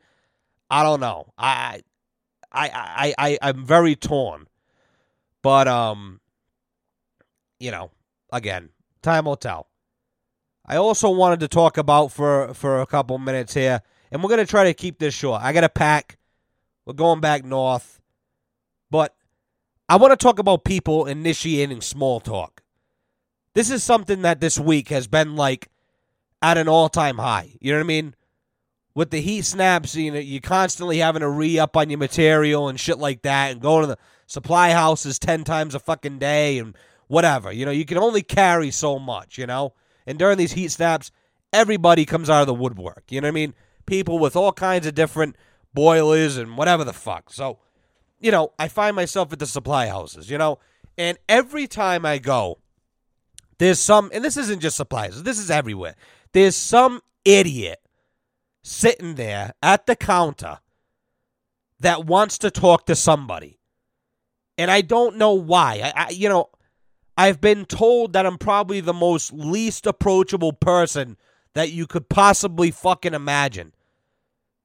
I 0.70 0.84
don't 0.84 1.00
know. 1.00 1.34
I, 1.38 1.82
I, 2.52 2.70
I, 2.74 3.14
I, 3.18 3.38
I'm 3.42 3.66
very 3.66 3.96
torn. 3.96 4.48
But 5.42 5.68
um, 5.68 6.20
you 7.60 7.72
know, 7.72 7.92
again, 8.32 8.70
time 9.02 9.26
will 9.26 9.38
tell. 9.38 9.68
I 10.66 10.76
also 10.76 11.10
wanted 11.10 11.40
to 11.42 11.48
talk 11.48 11.78
about 11.78 12.12
for 12.12 12.54
for 12.54 12.82
a 12.82 12.86
couple 12.86 13.18
minutes 13.18 13.54
here, 13.54 13.82
and 14.12 14.22
we're 14.22 14.30
gonna 14.30 14.46
try 14.46 14.66
to 14.66 14.74
keep 14.74 15.00
this 15.00 15.14
short. 15.14 15.42
I 15.42 15.54
got 15.54 15.62
to 15.62 15.70
pack. 15.70 16.18
We're 16.86 16.94
going 16.94 17.22
back 17.22 17.46
north, 17.46 18.02
but 18.92 19.16
I 19.88 19.96
want 19.96 20.12
to 20.12 20.18
talk 20.18 20.40
about 20.40 20.64
people 20.64 21.06
initiating 21.06 21.82
small 21.82 22.20
talk. 22.20 22.62
This 23.54 23.70
is 23.70 23.84
something 23.84 24.22
that 24.24 24.40
this 24.40 24.60
week 24.60 24.90
has 24.90 25.08
been 25.08 25.36
like 25.36 25.70
at 26.42 26.58
an 26.58 26.68
all 26.68 26.90
time 26.90 27.18
high. 27.18 27.58
You 27.60 27.72
know 27.72 27.80
what 27.80 27.86
I 27.86 27.88
mean? 27.88 28.16
With 29.00 29.12
the 29.12 29.22
heat 29.22 29.46
snaps, 29.46 29.96
you 29.96 30.12
know, 30.12 30.20
you're 30.20 30.42
constantly 30.42 30.98
having 30.98 31.22
to 31.22 31.30
re 31.30 31.58
up 31.58 31.78
on 31.78 31.90
your 31.90 32.00
material 32.00 32.68
and 32.68 32.78
shit 32.78 33.00
like 33.00 33.22
that 33.22 33.52
and 33.52 33.62
going 33.62 33.84
to 33.84 33.88
the 33.88 33.98
supply 34.28 34.72
houses 34.72 35.18
10 35.18 35.46
times 35.46 35.74
a 35.74 35.80
fucking 35.80 36.20
day 36.20 36.60
and 36.60 36.76
whatever. 37.08 37.50
You 37.50 37.64
know, 37.64 37.72
you 37.72 37.86
can 37.86 37.98
only 37.98 38.22
carry 38.22 38.72
so 38.72 39.00
much, 39.00 39.38
you 39.38 39.48
know? 39.48 39.74
And 40.06 40.20
during 40.20 40.38
these 40.38 40.52
heat 40.52 40.72
snaps, 40.72 41.12
everybody 41.54 42.04
comes 42.04 42.30
out 42.30 42.42
of 42.42 42.48
the 42.48 42.54
woodwork. 42.54 43.06
You 43.10 43.22
know 43.22 43.28
what 43.28 43.32
I 43.32 43.36
mean? 43.36 43.54
People 43.86 44.20
with 44.20 44.36
all 44.36 44.52
kinds 44.52 44.86
of 44.86 44.96
different 44.96 45.38
boilers 45.74 46.36
and 46.36 46.58
whatever 46.58 46.84
the 46.84 46.92
fuck. 46.92 47.32
So 47.32 47.60
you 48.20 48.32
know, 48.32 48.52
I 48.60 48.68
find 48.68 48.96
myself 48.96 49.32
at 49.32 49.40
the 49.40 49.46
supply 49.46 49.88
houses, 49.88 50.30
you 50.30 50.38
know, 50.38 50.60
and 50.98 51.18
every 51.28 51.68
time 51.68 52.06
I 52.06 52.18
go, 52.18 52.60
there's 53.58 53.80
some, 53.80 54.10
and 54.14 54.24
this 54.24 54.38
isn't 54.38 54.62
just 54.62 54.78
supplies, 54.78 55.24
this 55.24 55.40
is 55.40 55.50
everywhere. 55.50 55.96
There's 56.34 56.56
some 56.56 57.02
idiot 57.26 57.80
sitting 58.62 59.16
there 59.16 59.54
at 59.62 59.86
the 59.86 59.96
counter 59.96 60.60
that 61.80 62.06
wants 62.06 62.38
to 62.40 62.52
talk 62.52 62.86
to 62.86 62.96
somebody. 62.96 63.60
And 64.58 64.70
I 64.70 64.82
don't 64.82 65.16
know 65.18 65.34
why. 65.34 65.82
I, 65.84 66.06
I, 66.06 66.10
you 66.10 66.28
know, 66.28 66.50
I've 67.18 67.42
been 67.42 67.66
told 67.66 68.14
that 68.14 68.26
I'm 68.26 68.38
probably 68.38 68.82
the 68.82 68.94
most 68.94 69.32
least 69.32 69.86
approachable 69.86 70.54
person 70.54 71.18
that 71.54 71.72
you 71.72 71.88
could 71.88 72.10
possibly 72.10 72.72
fucking 72.72 73.14
imagine. 73.14 73.74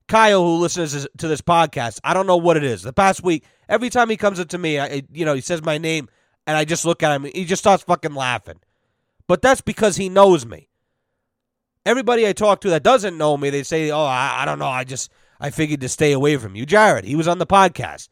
Kyle, 0.07 0.43
who 0.43 0.57
listens 0.57 1.07
to 1.17 1.29
this 1.29 1.41
podcast, 1.41 2.01
I 2.05 2.13
don't 2.13 2.27
know 2.27 2.37
what 2.37 2.57
it 2.57 2.65
is. 2.65 2.83
The 2.83 2.93
past 2.93 3.23
week, 3.23 3.45
every 3.69 3.89
time 3.89 4.11
he 4.11 4.17
comes 4.17 4.39
up 4.39 4.49
to 4.49 4.59
me, 4.59 4.79
I, 4.79 5.03
you 5.13 5.25
know, 5.25 5.35
he 5.35 5.41
says 5.41 5.63
my 5.63 5.79
name, 5.79 6.09
and 6.47 6.57
I 6.57 6.65
just 6.65 6.85
look 6.85 7.03
at 7.03 7.15
him. 7.15 7.31
He 7.35 7.45
just 7.45 7.63
starts 7.63 7.85
fucking 7.85 8.15
laughing. 8.15 8.61
But 9.27 9.41
that's 9.41 9.63
because 9.63 9.97
he 9.97 10.09
knows 10.09 10.45
me. 10.45 10.69
Everybody 11.87 12.27
I 12.27 12.33
talk 12.33 12.61
to 12.63 12.71
that 12.71 12.83
doesn't 12.83 13.19
know 13.19 13.37
me, 13.37 13.51
they 13.51 13.63
say, 13.63 13.91
"Oh, 13.91 14.05
I, 14.05 14.43
I 14.43 14.45
don't 14.45 14.59
know. 14.59 14.69
I 14.69 14.85
just 14.85 15.11
I 15.41 15.51
figured 15.51 15.81
to 15.83 15.89
stay 15.89 16.13
away 16.13 16.37
from 16.37 16.57
you." 16.57 16.67
Jared, 16.67 17.05
he 17.05 17.17
was 17.17 17.29
on 17.29 17.39
the 17.39 17.47
podcast. 17.47 18.09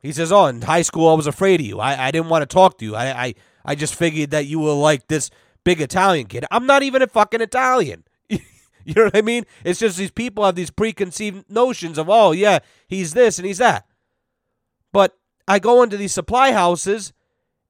He 0.00 0.12
says, 0.12 0.30
"Oh, 0.30 0.46
in 0.46 0.62
high 0.62 0.82
school, 0.82 1.08
I 1.08 1.14
was 1.14 1.26
afraid 1.26 1.60
of 1.60 1.66
you. 1.66 1.80
I, 1.80 2.06
I 2.06 2.10
didn't 2.10 2.28
want 2.28 2.42
to 2.42 2.46
talk 2.46 2.78
to 2.78 2.84
you. 2.84 2.94
I, 2.94 3.24
I 3.24 3.34
I 3.64 3.74
just 3.74 3.94
figured 3.94 4.30
that 4.30 4.46
you 4.46 4.60
were 4.60 4.72
like 4.72 5.08
this 5.08 5.30
big 5.64 5.80
Italian 5.80 6.26
kid. 6.26 6.44
I'm 6.50 6.66
not 6.66 6.82
even 6.82 7.02
a 7.02 7.06
fucking 7.06 7.40
Italian." 7.40 8.04
You 8.88 8.94
know 8.94 9.04
what 9.04 9.16
I 9.18 9.20
mean? 9.20 9.44
It's 9.64 9.80
just 9.80 9.98
these 9.98 10.10
people 10.10 10.46
have 10.46 10.54
these 10.54 10.70
preconceived 10.70 11.50
notions 11.50 11.98
of, 11.98 12.08
oh, 12.08 12.32
yeah, 12.32 12.60
he's 12.86 13.12
this 13.12 13.38
and 13.38 13.44
he's 13.46 13.58
that. 13.58 13.84
But 14.94 15.14
I 15.46 15.58
go 15.58 15.82
into 15.82 15.98
these 15.98 16.14
supply 16.14 16.52
houses 16.52 17.12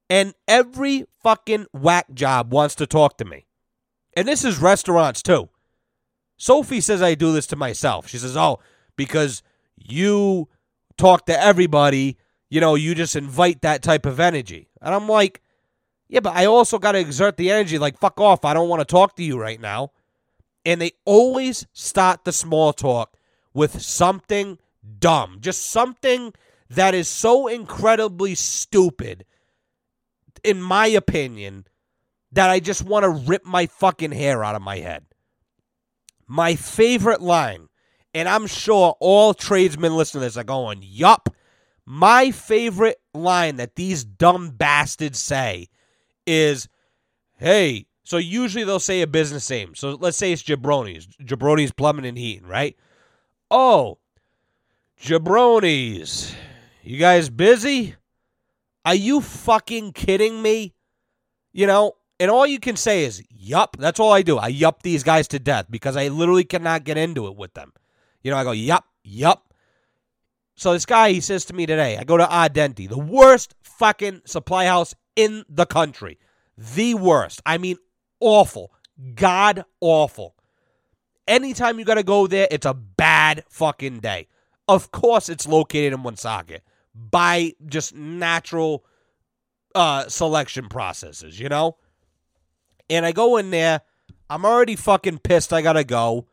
and 0.08 0.32
every 0.46 1.06
fucking 1.20 1.66
whack 1.72 2.14
job 2.14 2.52
wants 2.52 2.76
to 2.76 2.86
talk 2.86 3.18
to 3.18 3.24
me. 3.24 3.46
And 4.18 4.26
this 4.26 4.44
is 4.44 4.58
restaurants 4.58 5.22
too. 5.22 5.48
Sophie 6.36 6.80
says 6.80 7.00
I 7.00 7.14
do 7.14 7.32
this 7.32 7.46
to 7.48 7.56
myself. 7.56 8.08
She 8.08 8.18
says, 8.18 8.36
oh, 8.36 8.58
because 8.96 9.44
you 9.76 10.48
talk 10.96 11.26
to 11.26 11.40
everybody, 11.40 12.16
you 12.50 12.60
know, 12.60 12.74
you 12.74 12.96
just 12.96 13.14
invite 13.14 13.62
that 13.62 13.80
type 13.80 14.06
of 14.06 14.18
energy. 14.18 14.70
And 14.82 14.92
I'm 14.92 15.08
like, 15.08 15.40
yeah, 16.08 16.18
but 16.18 16.34
I 16.34 16.46
also 16.46 16.80
got 16.80 16.92
to 16.92 16.98
exert 16.98 17.36
the 17.36 17.52
energy. 17.52 17.78
Like, 17.78 17.96
fuck 17.96 18.20
off. 18.20 18.44
I 18.44 18.54
don't 18.54 18.68
want 18.68 18.80
to 18.80 18.84
talk 18.84 19.14
to 19.16 19.22
you 19.22 19.38
right 19.38 19.60
now 19.60 19.92
and 20.64 20.80
they 20.80 20.90
always 21.04 21.66
start 21.72 22.24
the 22.24 22.32
small 22.32 22.72
talk 22.72 23.16
with 23.54 23.80
something 23.80 24.58
dumb, 24.98 25.38
just 25.40 25.70
something 25.70 26.34
that 26.68 26.92
is 26.92 27.06
so 27.06 27.46
incredibly 27.46 28.34
stupid, 28.34 29.24
in 30.42 30.60
my 30.60 30.88
opinion, 30.88 31.66
that 32.32 32.50
I 32.50 32.60
just 32.60 32.84
want 32.84 33.04
to 33.04 33.10
rip 33.10 33.44
my 33.44 33.66
fucking 33.66 34.12
hair 34.12 34.44
out 34.44 34.54
of 34.54 34.62
my 34.62 34.78
head. 34.78 35.04
My 36.26 36.56
favorite 36.56 37.22
line, 37.22 37.68
and 38.12 38.28
I'm 38.28 38.46
sure 38.46 38.96
all 39.00 39.34
tradesmen 39.34 39.96
listening 39.96 40.20
to 40.20 40.26
this 40.26 40.36
are 40.36 40.44
going, 40.44 40.80
Yup. 40.82 41.34
My 41.86 42.32
favorite 42.32 43.00
line 43.14 43.56
that 43.56 43.76
these 43.76 44.04
dumb 44.04 44.50
bastards 44.50 45.18
say 45.18 45.68
is, 46.26 46.68
Hey, 47.38 47.86
so 48.04 48.16
usually 48.16 48.64
they'll 48.64 48.80
say 48.80 49.02
a 49.02 49.06
business 49.06 49.48
name. 49.50 49.74
So 49.74 49.90
let's 49.92 50.16
say 50.16 50.32
it's 50.32 50.42
Jabroni's. 50.42 51.06
Jabroni's 51.22 51.72
Plumbing 51.72 52.06
and 52.06 52.18
Heating, 52.18 52.46
right? 52.46 52.76
Oh, 53.50 53.98
Jabroni's. 55.00 56.34
You 56.82 56.98
guys 56.98 57.28
busy? 57.28 57.96
Are 58.84 58.94
you 58.94 59.20
fucking 59.20 59.92
kidding 59.92 60.40
me? 60.40 60.74
You 61.52 61.66
know, 61.66 61.97
and 62.20 62.30
all 62.30 62.46
you 62.46 62.58
can 62.58 62.76
say 62.76 63.04
is, 63.04 63.22
yup. 63.30 63.76
That's 63.78 64.00
all 64.00 64.12
I 64.12 64.22
do. 64.22 64.38
I 64.38 64.48
yup 64.48 64.82
these 64.82 65.02
guys 65.02 65.28
to 65.28 65.38
death 65.38 65.66
because 65.70 65.96
I 65.96 66.08
literally 66.08 66.44
cannot 66.44 66.84
get 66.84 66.96
into 66.96 67.26
it 67.26 67.36
with 67.36 67.54
them. 67.54 67.72
You 68.22 68.30
know, 68.30 68.36
I 68.36 68.44
go, 68.44 68.52
yup, 68.52 68.84
yup. 69.04 69.54
So 70.56 70.72
this 70.72 70.86
guy, 70.86 71.12
he 71.12 71.20
says 71.20 71.44
to 71.46 71.54
me 71.54 71.66
today, 71.66 71.96
I 71.96 72.04
go 72.04 72.16
to 72.16 72.26
Ardente, 72.26 72.88
the 72.88 72.98
worst 72.98 73.54
fucking 73.62 74.22
supply 74.24 74.66
house 74.66 74.94
in 75.14 75.44
the 75.48 75.66
country. 75.66 76.18
The 76.56 76.94
worst. 76.94 77.40
I 77.46 77.58
mean, 77.58 77.76
awful. 78.18 78.72
God 79.14 79.64
awful. 79.80 80.34
Anytime 81.28 81.78
you 81.78 81.84
got 81.84 81.94
to 81.94 82.02
go 82.02 82.26
there, 82.26 82.48
it's 82.50 82.66
a 82.66 82.74
bad 82.74 83.44
fucking 83.48 84.00
day. 84.00 84.26
Of 84.66 84.90
course, 84.90 85.28
it's 85.28 85.46
located 85.46 85.92
in 85.92 86.02
Woonsocket 86.02 86.62
by 86.94 87.52
just 87.66 87.94
natural 87.94 88.84
uh, 89.74 90.08
selection 90.08 90.68
processes, 90.68 91.38
you 91.38 91.48
know? 91.48 91.76
And 92.90 93.04
I 93.04 93.12
go 93.12 93.36
in 93.36 93.50
there. 93.50 93.82
I'm 94.30 94.44
already 94.44 94.76
fucking 94.76 95.18
pissed 95.18 95.52
I 95.52 95.62
got 95.62 95.74
to 95.74 95.84
go. 95.84 96.26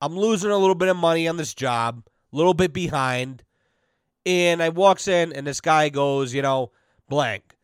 I'm 0.00 0.16
losing 0.16 0.50
a 0.50 0.58
little 0.58 0.74
bit 0.74 0.88
of 0.88 0.96
money 0.96 1.28
on 1.28 1.36
this 1.36 1.54
job, 1.54 2.02
a 2.32 2.36
little 2.36 2.54
bit 2.54 2.72
behind. 2.72 3.42
And 4.26 4.62
I 4.62 4.68
walks 4.68 5.08
in, 5.08 5.32
and 5.32 5.46
this 5.46 5.60
guy 5.60 5.88
goes, 5.88 6.34
you 6.34 6.42
know, 6.42 6.72
blank. 7.08 7.56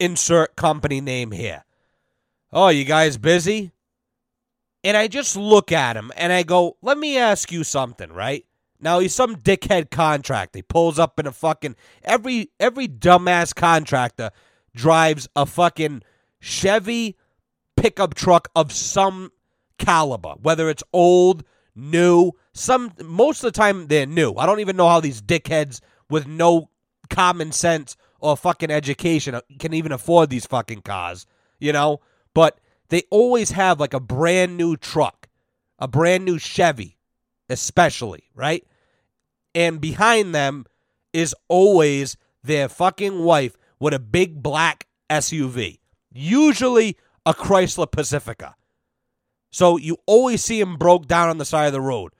Insert 0.00 0.56
company 0.56 1.00
name 1.00 1.30
here. 1.30 1.64
Oh, 2.52 2.68
you 2.68 2.84
guys 2.84 3.16
busy? 3.16 3.72
And 4.84 4.96
I 4.96 5.06
just 5.08 5.36
look 5.36 5.70
at 5.70 5.96
him 5.96 6.10
and 6.16 6.32
I 6.32 6.42
go, 6.42 6.76
let 6.82 6.98
me 6.98 7.16
ask 7.16 7.52
you 7.52 7.62
something, 7.64 8.12
right? 8.12 8.44
Now 8.80 8.98
he's 8.98 9.14
some 9.14 9.36
dickhead 9.36 9.90
contractor. 9.90 10.58
He 10.58 10.62
pulls 10.62 10.98
up 10.98 11.20
in 11.20 11.26
a 11.26 11.32
fucking 11.32 11.76
every 12.02 12.50
every 12.58 12.88
dumbass 12.88 13.54
contractor 13.54 14.32
drives 14.74 15.28
a 15.36 15.46
fucking 15.46 16.02
Chevy 16.42 17.16
pickup 17.76 18.14
truck 18.14 18.48
of 18.54 18.72
some 18.72 19.30
caliber, 19.78 20.34
whether 20.42 20.68
it's 20.68 20.82
old, 20.92 21.44
new, 21.74 22.32
some 22.52 22.92
most 23.02 23.42
of 23.42 23.52
the 23.52 23.58
time 23.58 23.86
they're 23.86 24.06
new. 24.06 24.34
I 24.34 24.46
don't 24.46 24.60
even 24.60 24.76
know 24.76 24.88
how 24.88 25.00
these 25.00 25.22
dickheads 25.22 25.80
with 26.10 26.26
no 26.26 26.68
common 27.08 27.52
sense 27.52 27.96
or 28.20 28.36
fucking 28.36 28.70
education 28.70 29.38
can 29.58 29.72
even 29.72 29.92
afford 29.92 30.30
these 30.30 30.46
fucking 30.46 30.82
cars, 30.82 31.26
you 31.58 31.72
know? 31.72 32.00
but 32.34 32.58
they 32.88 33.02
always 33.10 33.50
have 33.52 33.80
like 33.80 33.94
a 33.94 34.00
brand 34.00 34.56
new 34.56 34.76
truck, 34.76 35.28
a 35.78 35.88
brand 35.88 36.24
new 36.24 36.38
Chevy, 36.38 36.98
especially, 37.48 38.24
right? 38.34 38.66
And 39.54 39.80
behind 39.80 40.34
them 40.34 40.66
is 41.12 41.34
always 41.48 42.16
their 42.42 42.68
fucking 42.68 43.22
wife 43.22 43.56
with 43.78 43.94
a 43.94 43.98
big 43.98 44.42
black 44.42 44.86
SUV, 45.10 45.78
usually 46.14 46.96
a 47.24 47.34
Chrysler 47.34 47.90
Pacifica. 47.90 48.56
So 49.50 49.76
you 49.76 49.98
always 50.06 50.42
see 50.42 50.58
them 50.60 50.76
broke 50.76 51.06
down 51.06 51.28
on 51.28 51.38
the 51.38 51.44
side 51.44 51.66
of 51.66 51.72
the 51.72 51.80
road. 51.80 52.12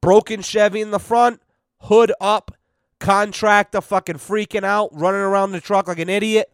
Broken 0.00 0.40
Chevy 0.42 0.80
in 0.80 0.92
the 0.92 0.98
front, 0.98 1.42
hood 1.80 2.12
up, 2.20 2.52
contractor 3.00 3.80
fucking 3.80 4.16
freaking 4.16 4.64
out, 4.64 4.90
running 4.92 5.20
around 5.20 5.52
the 5.52 5.60
truck 5.60 5.88
like 5.88 5.98
an 5.98 6.08
idiot. 6.08 6.50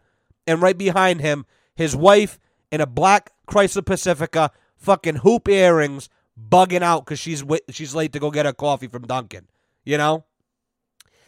And 0.47 0.61
right 0.61 0.77
behind 0.77 1.21
him, 1.21 1.45
his 1.75 1.95
wife 1.95 2.39
in 2.71 2.81
a 2.81 2.87
black 2.87 3.31
Chrysler 3.47 3.85
Pacifica, 3.85 4.51
fucking 4.75 5.17
hoop 5.17 5.47
earrings, 5.47 6.09
bugging 6.49 6.81
out 6.81 7.05
because 7.05 7.19
she's 7.19 7.43
she's 7.69 7.93
late 7.93 8.13
to 8.13 8.19
go 8.19 8.31
get 8.31 8.45
her 8.45 8.53
coffee 8.53 8.87
from 8.87 9.03
Dunkin'. 9.03 9.47
You 9.83 9.97
know. 9.97 10.25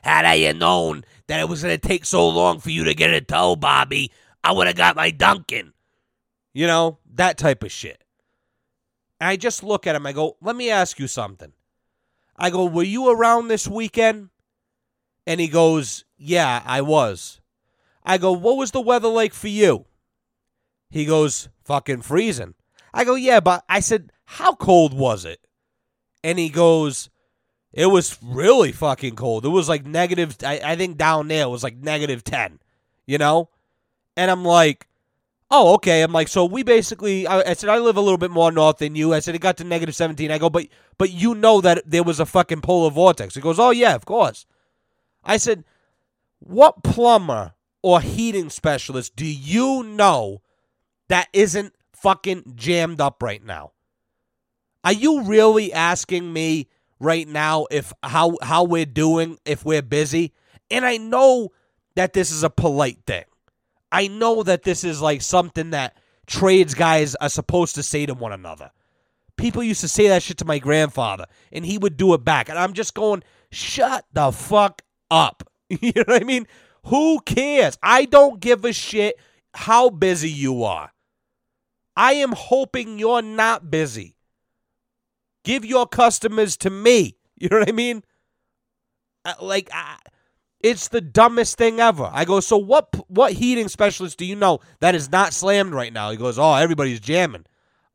Had 0.01 0.25
I 0.25 0.51
known 0.51 1.05
that 1.27 1.39
it 1.39 1.47
was 1.47 1.61
gonna 1.61 1.77
take 1.77 2.03
so 2.05 2.27
long 2.27 2.59
for 2.59 2.69
you 2.69 2.83
to 2.85 2.93
get 2.93 3.13
a 3.13 3.21
tow, 3.21 3.55
Bobby, 3.55 4.11
I 4.43 4.51
would 4.51 4.67
have 4.67 4.75
got 4.75 4.95
my 4.95 5.11
Dunkin'. 5.11 5.73
You 6.53 6.67
know 6.67 6.99
that 7.15 7.37
type 7.37 7.63
of 7.63 7.71
shit. 7.71 8.03
And 9.19 9.29
I 9.29 9.35
just 9.35 9.63
look 9.63 9.87
at 9.87 9.95
him. 9.95 10.05
I 10.05 10.13
go, 10.13 10.37
"Let 10.41 10.55
me 10.55 10.69
ask 10.69 10.99
you 10.99 11.07
something." 11.07 11.53
I 12.35 12.49
go, 12.49 12.65
"Were 12.65 12.83
you 12.83 13.09
around 13.09 13.47
this 13.47 13.67
weekend?" 13.67 14.29
And 15.25 15.39
he 15.39 15.47
goes, 15.47 16.05
"Yeah, 16.17 16.61
I 16.65 16.81
was." 16.81 17.39
I 18.03 18.17
go, 18.17 18.33
"What 18.33 18.57
was 18.57 18.71
the 18.71 18.81
weather 18.81 19.07
like 19.07 19.33
for 19.33 19.47
you?" 19.47 19.85
He 20.93 21.05
goes, 21.05 21.49
fucking 21.63 22.03
freezing. 22.03 22.53
I 22.93 23.03
go, 23.03 23.15
yeah, 23.15 23.39
but 23.39 23.63
I 23.67 23.79
said, 23.79 24.11
how 24.25 24.53
cold 24.53 24.93
was 24.93 25.25
it? 25.25 25.39
And 26.23 26.37
he 26.37 26.49
goes, 26.49 27.09
it 27.71 27.87
was 27.87 28.19
really 28.21 28.71
fucking 28.71 29.15
cold. 29.15 29.43
It 29.43 29.49
was 29.49 29.67
like 29.67 29.87
negative, 29.87 30.37
I, 30.43 30.61
I 30.63 30.75
think 30.75 30.97
down 30.97 31.29
there 31.29 31.45
it 31.45 31.49
was 31.49 31.63
like 31.63 31.77
negative 31.77 32.23
10, 32.23 32.59
you 33.07 33.17
know? 33.17 33.49
And 34.15 34.29
I'm 34.29 34.45
like, 34.45 34.87
oh, 35.49 35.73
okay. 35.75 36.01
I'm 36.01 36.11
like, 36.11 36.27
so 36.27 36.45
we 36.45 36.63
basically, 36.63 37.27
I, 37.27 37.51
I, 37.51 37.53
said, 37.53 37.69
I 37.69 37.79
live 37.79 37.97
a 37.97 38.01
little 38.01 38.17
bit 38.17 38.31
more 38.31 38.51
north 38.51 38.77
than 38.77 38.95
you. 38.95 39.13
I 39.13 39.19
said, 39.19 39.35
it 39.35 39.39
got 39.39 39.57
to 39.57 39.63
negative 39.63 39.95
17. 39.95 40.31
I 40.31 40.37
go, 40.37 40.49
but, 40.49 40.67
but 40.97 41.11
you 41.11 41.35
know 41.35 41.61
that 41.61 41.83
there 41.85 42.03
was 42.03 42.19
a 42.19 42.25
fucking 42.25 42.61
polar 42.61 42.89
vortex. 42.89 43.35
He 43.35 43.41
goes, 43.41 43.59
oh, 43.59 43.71
yeah, 43.71 43.95
of 43.95 44.05
course. 44.05 44.45
I 45.23 45.37
said, 45.37 45.63
what 46.39 46.83
plumber 46.83 47.53
or 47.81 48.01
heating 48.01 48.49
specialist 48.49 49.15
do 49.15 49.25
you 49.25 49.83
know 49.83 50.41
that 51.07 51.27
isn't 51.33 51.73
fucking 51.93 52.53
jammed 52.55 53.01
up 53.01 53.23
right 53.23 53.43
now? 53.43 53.71
Are 54.83 54.93
you 54.93 55.23
really 55.23 55.71
asking 55.71 56.33
me 56.33 56.67
right 57.03 57.27
now 57.27 57.67
if 57.69 57.93
how 58.01 58.37
how 58.41 58.63
we're 58.63 58.85
doing 58.85 59.37
if 59.45 59.65
we're 59.65 59.81
busy. 59.81 60.33
And 60.71 60.85
I 60.85 60.97
know 60.97 61.51
that 61.95 62.13
this 62.13 62.31
is 62.31 62.43
a 62.43 62.49
polite 62.49 62.99
thing. 63.05 63.25
I 63.93 64.07
know 64.07 64.41
that 64.41 64.63
this 64.63 64.83
is 64.83 65.01
like 65.01 65.21
something 65.21 65.69
that 65.69 65.95
trades 66.25 66.73
guys 66.73 67.13
are 67.15 67.29
supposed 67.29 67.75
to 67.75 67.83
say 67.83 68.07
to 68.07 68.15
one 68.15 68.33
another. 68.33 68.71
People 69.37 69.61
used 69.61 69.81
to 69.81 69.87
say 69.87 70.07
that 70.07 70.23
shit 70.23 70.37
to 70.37 70.45
my 70.45 70.57
grandfather, 70.57 71.25
and 71.51 71.63
he 71.63 71.77
would 71.77 71.95
do 71.95 72.15
it 72.15 72.25
back. 72.25 72.49
And 72.49 72.57
I'm 72.57 72.73
just 72.73 72.95
going, 72.95 73.23
shut 73.51 74.05
the 74.11 74.31
fuck 74.31 74.81
up. 75.11 75.47
you 75.69 75.91
know 75.95 76.05
what 76.07 76.21
I 76.21 76.25
mean? 76.25 76.47
Who 76.87 77.19
cares? 77.21 77.77
I 77.83 78.05
don't 78.05 78.39
give 78.39 78.65
a 78.65 78.73
shit 78.73 79.15
how 79.53 79.91
busy 79.91 80.29
you 80.29 80.63
are. 80.63 80.91
I 81.95 82.13
am 82.13 82.31
hoping 82.31 82.97
you're 82.97 83.21
not 83.21 83.69
busy. 83.69 84.17
Give 85.43 85.63
your 85.63 85.85
customers 85.85 86.57
to 86.57 86.69
me. 86.69 87.17
You 87.35 87.49
know 87.49 87.59
what 87.59 87.67
I 87.67 87.73
mean? 87.73 88.03
Uh, 89.25 89.33
like, 89.41 89.69
uh, 89.75 89.97
it's 90.63 90.87
the 90.87 91.01
dumbest 91.01 91.57
thing 91.57 91.79
ever. 91.79 92.09
I 92.11 92.25
go, 92.25 92.39
so 92.39 92.57
what? 92.57 92.89
What 93.09 93.33
heating 93.33 93.67
specialist 93.67 94.17
do 94.17 94.25
you 94.25 94.35
know 94.35 94.61
that 94.79 94.95
is 94.95 95.11
not 95.11 95.33
slammed 95.33 95.73
right 95.73 95.93
now? 95.93 96.09
He 96.09 96.17
goes, 96.17 96.39
oh, 96.39 96.55
everybody's 96.55 97.01
jamming. 97.01 97.45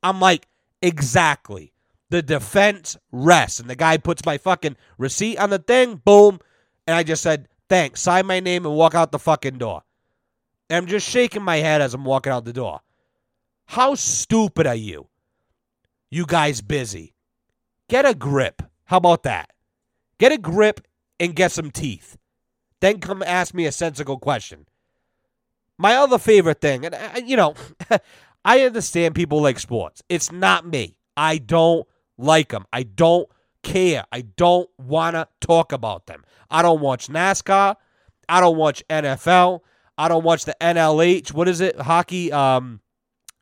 I'm 0.02 0.20
like, 0.20 0.46
exactly. 0.82 1.72
The 2.10 2.22
defense 2.22 2.96
rests, 3.10 3.58
and 3.58 3.68
the 3.68 3.74
guy 3.74 3.96
puts 3.96 4.24
my 4.24 4.38
fucking 4.38 4.76
receipt 4.96 5.38
on 5.38 5.50
the 5.50 5.58
thing. 5.58 5.96
Boom, 5.96 6.38
and 6.86 6.94
I 6.94 7.02
just 7.02 7.22
said, 7.22 7.48
thanks. 7.68 8.00
Sign 8.00 8.26
my 8.26 8.40
name 8.40 8.64
and 8.64 8.74
walk 8.74 8.94
out 8.94 9.12
the 9.12 9.18
fucking 9.18 9.58
door. 9.58 9.82
And 10.70 10.76
I'm 10.76 10.86
just 10.86 11.08
shaking 11.08 11.42
my 11.42 11.56
head 11.56 11.80
as 11.80 11.94
I'm 11.94 12.04
walking 12.04 12.32
out 12.32 12.44
the 12.44 12.52
door. 12.52 12.80
How 13.66 13.94
stupid 13.94 14.66
are 14.66 14.74
you? 14.74 15.08
You 16.10 16.24
guys 16.26 16.62
busy. 16.62 17.14
Get 17.88 18.06
a 18.06 18.14
grip. 18.14 18.62
How 18.84 18.98
about 18.98 19.22
that? 19.24 19.52
Get 20.18 20.32
a 20.32 20.38
grip 20.38 20.86
and 21.20 21.34
get 21.34 21.52
some 21.52 21.70
teeth. 21.70 22.16
Then 22.80 23.00
come 23.00 23.22
ask 23.22 23.54
me 23.54 23.66
a 23.66 23.72
sensible 23.72 24.18
question. 24.18 24.66
My 25.76 25.96
other 25.96 26.18
favorite 26.18 26.60
thing, 26.60 26.84
and 26.84 26.94
I, 26.94 27.22
you 27.24 27.36
know, 27.36 27.54
I 28.44 28.62
understand 28.62 29.14
people 29.14 29.40
like 29.40 29.58
sports. 29.58 30.02
It's 30.08 30.32
not 30.32 30.66
me. 30.66 30.96
I 31.16 31.38
don't 31.38 31.86
like 32.16 32.48
them. 32.48 32.66
I 32.72 32.82
don't 32.84 33.28
care. 33.62 34.04
I 34.12 34.22
don't 34.22 34.68
want 34.78 35.14
to 35.14 35.28
talk 35.40 35.72
about 35.72 36.06
them. 36.06 36.24
I 36.50 36.62
don't 36.62 36.80
watch 36.80 37.08
NASCAR. 37.08 37.76
I 38.28 38.40
don't 38.40 38.56
watch 38.56 38.82
NFL. 38.88 39.60
I 39.96 40.08
don't 40.08 40.24
watch 40.24 40.44
the 40.44 40.56
NLH. 40.60 41.32
What 41.32 41.48
is 41.48 41.60
it? 41.60 41.80
Hockey, 41.80 42.30
um, 42.32 42.80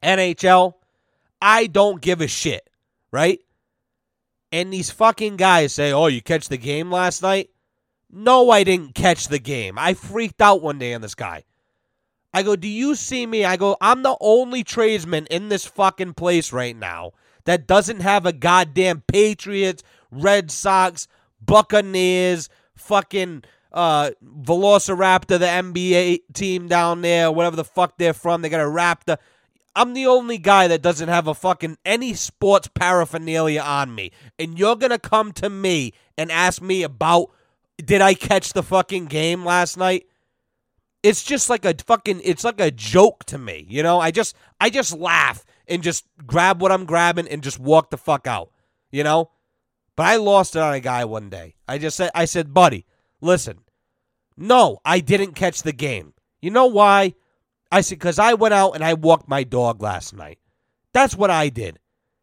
NHL. 0.02 0.74
I 1.40 1.66
don't 1.66 2.00
give 2.00 2.20
a 2.20 2.28
shit, 2.28 2.68
right? 3.12 3.40
And 4.52 4.72
these 4.72 4.90
fucking 4.90 5.36
guys 5.36 5.72
say, 5.74 5.92
"Oh, 5.92 6.06
you 6.06 6.22
catch 6.22 6.48
the 6.48 6.56
game 6.56 6.90
last 6.90 7.22
night?" 7.22 7.50
No, 8.10 8.50
I 8.50 8.64
didn't 8.64 8.94
catch 8.94 9.28
the 9.28 9.38
game. 9.38 9.78
I 9.78 9.94
freaked 9.94 10.40
out 10.40 10.62
one 10.62 10.78
day 10.78 10.94
on 10.94 11.00
this 11.00 11.14
guy. 11.14 11.44
I 12.32 12.42
go, 12.42 12.56
Do 12.56 12.68
you 12.68 12.94
see 12.94 13.26
me? 13.26 13.44
I 13.44 13.56
go, 13.56 13.76
I'm 13.80 14.02
the 14.02 14.16
only 14.20 14.62
tradesman 14.62 15.26
in 15.26 15.48
this 15.48 15.64
fucking 15.64 16.14
place 16.14 16.52
right 16.52 16.76
now 16.76 17.12
that 17.44 17.66
doesn't 17.66 18.00
have 18.00 18.26
a 18.26 18.32
goddamn 18.32 19.02
Patriots, 19.06 19.82
Red 20.10 20.50
Sox, 20.50 21.08
Buccaneers, 21.40 22.48
fucking 22.74 23.44
uh, 23.72 24.10
Velociraptor, 24.22 25.38
the 25.38 25.46
NBA 25.46 26.20
team 26.34 26.68
down 26.68 27.02
there, 27.02 27.32
whatever 27.32 27.56
the 27.56 27.64
fuck 27.64 27.98
they're 27.98 28.12
from. 28.12 28.42
They 28.42 28.48
got 28.48 28.60
a 28.60 28.64
Raptor. 28.64 29.18
I'm 29.74 29.92
the 29.92 30.06
only 30.06 30.38
guy 30.38 30.68
that 30.68 30.82
doesn't 30.82 31.08
have 31.08 31.26
a 31.26 31.34
fucking 31.34 31.76
any 31.84 32.14
sports 32.14 32.68
paraphernalia 32.74 33.60
on 33.60 33.94
me. 33.94 34.12
And 34.38 34.58
you're 34.58 34.76
going 34.76 34.90
to 34.90 34.98
come 34.98 35.32
to 35.32 35.50
me 35.50 35.92
and 36.16 36.32
ask 36.32 36.62
me 36.62 36.82
about 36.82 37.30
did 37.78 38.00
I 38.00 38.14
catch 38.14 38.52
the 38.52 38.62
fucking 38.62 39.06
game 39.06 39.44
last 39.44 39.76
night? 39.76 40.06
It's 41.02 41.22
just 41.22 41.50
like 41.50 41.64
a 41.64 41.74
fucking 41.86 42.20
it's 42.24 42.44
like 42.44 42.60
a 42.60 42.70
joke 42.70 43.24
to 43.26 43.38
me, 43.38 43.64
you 43.68 43.82
know? 43.82 44.00
I 44.00 44.10
just 44.10 44.34
I 44.60 44.70
just 44.70 44.96
laugh 44.96 45.44
and 45.68 45.82
just 45.82 46.04
grab 46.26 46.60
what 46.60 46.72
I'm 46.72 46.84
grabbing 46.84 47.28
and 47.28 47.42
just 47.42 47.58
walk 47.58 47.90
the 47.90 47.98
fuck 47.98 48.26
out, 48.26 48.50
you 48.90 49.04
know? 49.04 49.30
But 49.94 50.06
I 50.06 50.16
lost 50.16 50.56
it 50.56 50.62
on 50.62 50.74
a 50.74 50.80
guy 50.80 51.04
one 51.04 51.30
day. 51.30 51.54
I 51.68 51.78
just 51.78 51.96
said 51.96 52.10
I 52.14 52.24
said, 52.24 52.52
"Buddy, 52.52 52.86
listen. 53.20 53.60
No, 54.36 54.80
I 54.84 55.00
didn't 55.00 55.32
catch 55.32 55.62
the 55.62 55.72
game. 55.72 56.12
You 56.42 56.50
know 56.50 56.66
why? 56.66 57.14
I 57.70 57.80
said 57.80 58.00
cuz 58.00 58.18
I 58.18 58.34
went 58.34 58.54
out 58.54 58.72
and 58.72 58.84
I 58.84 58.94
walked 58.94 59.28
my 59.28 59.44
dog 59.44 59.82
last 59.82 60.14
night. 60.14 60.38
That's 60.92 61.14
what 61.14 61.30
I 61.30 61.50
did. 61.50 61.78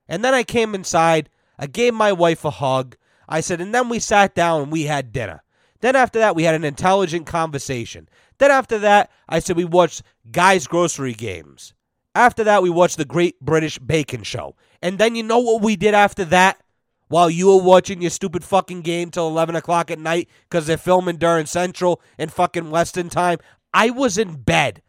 And 0.08 0.24
then 0.24 0.34
I 0.34 0.44
came 0.44 0.76
inside, 0.76 1.30
I 1.58 1.68
gave 1.68 1.94
my 1.94 2.12
wife 2.12 2.44
a 2.44 2.50
hug. 2.50 2.98
I 3.28 3.42
said, 3.42 3.62
and 3.62 3.74
then 3.74 3.90
we 3.90 4.00
sat 4.00 4.36
down 4.36 4.64
and 4.64 4.72
we 4.72 4.84
had 4.84 5.12
dinner. 5.12 5.44
Then 5.82 5.96
after 5.96 6.20
that, 6.20 6.36
we 6.36 6.44
had 6.44 6.56
an 6.56 6.64
intelligent 6.64 7.26
conversation. 7.26 8.08
Then 8.38 8.52
after 8.52 8.80
that, 8.80 9.12
I 9.28 9.40
said 9.40 9.58
we 9.58 9.66
watched 9.66 10.04
Guy's 10.32 10.68
Grocery 10.68 11.14
Games. 11.14 11.74
After 12.16 12.44
that, 12.44 12.64
we 12.64 12.70
watched 12.70 12.98
the 12.98 13.06
Great 13.06 13.40
British 13.42 13.80
Baking 13.80 14.24
Show. 14.24 14.56
And 14.82 14.98
then 14.98 15.16
you 15.16 15.24
know 15.24 15.40
what 15.40 15.62
we 15.62 15.76
did 15.76 15.94
after 15.94 16.26
that? 16.26 16.62
While 17.08 17.30
you 17.30 17.48
were 17.48 17.62
watching 17.62 18.02
your 18.02 18.12
stupid 18.12 18.44
fucking 18.44 18.82
game 18.82 19.12
till 19.12 19.28
11 19.28 19.56
o'clock 19.56 19.92
at 19.92 20.00
night 20.00 20.30
because 20.50 20.68
they're 20.68 20.78
filming 20.78 21.18
during 21.18 21.46
Central 21.46 22.02
and 22.18 22.32
fucking 22.32 22.72
Western 22.72 23.10
time, 23.10 23.40
I 23.74 23.90
was 23.90 24.18
in 24.18 24.36
bed. 24.36 24.82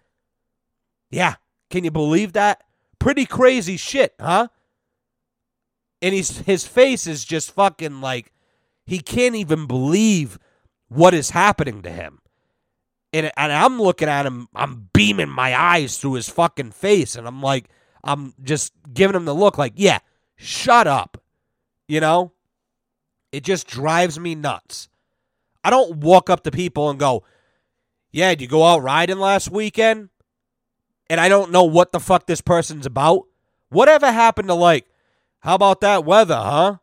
Yeah, 1.11 1.35
can 1.71 1.85
you 1.85 1.91
believe 1.91 2.33
that? 2.33 2.63
Pretty 2.99 3.27
crazy 3.27 3.77
shit, 3.77 4.15
huh? 4.21 4.49
And 6.05 6.13
he's 6.15 6.41
his 6.41 6.67
face 6.67 7.07
is 7.07 7.25
just 7.25 7.55
fucking 7.55 8.03
like 8.03 8.31
he 8.85 8.99
can't 8.99 9.35
even 9.35 9.67
believe 9.67 10.39
what 10.89 11.15
is 11.15 11.31
happening 11.31 11.81
to 11.81 11.91
him. 11.91 12.19
And 13.15 13.33
and 13.39 13.51
I'm 13.51 13.81
looking 13.81 14.09
at 14.09 14.27
him, 14.27 14.49
I'm 14.55 14.91
beaming 14.93 15.31
my 15.31 15.59
eyes 15.59 15.97
through 15.97 16.15
his 16.15 16.29
fucking 16.29 16.73
face, 16.73 17.17
and 17.17 17.27
I'm 17.27 17.41
like, 17.41 17.71
I'm 18.05 18.35
just 18.43 18.75
giving 18.93 19.17
him 19.17 19.25
the 19.25 19.35
look 19.35 19.57
like, 19.57 19.73
yeah, 19.77 20.01
shut 20.37 20.87
up. 20.87 21.23
You 21.89 22.01
know? 22.01 22.33
It 23.33 23.43
just 23.43 23.67
drives 23.67 24.21
me 24.21 24.35
nuts. 24.35 24.89
I 25.65 25.71
don't 25.71 25.97
walk 25.99 26.29
up 26.29 26.45
to 26.45 26.51
people 26.51 26.91
and 26.91 26.99
go, 26.99 27.25
Yeah, 28.13 28.31
did 28.31 28.43
you 28.43 28.49
go 28.49 28.63
out 28.63 28.83
riding 28.83 29.19
last 29.19 29.51
weekend? 29.51 30.11
And 31.09 31.19
I 31.19 31.31
don't 31.31 31.51
know 31.51 31.65
what 31.65 31.93
the 31.93 32.01
fuck 32.01 32.27
this 32.27 32.43
person's 32.43 32.85
about. 32.85 33.23
Whatever 33.71 34.13
happened 34.13 34.49
to 34.49 34.55
like, 34.55 34.87
how 35.45 35.55
about 35.57 35.83
that 35.83 36.07
weather, 36.07 36.35
huh? 36.35 36.77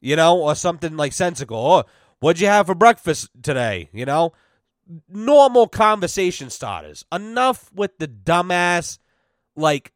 You 0.00 0.14
know, 0.14 0.38
or 0.38 0.54
something 0.54 0.96
like 0.96 1.12
sensical. 1.12 1.58
Or 1.58 1.84
what'd 2.20 2.40
you 2.40 2.46
have 2.46 2.66
for 2.66 2.74
breakfast 2.76 3.28
today? 3.42 3.90
You 3.92 4.04
know, 4.04 4.32
normal 5.08 5.66
conversation 5.66 6.48
starters. 6.48 7.04
Enough 7.10 7.72
with 7.74 7.98
the 7.98 8.06
dumbass, 8.06 8.98
like, 9.56 9.92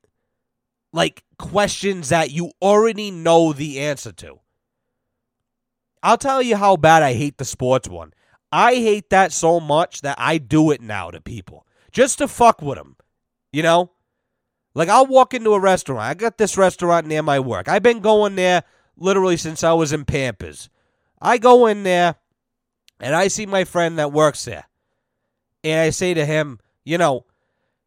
like 0.92 1.22
questions 1.38 2.08
that 2.08 2.32
you 2.32 2.50
already 2.60 3.12
know 3.12 3.52
the 3.52 3.78
answer 3.78 4.10
to. 4.10 4.40
I'll 6.02 6.18
tell 6.18 6.42
you 6.42 6.56
how 6.56 6.76
bad 6.76 7.04
I 7.04 7.12
hate 7.12 7.38
the 7.38 7.44
sports 7.44 7.88
one. 7.88 8.12
I 8.50 8.74
hate 8.74 9.10
that 9.10 9.30
so 9.30 9.60
much 9.60 10.00
that 10.00 10.16
I 10.18 10.38
do 10.38 10.72
it 10.72 10.80
now 10.80 11.12
to 11.12 11.20
people 11.20 11.64
just 11.92 12.18
to 12.18 12.26
fuck 12.26 12.60
with 12.60 12.76
them. 12.76 12.96
You 13.52 13.62
know, 13.62 13.92
like 14.74 14.88
I'll 14.88 15.06
walk 15.06 15.34
into 15.34 15.54
a 15.54 15.60
restaurant. 15.60 16.02
I 16.02 16.14
got 16.14 16.38
this 16.38 16.56
restaurant 16.56 17.06
near 17.06 17.22
my 17.22 17.40
work. 17.40 17.68
I've 17.68 17.82
been 17.82 18.00
going 18.00 18.36
there 18.36 18.62
literally 18.96 19.36
since 19.36 19.64
I 19.64 19.72
was 19.72 19.92
in 19.92 20.04
Pampers. 20.04 20.68
I 21.20 21.38
go 21.38 21.66
in 21.66 21.82
there 21.82 22.16
and 23.00 23.14
I 23.14 23.28
see 23.28 23.46
my 23.46 23.64
friend 23.64 23.98
that 23.98 24.12
works 24.12 24.44
there. 24.44 24.66
And 25.64 25.80
I 25.80 25.90
say 25.90 26.14
to 26.14 26.24
him, 26.24 26.60
you 26.84 26.98
know, 26.98 27.26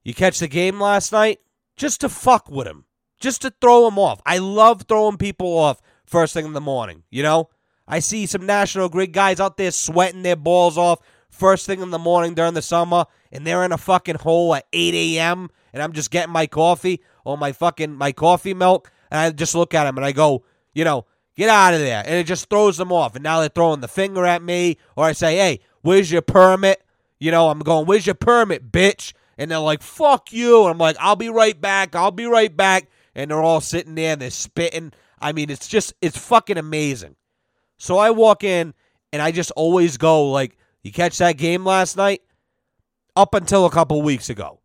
you 0.04 0.14
catch 0.14 0.40
the 0.40 0.48
game 0.48 0.80
last 0.80 1.12
night? 1.12 1.40
Just 1.76 2.02
to 2.02 2.10
fuck 2.10 2.50
with 2.50 2.68
him. 2.68 2.86
Just 3.20 3.42
to 3.42 3.54
throw 3.62 3.88
him 3.88 3.98
off. 3.98 4.22
I 4.26 4.38
love 4.40 4.84
throwing 4.84 5.18
people 5.18 5.58
off 5.58 5.82
first 6.06 6.34
thing 6.34 6.46
in 6.46 6.54
the 6.54 6.62
morning, 6.62 7.04
you 7.10 7.24
know? 7.24 7.50
I 7.88 8.00
see 8.00 8.26
some 8.26 8.46
National 8.46 8.90
Grid 8.90 9.12
guys 9.12 9.40
out 9.40 9.58
there 9.58 9.72
sweating 9.72 10.24
their 10.24 10.36
balls 10.36 10.78
off 10.78 11.00
first 11.30 11.66
thing 11.66 11.82
in 11.82 11.90
the 11.90 12.00
morning 12.00 12.34
during 12.34 12.54
the 12.54 12.62
summer, 12.62 13.06
and 13.32 13.46
they're 13.46 13.64
in 13.64 13.72
a 13.72 13.78
fucking 13.78 14.20
hole 14.20 14.54
at 14.56 14.68
8 14.72 14.94
a.m 14.94 15.50
and 15.74 15.82
I'm 15.82 15.94
just 15.94 16.12
getting 16.12 16.32
my 16.32 16.48
coffee 16.48 17.02
or 17.26 17.38
my 17.38 17.52
fucking 17.52 17.94
my 17.94 18.12
coffee 18.12 18.54
milk, 18.54 18.92
and 19.12 19.20
I 19.20 19.32
just 19.32 19.56
look 19.56 19.74
at 19.74 19.84
them 19.86 19.98
and 19.98 20.06
I 20.06 20.12
go, 20.12 20.44
you 20.74 20.84
know, 20.84 21.06
get 21.36 21.50
out 21.50 21.74
of 21.74 21.80
there, 21.80 22.04
and 22.06 22.16
it 22.16 22.28
just 22.28 22.50
throws 22.50 22.78
them 22.78 22.92
off. 22.92 23.16
And 23.16 23.24
now 23.24 23.40
they're 23.40 23.50
throwing 23.50 23.82
the 23.82 23.88
finger 23.88 24.26
at 24.26 24.42
me, 24.42 24.78
or 24.96 25.06
I 25.06 25.14
say, 25.14 25.36
hey, 25.36 25.60
where's 25.82 26.12
your 26.12 26.22
permit? 26.22 26.84
You 27.20 27.32
know, 27.32 27.50
I'm 27.50 27.60
going, 27.60 27.86
where's 27.86 28.06
your 28.06 28.16
permit, 28.16 28.72
bitch? 28.72 29.14
And 29.38 29.50
they're 29.50 29.60
like, 29.60 29.82
fuck 29.82 30.32
you. 30.32 30.64
And 30.64 30.72
I'm 30.72 30.78
like, 30.78 30.98
I'll 31.00 31.16
be 31.16 31.30
right 31.30 31.60
back. 31.60 31.96
I'll 31.96 32.12
be 32.12 32.26
right 32.26 32.56
back. 32.56 32.90
And 33.16 33.32
they're 33.32 33.42
all 33.42 33.62
sitting 33.62 33.96
there 33.96 34.14
and 34.14 34.22
they're 34.22 34.30
spitting. 34.30 34.94
I 35.20 35.32
mean, 35.32 35.50
it's 35.50 35.68
just, 35.68 35.94
it's 36.02 36.18
fucking 36.18 36.58
amazing. 36.58 37.16
So 37.78 37.98
I 37.98 38.12
walk 38.12 38.44
in 38.44 38.74
and 39.12 39.22
I 39.22 39.32
just 39.32 39.52
always 39.52 39.98
go, 39.98 40.30
like, 40.30 40.58
you 40.84 40.92
catch 40.92 41.18
that 41.20 41.38
game 41.38 41.66
last 41.66 41.98
night? 41.98 42.22
Up 43.16 43.34
until 43.36 43.66
a 43.66 43.72
couple 43.72 44.02
weeks 44.02 44.30
ago 44.30 44.60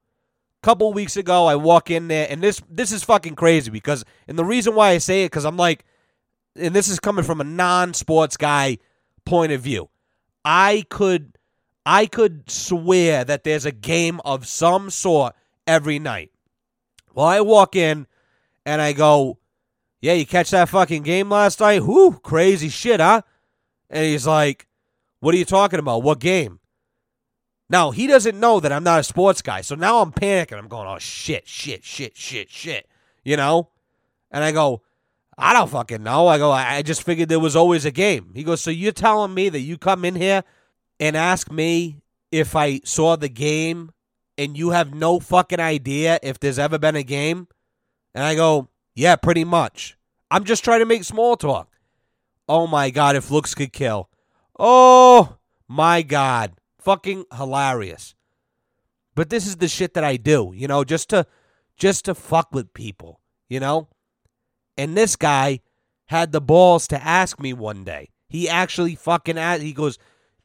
couple 0.62 0.92
weeks 0.92 1.16
ago, 1.16 1.46
I 1.46 1.56
walk 1.56 1.90
in 1.90 2.08
there, 2.08 2.26
and 2.30 2.42
this 2.42 2.60
this 2.68 2.92
is 2.92 3.04
fucking 3.04 3.36
crazy 3.36 3.70
because, 3.70 4.04
and 4.26 4.38
the 4.38 4.44
reason 4.44 4.74
why 4.74 4.90
I 4.90 4.98
say 4.98 5.24
it 5.24 5.26
because 5.26 5.44
I'm 5.44 5.56
like, 5.56 5.84
and 6.56 6.74
this 6.74 6.88
is 6.88 6.98
coming 6.98 7.24
from 7.24 7.40
a 7.40 7.44
non-sports 7.44 8.36
guy 8.36 8.78
point 9.24 9.52
of 9.52 9.60
view. 9.60 9.88
I 10.44 10.84
could 10.88 11.36
I 11.86 12.06
could 12.06 12.50
swear 12.50 13.24
that 13.24 13.44
there's 13.44 13.64
a 13.64 13.72
game 13.72 14.20
of 14.24 14.46
some 14.46 14.90
sort 14.90 15.34
every 15.66 15.98
night. 15.98 16.32
Well, 17.14 17.26
I 17.26 17.40
walk 17.40 17.76
in 17.76 18.06
and 18.66 18.82
I 18.82 18.92
go, 18.92 19.38
"Yeah, 20.00 20.14
you 20.14 20.26
catch 20.26 20.50
that 20.50 20.68
fucking 20.68 21.02
game 21.02 21.30
last 21.30 21.60
night? 21.60 21.84
Whoo, 21.84 22.12
crazy 22.12 22.68
shit, 22.68 23.00
huh?" 23.00 23.22
And 23.90 24.04
he's 24.04 24.26
like, 24.26 24.68
"What 25.20 25.34
are 25.34 25.38
you 25.38 25.44
talking 25.44 25.78
about? 25.78 26.02
What 26.02 26.20
game?" 26.20 26.57
Now, 27.70 27.90
he 27.90 28.06
doesn't 28.06 28.40
know 28.40 28.60
that 28.60 28.72
I'm 28.72 28.84
not 28.84 29.00
a 29.00 29.04
sports 29.04 29.42
guy. 29.42 29.60
So 29.60 29.74
now 29.74 30.00
I'm 30.00 30.12
panicking. 30.12 30.58
I'm 30.58 30.68
going, 30.68 30.88
"Oh 30.88 30.98
shit, 30.98 31.46
shit, 31.46 31.84
shit, 31.84 32.16
shit, 32.16 32.50
shit." 32.50 32.88
You 33.24 33.36
know? 33.36 33.68
And 34.30 34.44
I 34.44 34.52
go, 34.52 34.82
I 35.40 35.52
don't 35.52 35.70
fucking 35.70 36.02
know. 36.02 36.26
I 36.26 36.36
go, 36.36 36.50
I 36.50 36.82
just 36.82 37.04
figured 37.04 37.28
there 37.28 37.38
was 37.38 37.54
always 37.54 37.84
a 37.84 37.92
game. 37.92 38.32
He 38.34 38.42
goes, 38.42 38.60
So 38.60 38.70
you're 38.70 38.90
telling 38.90 39.32
me 39.32 39.48
that 39.48 39.60
you 39.60 39.78
come 39.78 40.04
in 40.04 40.16
here 40.16 40.42
and 40.98 41.16
ask 41.16 41.50
me 41.50 42.02
if 42.32 42.56
I 42.56 42.80
saw 42.84 43.14
the 43.14 43.28
game 43.28 43.92
and 44.36 44.58
you 44.58 44.70
have 44.70 44.92
no 44.92 45.20
fucking 45.20 45.60
idea 45.60 46.18
if 46.24 46.40
there's 46.40 46.58
ever 46.58 46.76
been 46.76 46.96
a 46.96 47.04
game? 47.04 47.46
And 48.16 48.24
I 48.24 48.34
go, 48.34 48.68
Yeah, 48.96 49.14
pretty 49.14 49.44
much. 49.44 49.96
I'm 50.28 50.42
just 50.42 50.64
trying 50.64 50.80
to 50.80 50.86
make 50.86 51.04
small 51.04 51.36
talk. 51.36 51.70
Oh 52.48 52.66
my 52.66 52.90
God, 52.90 53.14
if 53.14 53.30
looks 53.30 53.54
could 53.54 53.72
kill. 53.72 54.10
Oh 54.58 55.36
my 55.68 56.02
God. 56.02 56.52
Fucking 56.88 57.26
hilarious. 57.36 58.14
But 59.14 59.28
this 59.28 59.46
is 59.46 59.56
the 59.56 59.68
shit 59.68 59.92
that 59.92 60.04
I 60.04 60.16
do, 60.16 60.54
you 60.54 60.66
know, 60.66 60.84
just 60.84 61.10
to 61.10 61.26
just 61.76 62.06
to 62.06 62.14
fuck 62.14 62.54
with 62.54 62.72
people, 62.72 63.20
you 63.46 63.60
know? 63.60 63.90
And 64.78 64.96
this 64.96 65.14
guy 65.14 65.60
had 66.06 66.32
the 66.32 66.40
balls 66.40 66.88
to 66.88 67.04
ask 67.06 67.38
me 67.38 67.52
one 67.52 67.84
day. 67.84 68.08
He 68.30 68.48
actually 68.48 68.94
fucking 68.94 69.36
asked, 69.36 69.60
he 69.60 69.74
goes, 69.74 69.98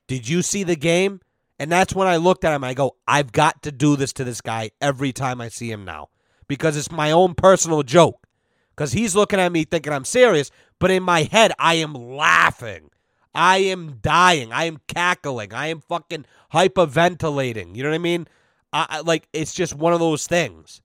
Did 0.10 0.28
you 0.28 0.42
see 0.42 0.64
the 0.64 0.76
game? 0.76 1.22
And 1.60 1.72
that's 1.72 1.96
when 1.96 2.10
I 2.10 2.18
looked 2.18 2.44
at 2.44 2.54
him. 2.54 2.66
I 2.66 2.74
go, 2.74 2.98
I've 3.08 3.32
got 3.32 3.64
to 3.64 3.72
do 3.72 3.96
this 3.96 4.12
to 4.12 4.26
this 4.26 4.42
guy 4.42 4.72
every 4.82 5.14
time 5.14 5.40
I 5.40 5.48
see 5.48 5.72
him 5.72 5.86
now 5.86 6.10
because 6.50 6.76
it's 6.76 6.92
my 6.92 7.12
own 7.12 7.36
personal 7.36 7.84
joke. 7.84 8.28
Because 8.76 8.92
he's 8.92 9.16
looking 9.16 9.40
at 9.40 9.54
me 9.54 9.64
thinking 9.64 9.94
I'm 9.94 10.04
serious, 10.04 10.52
but 10.78 10.92
in 10.92 11.04
my 11.04 11.24
head, 11.24 11.54
I 11.58 11.76
am 11.76 11.94
laughing. 11.94 12.90
I 13.34 13.58
am 13.58 14.00
dying. 14.02 14.52
I 14.52 14.66
am 14.66 14.80
cackling. 14.88 15.54
I 15.54 15.68
am 15.68 15.82
fucking 15.82 16.26
hyperventilating. 16.54 17.76
You 17.76 17.84
know 17.84 17.90
what 17.90 17.96
I 17.96 18.00
mean? 18.00 18.28
I, 18.72 18.86
I, 18.90 19.00
like, 19.02 19.28
it's 19.34 19.54
just 19.54 19.76
one 19.76 19.94
of 19.94 20.00
those 20.00 20.28
things. 20.28 20.82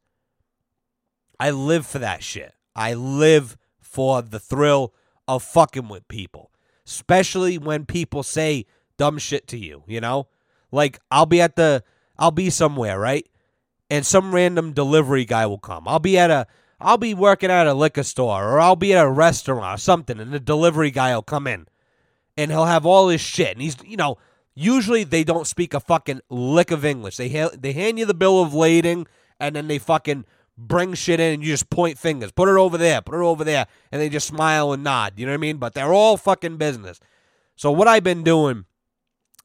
I 1.39 1.51
live 1.51 1.87
for 1.87 1.99
that 1.99 2.23
shit. 2.23 2.55
I 2.75 2.95
live 2.95 3.57
for 3.81 4.23
the 4.23 4.41
thrill 4.41 4.95
of 5.27 5.43
fucking 5.43 5.89
with 5.89 6.09
people, 6.09 6.51
especially 6.87 7.59
when 7.59 7.85
people 7.87 8.23
say 8.23 8.67
dumb 8.97 9.19
shit 9.19 9.47
to 9.49 9.59
you, 9.59 9.85
you 9.87 10.01
know? 10.01 10.29
Like 10.71 10.99
I'll 11.11 11.27
be 11.27 11.41
at 11.41 11.57
the 11.57 11.83
I'll 12.19 12.31
be 12.31 12.51
somewhere, 12.51 12.99
right? 12.99 13.27
And 13.91 14.05
some 14.05 14.35
random 14.35 14.73
delivery 14.73 15.25
guy 15.25 15.47
will 15.47 15.59
come. 15.59 15.89
I'll 15.89 15.99
be 15.99 16.19
at 16.19 16.31
a 16.31 16.47
I'll 16.81 16.99
be 16.99 17.15
working 17.15 17.51
at 17.51 17.67
a 17.67 17.75
liquor 17.75 18.03
store 18.03 18.45
or 18.45 18.61
I'll 18.61 18.77
be 18.77 18.93
at 18.95 19.05
a 19.05 19.11
restaurant 19.11 19.79
or 19.79 19.81
something 19.81 20.21
and 20.21 20.33
the 20.33 20.41
delivery 20.41 20.91
guy 20.91 21.15
will 21.15 21.23
come 21.23 21.47
in 21.47 21.67
and 22.39 22.51
he'll 22.51 22.65
have 22.65 22.87
all 22.87 23.09
his 23.09 23.21
shit 23.21 23.53
and 23.53 23.61
he's 23.61 23.77
you 23.85 23.97
know, 23.97 24.17
usually 24.55 25.05
they 25.05 25.25
don't 25.25 25.47
speak 25.47 25.75
a 25.75 25.81
fucking 25.81 26.21
lick 26.31 26.71
of 26.71 26.85
English. 26.85 27.17
They 27.17 27.29
ha- 27.29 27.51
they 27.59 27.73
hand 27.73 27.99
you 27.99 28.07
the 28.07 28.15
bill 28.15 28.41
of 28.41 28.55
lading 28.55 29.07
and 29.39 29.57
then 29.57 29.69
they 29.69 29.79
fucking 29.79 30.25
bring 30.57 30.95
shit 30.95 31.21
in 31.21 31.35
and 31.35 31.43
you 31.43 31.51
just 31.51 31.69
point 31.69 31.99
fingers. 31.99 32.33
Put 32.33 32.49
it 32.49 32.57
over 32.57 32.79
there, 32.79 33.01
put 33.01 33.17
it 33.17 33.25
over 33.25 33.45
there, 33.45 33.67
and 33.93 34.01
they 34.01 34.09
just 34.09 34.29
smile 34.29 34.73
and 34.73 34.85
nod. 34.85 35.15
You 35.17 35.27
know 35.27 35.33
what 35.33 35.39
I 35.39 35.41
mean? 35.41 35.59
But 35.59 35.75
they're 35.75 35.93
all 35.93 36.17
fucking 36.17 36.57
business. 36.57 37.01
So 37.57 37.73
what 37.73 37.89
I've 37.89 38.05
been 38.05 38.23
doing 38.23 38.65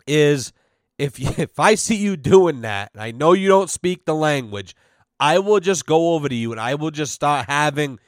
is 0.06 0.54
if 1.00 1.20
you, 1.20 1.30
if 1.38 1.60
I 1.60 1.76
see 1.76 1.96
you 1.96 2.16
doing 2.16 2.62
that, 2.62 2.92
and 2.94 3.02
I 3.02 3.12
know 3.12 3.34
you 3.34 3.48
don't 3.48 3.70
speak 3.70 4.06
the 4.06 4.16
language, 4.16 4.76
I 5.20 5.40
will 5.40 5.60
just 5.60 5.86
go 5.86 6.14
over 6.14 6.30
to 6.30 6.36
you 6.36 6.52
and 6.52 6.62
I 6.62 6.76
will 6.76 6.92
just 6.92 7.14
start 7.14 7.48
having 7.50 8.00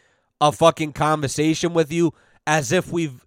a 0.41 0.51
fucking 0.51 0.93
conversation 0.93 1.73
with 1.73 1.91
you 1.91 2.13
as 2.45 2.71
if 2.71 2.91
we've 2.91 3.24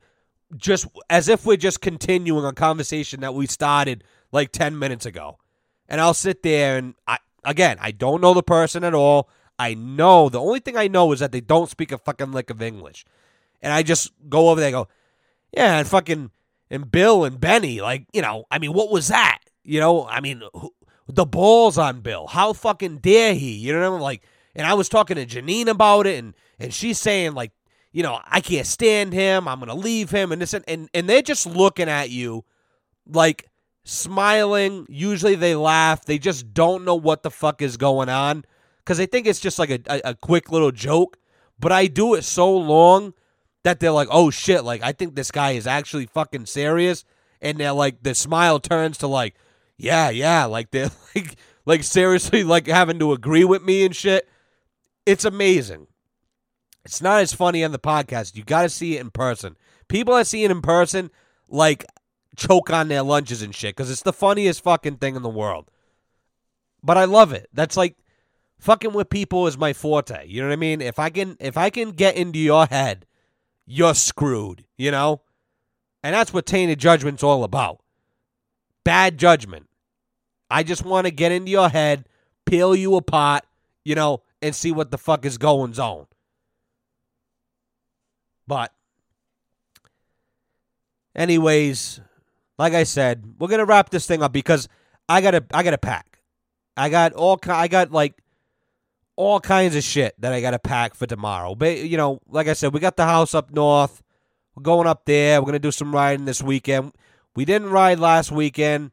just 0.57 0.87
as 1.11 1.29
if 1.29 1.45
we're 1.45 1.57
just 1.57 1.81
continuing 1.81 2.45
a 2.45 2.53
conversation 2.53 3.21
that 3.21 3.35
we 3.35 3.47
started 3.47 4.05
like 4.33 4.53
10 4.53 4.79
minutes 4.79 5.07
ago. 5.07 5.39
And 5.89 6.01
I'll 6.01 6.15
sit 6.15 6.43
there 6.43 6.77
and 6.77 6.95
I 7.07 7.19
again, 7.45 7.79
I 7.81 7.91
don't 7.91 8.21
know 8.21 8.35
the 8.35 8.43
person 8.43 8.85
at 8.85 8.95
all. 8.95 9.29
I 9.59 9.75
know 9.75 10.29
the 10.29 10.41
only 10.41 10.61
thing 10.61 10.77
I 10.77 10.89
know 10.89 11.13
is 11.13 11.21
that 11.21 11.33
they 11.33 11.41
don't 11.41 11.69
speak 11.69 11.91
a 11.91 11.99
fucking 11.99 12.33
lick 12.33 12.51
of 12.51 12.63
English, 12.63 13.05
and 13.61 13.73
I 13.73 13.83
just 13.83 14.13
go 14.29 14.51
over 14.51 14.61
there, 14.61 14.69
and 14.69 14.75
go, 14.75 14.89
yeah, 15.53 15.79
and 15.79 15.89
fucking 15.89 16.31
and 16.71 16.91
Bill 16.91 17.25
and 17.25 17.41
Benny, 17.41 17.81
like 17.81 18.07
you 18.13 18.23
know, 18.23 18.45
I 18.51 18.59
mean, 18.59 18.73
what 18.73 18.91
was 18.91 19.09
that? 19.09 19.41
You 19.65 19.81
know, 19.81 20.07
I 20.07 20.21
mean, 20.21 20.43
who, 20.55 20.73
the 21.09 21.27
balls 21.27 21.77
on 21.77 22.01
Bill. 22.01 22.27
How 22.29 22.53
fucking 22.53 22.99
dare 22.99 23.35
he? 23.35 23.53
You 23.55 23.73
know, 23.73 23.81
what 23.81 23.89
I 23.89 23.91
mean? 23.91 24.01
like, 24.01 24.23
and 24.55 24.67
I 24.67 24.75
was 24.75 24.89
talking 24.89 25.17
to 25.17 25.27
Janine 25.27 25.67
about 25.67 26.07
it, 26.07 26.19
and 26.19 26.35
and 26.61 26.73
she's 26.73 26.99
saying 26.99 27.35
like, 27.35 27.53
you 27.93 28.03
know, 28.03 28.21
I 28.25 28.41
can't 28.41 28.67
stand 28.67 29.13
him. 29.13 29.49
I'm 29.49 29.61
gonna 29.61 29.75
leave 29.75 30.11
him, 30.11 30.33
and 30.33 30.41
this 30.43 30.55
and 30.55 30.89
and, 30.93 31.09
they're 31.09 31.23
just 31.23 31.47
looking 31.47 31.89
at 31.89 32.11
you, 32.11 32.45
like 33.07 33.49
smiling. 33.85 34.87
Usually 34.89 35.35
they 35.35 35.55
laugh. 35.55 36.05
They 36.05 36.19
just 36.19 36.53
don't 36.53 36.85
know 36.85 36.95
what 36.95 37.23
the 37.23 37.31
fuck 37.31 37.63
is 37.63 37.77
going 37.77 38.09
on 38.09 38.45
because 38.79 38.99
they 38.99 39.07
think 39.07 39.27
it's 39.27 39.41
just 39.41 39.59
like 39.59 39.71
a, 39.71 39.81
a, 39.87 40.01
a 40.11 40.15
quick 40.15 40.51
little 40.51 40.73
joke. 40.73 41.19
But 41.59 41.73
I 41.73 41.87
do 41.87 42.15
it 42.15 42.23
so 42.23 42.57
long 42.57 43.15
that 43.65 43.81
they're 43.81 43.91
like, 43.91 44.09
oh 44.11 44.31
shit, 44.31 44.65
like 44.65 44.83
I 44.83 44.93
think 44.93 45.15
this 45.15 45.31
guy 45.31 45.53
is 45.53 45.67
actually 45.67 46.07
fucking 46.07 46.47
serious. 46.47 47.05
And 47.41 47.59
they're 47.59 47.73
like, 47.73 48.03
the 48.03 48.15
smile 48.15 48.61
turns 48.61 48.99
to 48.99 49.07
like, 49.07 49.35
yeah, 49.77 50.11
yeah, 50.11 50.45
like 50.45 50.71
they're 50.71 50.91
like, 51.15 51.37
like 51.67 51.83
seriously, 51.85 52.45
like 52.45 52.67
having 52.67 52.99
to 52.99 53.13
agree 53.13 53.45
with 53.45 53.63
me 53.63 53.85
and 53.85 53.95
shit. 53.95 54.29
It's 55.07 55.25
amazing. 55.25 55.87
It's 56.89 57.03
not 57.03 57.21
as 57.21 57.35
funny 57.35 57.63
on 57.63 57.73
the 57.73 57.79
podcast. 57.79 58.35
You 58.35 58.43
got 58.43 58.63
to 58.63 58.71
see 58.71 58.97
it 58.97 59.03
in 59.03 59.11
person. 59.11 59.59
People 59.89 60.15
that 60.15 60.27
see 60.27 60.45
it 60.45 60.51
in 60.51 60.63
person, 60.63 61.11
like, 61.47 61.85
choke 62.35 62.71
on 62.71 62.89
their 62.89 63.03
lunches 63.03 63.43
and 63.43 63.55
shit 63.55 63.77
because 63.77 63.91
it's 63.91 64.03
the 64.03 64.13
funniest 64.13 64.63
fucking 64.63 64.97
thing 64.97 65.15
in 65.15 65.21
the 65.21 65.29
world. 65.29 65.71
But 66.83 66.97
I 66.97 67.05
love 67.05 67.35
it. 67.35 67.51
That's 67.53 67.77
like 67.77 67.97
fucking 68.59 68.95
with 68.95 69.11
people 69.11 69.47
is 69.47 69.59
my 69.59 69.75
forte. 69.75 70.27
You 70.27 70.41
know 70.41 70.49
what 70.49 70.55
I 70.55 70.57
mean? 70.57 70.81
If 70.81 70.99
I 70.99 71.11
can 71.11 71.37
if 71.41 71.59
I 71.59 71.69
can 71.69 71.91
get 71.91 72.17
into 72.17 72.39
your 72.39 72.65
head, 72.65 73.05
you're 73.67 73.95
screwed, 73.95 74.65
you 74.79 74.91
know? 74.91 75.21
And 76.03 76.15
that's 76.15 76.33
what 76.33 76.47
tainted 76.47 76.79
judgment's 76.79 77.23
all 77.23 77.45
about. 77.45 77.81
Bad 78.83 79.19
judgment. 79.19 79.69
I 80.51 80.63
just 80.63 80.87
want 80.87 81.07
to 81.07 81.11
get 81.11 81.33
into 81.33 81.51
your 81.51 81.69
head, 81.69 82.09
peel 82.47 82.75
you 82.75 82.97
apart, 82.97 83.45
you 83.85 83.95
know, 83.95 84.23
and 84.41 84.55
see 84.55 84.73
what 84.73 84.91
the 84.91 84.97
fuck 84.97 85.27
is 85.27 85.37
going 85.37 85.79
on. 85.79 86.07
But 88.49 88.73
anyways, 91.15 92.01
like 92.59 92.73
I 92.73 92.83
said, 92.83 93.35
we're 93.39 93.49
gonna 93.49 93.65
wrap 93.65 93.91
this 93.91 94.07
thing 94.07 94.25
up 94.25 94.33
because 94.33 94.69
I 95.09 95.21
gotta 95.21 95.45
I 95.55 95.63
gotta 95.63 95.79
pack. 95.79 96.19
I 96.77 96.89
got 96.89 97.13
all 97.13 97.39
I 97.47 97.69
got 97.69 97.93
like 97.93 98.21
all 99.19 99.41
kinds 99.41 99.75
of 99.75 99.83
shit 99.83 100.15
that 100.21 100.33
I 100.33 100.41
got 100.41 100.53
to 100.53 100.61
pack 100.61 100.95
for 100.95 101.05
tomorrow. 101.05 101.57
But, 101.57 101.79
you 101.79 101.97
know, 101.97 102.21
like 102.29 102.47
I 102.47 102.53
said, 102.53 102.73
we 102.73 102.79
got 102.79 102.97
the 102.97 103.05
house 103.05 103.35
up 103.35 103.51
north. 103.51 104.01
We're 104.55 104.63
going 104.63 104.87
up 104.87 105.07
there. 105.07 105.41
We're 105.41 105.51
to 105.55 105.59
do 105.59 105.73
some 105.73 105.93
riding 105.93 106.25
this 106.25 106.41
weekend. 106.41 106.93
We 107.35 107.45
didn't 107.45 107.71
ride 107.71 107.99
last 107.99 108.31
weekend. 108.31 108.93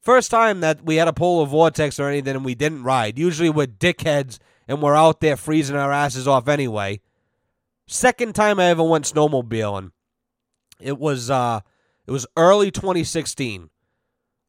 First 0.00 0.30
time 0.30 0.60
that 0.60 0.82
we 0.82 0.96
had 0.96 1.08
a 1.08 1.12
polar 1.12 1.44
vortex 1.44 2.00
or 2.00 2.08
anything 2.08 2.36
and 2.36 2.44
we 2.44 2.54
didn't 2.54 2.84
ride. 2.84 3.18
Usually 3.18 3.50
we're 3.50 3.66
dickheads 3.66 4.38
and 4.66 4.80
we're 4.80 4.96
out 4.96 5.20
there 5.20 5.36
freezing 5.36 5.76
our 5.76 5.92
asses 5.92 6.26
off 6.26 6.48
anyway. 6.48 7.02
Second 7.86 8.34
time 8.34 8.58
I 8.58 8.66
ever 8.66 8.82
went 8.82 9.04
snowmobiling. 9.04 9.92
It 10.80 10.98
was 10.98 11.30
uh 11.30 11.60
it 12.06 12.10
was 12.10 12.26
early 12.36 12.70
2016. 12.70 13.70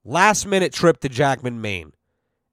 Last 0.03 0.45
minute 0.45 0.73
trip 0.73 0.99
to 0.99 1.09
Jackman, 1.09 1.61
Maine. 1.61 1.93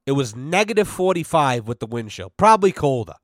It 0.07 0.13
was 0.13 0.35
negative 0.35 0.89
45 0.89 1.69
with 1.69 1.79
the 1.79 1.87
wind 1.87 2.11
chill, 2.11 2.31
probably 2.31 2.73
colder. 2.73 3.15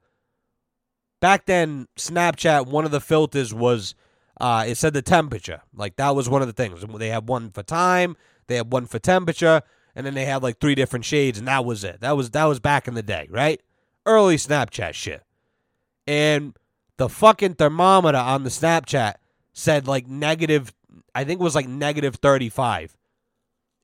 Back 1.20 1.46
then, 1.46 1.88
Snapchat, 1.96 2.66
one 2.66 2.84
of 2.84 2.90
the 2.90 3.00
filters 3.00 3.52
was 3.52 3.94
uh, 4.40 4.64
it 4.68 4.76
said 4.76 4.94
the 4.94 5.02
temperature. 5.02 5.62
Like 5.74 5.96
that 5.96 6.14
was 6.14 6.28
one 6.28 6.42
of 6.42 6.48
the 6.48 6.54
things. 6.54 6.84
They 6.98 7.08
had 7.08 7.28
one 7.28 7.50
for 7.50 7.62
time, 7.62 8.16
they 8.46 8.56
had 8.56 8.72
one 8.72 8.86
for 8.86 8.98
temperature, 8.98 9.62
and 9.96 10.06
then 10.06 10.14
they 10.14 10.24
had 10.24 10.42
like 10.42 10.60
three 10.60 10.76
different 10.76 11.04
shades, 11.04 11.38
and 11.38 11.48
that 11.48 11.64
was 11.64 11.82
it. 11.82 12.00
That 12.00 12.16
was 12.16 12.30
that 12.30 12.44
was 12.44 12.60
back 12.60 12.86
in 12.86 12.94
the 12.94 13.02
day, 13.02 13.26
right? 13.30 13.60
Early 14.06 14.36
Snapchat 14.36 14.94
shit. 14.94 15.24
And 16.06 16.56
the 16.98 17.08
fucking 17.08 17.54
thermometer 17.54 18.18
on 18.18 18.44
the 18.44 18.50
Snapchat 18.50 19.14
said 19.52 19.86
like 19.86 20.06
negative, 20.06 20.74
I 21.14 21.24
think 21.24 21.40
it 21.40 21.44
was 21.44 21.54
like 21.54 21.68
negative 21.68 22.16
35. 22.16 22.96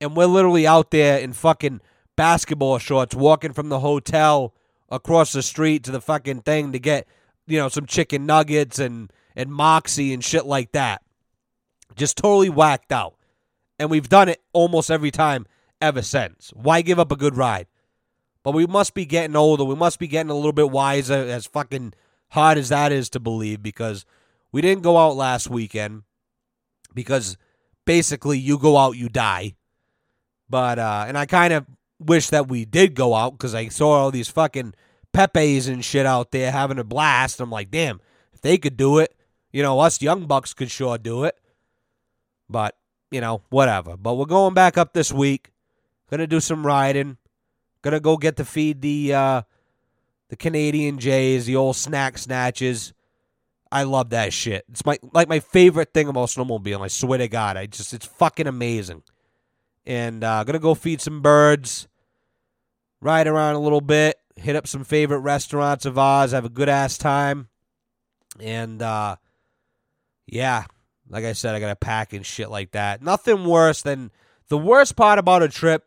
And 0.01 0.17
we're 0.17 0.27
literally 0.27 0.67
out 0.67 0.91
there 0.91 1.19
in 1.19 1.33
fucking 1.33 1.81
basketball 2.17 2.79
shorts 2.79 3.15
walking 3.15 3.53
from 3.53 3.71
the 3.71 3.81
hotel 3.81 4.55
across 4.91 5.33
the 5.33 5.43
street 5.43 5.85
to 5.85 5.91
the 5.91 6.01
fucking 6.01 6.43
thing 6.43 6.73
to 6.73 6.79
get, 6.79 7.07
you 7.47 7.59
know, 7.59 7.69
some 7.69 7.87
chicken 7.87 8.27
nuggets 8.27 8.79
and 8.79 9.11
and 9.37 9.51
Moxie 9.51 10.13
and 10.13 10.23
shit 10.23 10.47
like 10.47 10.73
that. 10.73 11.03
Just 11.97 12.17
totally 12.17 12.51
whacked 12.51 12.93
out. 12.93 13.15
And 13.79 13.91
we've 13.91 14.09
done 14.09 14.29
it 14.29 14.43
almost 14.53 14.91
every 14.91 15.11
time 15.11 15.47
ever 15.81 16.03
since. 16.03 16.53
Why 16.55 16.83
give 16.83 16.99
up 16.99 17.11
a 17.11 17.17
good 17.17 17.37
ride? 17.37 17.67
But 18.43 18.53
we 18.53 18.67
must 18.67 18.95
be 18.95 19.07
getting 19.07 19.35
older. 19.35 19.65
We 19.65 19.75
must 19.75 19.99
be 19.99 20.07
getting 20.07 20.31
a 20.31 20.35
little 20.35 20.53
bit 20.53 20.71
wiser, 20.71 21.15
as 21.15 21.47
fucking 21.47 21.95
hard 22.35 22.59
as 22.59 22.69
that 22.69 22.93
is 22.93 23.09
to 23.11 23.21
believe, 23.21 23.63
because 23.63 24.05
we 24.53 24.61
didn't 24.61 24.83
go 24.83 24.99
out 24.99 25.17
last 25.17 25.49
weekend. 25.49 26.03
Because 26.93 27.37
basically, 27.85 28.39
you 28.39 28.59
go 28.59 28.77
out, 28.77 28.97
you 28.97 29.09
die. 29.09 29.57
But, 30.49 30.79
uh, 30.79 31.07
and 31.09 31.19
I 31.19 31.27
kind 31.27 31.53
of 31.53 31.67
wish 31.99 32.29
that 32.29 32.49
we 32.49 32.65
did 32.65 32.95
go 32.95 33.15
out 33.15 33.33
because 33.33 33.55
I 33.55 33.69
saw 33.69 33.93
all 33.93 34.11
these 34.11 34.29
fucking 34.29 34.75
Pepes 35.13 35.67
and 35.67 35.85
shit 35.85 36.07
out 36.07 36.31
there 36.31 36.53
having 36.53 36.79
a 36.79 36.85
blast. 36.85 37.41
I'm 37.41 37.51
like, 37.51 37.71
damn, 37.71 38.01
if 38.33 38.41
they 38.43 38.59
could 38.59 38.77
do 38.77 38.99
it, 38.99 39.15
you 39.53 39.63
know, 39.63 39.81
us 39.81 40.03
young 40.03 40.27
bucks 40.27 40.55
could 40.55 40.71
sure 40.71 40.99
do 40.99 41.25
it. 41.25 41.37
But, 42.49 42.77
you 43.11 43.21
know, 43.21 43.43
whatever. 43.49 43.97
But 43.97 44.15
we're 44.15 44.27
going 44.27 44.55
back 44.55 44.77
up 44.77 44.93
this 44.93 45.13
week. 45.13 45.51
Gonna 46.11 46.27
do 46.27 46.41
some 46.41 46.67
riding. 46.67 47.17
Gonna 47.83 48.01
go 48.01 48.17
get 48.17 48.37
to 48.37 48.45
feed 48.45 48.83
the 48.83 49.15
uh 49.15 49.43
the 50.35 50.39
Canadian 50.39 50.99
Jays, 50.99 51.47
the 51.47 51.55
old 51.55 51.77
snack 51.77 52.19
snatches. 52.19 52.93
I 53.71 53.85
love 53.85 54.11
that 54.11 54.33
shit. 54.33 54.65
It's 54.69 54.85
my 54.85 54.99
like 55.13 55.29
my 55.29 55.39
favorite 55.39 55.95
thing 55.95 56.09
about 56.09 56.29
snowmobiling. 56.29 56.83
I 56.83 56.89
swear 56.89 57.19
to 57.19 57.29
God, 57.29 57.57
I 57.57 57.67
just 57.67 57.95
it's 57.95 58.05
fucking 58.05 58.49
amazing. 58.49 59.05
And 59.87 60.25
uh, 60.25 60.43
gonna 60.43 60.59
go 60.59 60.75
feed 60.75 61.01
some 61.01 61.23
birds, 61.23 61.87
ride 63.01 63.29
around 63.29 63.55
a 63.55 63.61
little 63.61 63.81
bit, 63.81 64.17
hit 64.35 64.57
up 64.57 64.67
some 64.67 64.83
favorite 64.83 65.21
restaurants 65.21 65.87
of 65.87 65.99
ours, 65.99 66.33
have 66.33 66.45
a 66.45 66.49
good 66.49 66.69
ass 66.69 66.99
time, 66.99 67.47
and 68.41 68.83
uh, 68.83 69.15
yeah, 70.27 70.65
like 71.09 71.25
I 71.25 71.33
said, 71.33 71.55
I 71.55 71.61
got 71.61 71.69
to 71.69 71.77
pack 71.77 72.13
and 72.13 72.27
shit 72.27 72.51
like 72.51 72.73
that. 72.73 73.03
Nothing 73.03 73.45
worse 73.45 73.83
than 73.83 74.11
the 74.49 74.59
worst 74.59 74.97
part 74.97 75.21
about 75.21 75.45
a 75.45 75.49
trip 75.49 75.87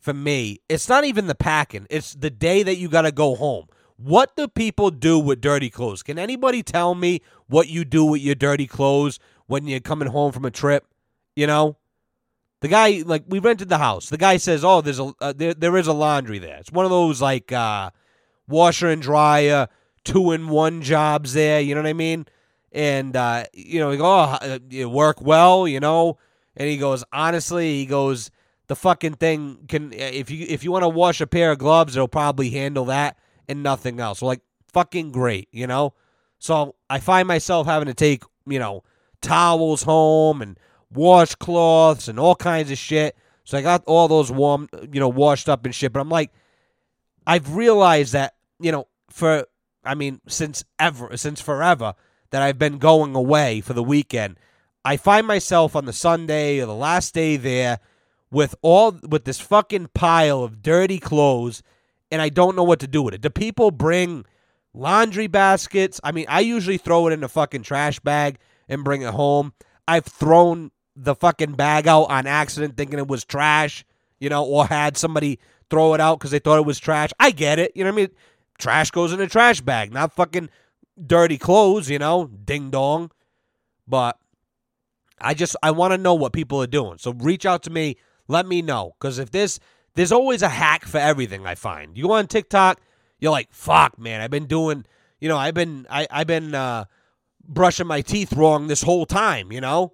for 0.00 0.12
me. 0.12 0.58
It's 0.68 0.88
not 0.88 1.04
even 1.04 1.28
the 1.28 1.36
packing; 1.36 1.86
it's 1.88 2.14
the 2.14 2.30
day 2.30 2.64
that 2.64 2.78
you 2.78 2.88
got 2.88 3.02
to 3.02 3.12
go 3.12 3.36
home. 3.36 3.66
What 3.96 4.36
do 4.36 4.46
people 4.46 4.90
do 4.90 5.18
with 5.18 5.40
dirty 5.40 5.70
clothes? 5.70 6.02
Can 6.02 6.18
anybody 6.18 6.62
tell 6.62 6.94
me 6.94 7.22
what 7.46 7.68
you 7.68 7.84
do 7.84 8.04
with 8.04 8.20
your 8.20 8.34
dirty 8.34 8.66
clothes 8.66 9.18
when 9.46 9.66
you're 9.66 9.80
coming 9.80 10.08
home 10.08 10.32
from 10.32 10.44
a 10.44 10.50
trip? 10.50 10.86
You 11.34 11.46
know, 11.46 11.76
the 12.60 12.68
guy 12.68 13.02
like 13.06 13.24
we 13.26 13.38
rented 13.38 13.68
the 13.68 13.78
house. 13.78 14.08
The 14.10 14.18
guy 14.18 14.36
says, 14.36 14.64
"Oh, 14.64 14.80
there's 14.80 15.00
a 15.00 15.12
uh, 15.20 15.32
there 15.34 15.54
there 15.54 15.76
is 15.76 15.86
a 15.86 15.92
laundry 15.92 16.38
there." 16.38 16.56
It's 16.56 16.72
one 16.72 16.84
of 16.84 16.90
those 16.90 17.22
like 17.22 17.52
uh, 17.52 17.90
washer 18.48 18.88
and 18.88 19.00
dryer, 19.00 19.68
two 20.04 20.32
in 20.32 20.48
one 20.48 20.82
jobs 20.82 21.32
there. 21.32 21.60
You 21.60 21.74
know 21.74 21.82
what 21.82 21.88
I 21.88 21.94
mean? 21.94 22.26
And 22.72 23.16
uh, 23.16 23.44
you 23.54 23.80
know, 23.80 23.90
he 23.90 23.96
go, 23.96 24.04
"Oh, 24.06 24.58
you 24.68 24.88
work 24.90 25.20
well," 25.22 25.66
you 25.66 25.80
know. 25.80 26.18
And 26.56 26.68
he 26.68 26.78
goes, 26.78 27.04
honestly, 27.12 27.74
he 27.74 27.86
goes, 27.86 28.30
the 28.66 28.76
fucking 28.76 29.14
thing 29.14 29.58
can 29.68 29.92
if 29.92 30.30
you 30.30 30.46
if 30.48 30.64
you 30.64 30.72
want 30.72 30.82
to 30.82 30.88
wash 30.88 31.20
a 31.20 31.26
pair 31.26 31.52
of 31.52 31.58
gloves, 31.58 31.96
it'll 31.96 32.08
probably 32.08 32.50
handle 32.50 32.86
that 32.86 33.16
and 33.48 33.62
nothing 33.62 34.00
else. 34.00 34.22
Like 34.22 34.40
fucking 34.72 35.12
great, 35.12 35.48
you 35.52 35.66
know? 35.66 35.94
So 36.38 36.74
I 36.90 37.00
find 37.00 37.26
myself 37.26 37.66
having 37.66 37.86
to 37.86 37.94
take, 37.94 38.22
you 38.46 38.58
know, 38.58 38.84
towels 39.22 39.82
home 39.82 40.42
and 40.42 40.58
washcloths 40.94 42.08
and 42.08 42.20
all 42.20 42.34
kinds 42.34 42.70
of 42.70 42.78
shit. 42.78 43.16
So 43.44 43.56
I 43.56 43.62
got 43.62 43.84
all 43.86 44.08
those 44.08 44.30
warm, 44.30 44.68
you 44.92 45.00
know, 45.00 45.08
washed 45.08 45.48
up 45.48 45.64
and 45.64 45.74
shit. 45.74 45.92
But 45.92 46.00
I'm 46.00 46.08
like, 46.08 46.32
I've 47.26 47.54
realized 47.54 48.12
that, 48.12 48.34
you 48.60 48.72
know, 48.72 48.86
for, 49.08 49.46
I 49.84 49.94
mean, 49.94 50.20
since 50.28 50.64
ever, 50.78 51.16
since 51.16 51.40
forever, 51.40 51.94
that 52.30 52.42
I've 52.42 52.58
been 52.58 52.78
going 52.78 53.14
away 53.14 53.60
for 53.60 53.72
the 53.72 53.82
weekend. 53.82 54.38
I 54.84 54.96
find 54.96 55.26
myself 55.26 55.74
on 55.74 55.84
the 55.84 55.92
Sunday 55.92 56.60
or 56.60 56.66
the 56.66 56.74
last 56.74 57.14
day 57.14 57.36
there 57.36 57.78
with 58.30 58.54
all, 58.62 58.98
with 59.08 59.24
this 59.24 59.40
fucking 59.40 59.90
pile 59.94 60.42
of 60.42 60.62
dirty 60.62 60.98
clothes 60.98 61.62
and 62.10 62.22
I 62.22 62.28
don't 62.28 62.56
know 62.56 62.64
what 62.64 62.80
to 62.80 62.86
do 62.86 63.02
with 63.02 63.14
it. 63.14 63.20
Do 63.20 63.30
people 63.30 63.70
bring 63.70 64.24
laundry 64.74 65.26
baskets? 65.26 66.00
I 66.04 66.12
mean, 66.12 66.26
I 66.28 66.40
usually 66.40 66.78
throw 66.78 67.06
it 67.08 67.12
in 67.12 67.24
a 67.24 67.28
fucking 67.28 67.62
trash 67.62 68.00
bag 68.00 68.38
and 68.68 68.84
bring 68.84 69.02
it 69.02 69.12
home. 69.14 69.52
I've 69.88 70.06
thrown 70.06 70.70
the 70.94 71.14
fucking 71.14 71.54
bag 71.54 71.86
out 71.86 72.04
on 72.04 72.26
accident 72.26 72.76
thinking 72.76 72.98
it 72.98 73.08
was 73.08 73.24
trash, 73.24 73.84
you 74.18 74.28
know, 74.28 74.44
or 74.44 74.66
had 74.66 74.96
somebody 74.96 75.38
throw 75.68 75.94
it 75.94 76.00
out 76.00 76.18
because 76.18 76.30
they 76.30 76.38
thought 76.38 76.58
it 76.58 76.66
was 76.66 76.78
trash. 76.78 77.10
I 77.20 77.30
get 77.30 77.58
it. 77.58 77.72
You 77.74 77.84
know 77.84 77.90
what 77.90 78.00
I 78.00 78.02
mean? 78.02 78.10
Trash 78.58 78.90
goes 78.90 79.12
in 79.12 79.20
a 79.20 79.26
trash 79.26 79.60
bag, 79.60 79.92
not 79.92 80.14
fucking 80.14 80.48
dirty 81.04 81.36
clothes, 81.36 81.90
you 81.90 81.98
know, 81.98 82.26
ding 82.26 82.70
dong. 82.70 83.10
But 83.86 84.18
I 85.20 85.34
just, 85.34 85.56
I 85.62 85.70
want 85.70 85.92
to 85.92 85.98
know 85.98 86.14
what 86.14 86.32
people 86.32 86.62
are 86.62 86.66
doing. 86.66 86.98
So 86.98 87.12
reach 87.12 87.44
out 87.44 87.62
to 87.64 87.70
me. 87.70 87.96
Let 88.28 88.46
me 88.46 88.62
know. 88.62 88.94
Because 88.98 89.18
if 89.18 89.30
this, 89.30 89.60
there's 89.96 90.12
always 90.12 90.42
a 90.42 90.48
hack 90.48 90.84
for 90.84 90.98
everything, 90.98 91.46
I 91.46 91.56
find. 91.56 91.96
You 91.96 92.04
go 92.04 92.12
on 92.12 92.28
TikTok, 92.28 92.80
you're 93.18 93.32
like, 93.32 93.48
fuck, 93.52 93.98
man, 93.98 94.20
I've 94.20 94.30
been 94.30 94.46
doing, 94.46 94.84
you 95.20 95.28
know, 95.28 95.36
I've 95.36 95.54
been, 95.54 95.86
I, 95.90 96.06
I've 96.10 96.26
been, 96.26 96.54
uh, 96.54 96.84
brushing 97.48 97.86
my 97.86 98.00
teeth 98.00 98.32
wrong 98.32 98.66
this 98.66 98.82
whole 98.82 99.06
time, 99.06 99.52
you 99.52 99.60
know? 99.60 99.92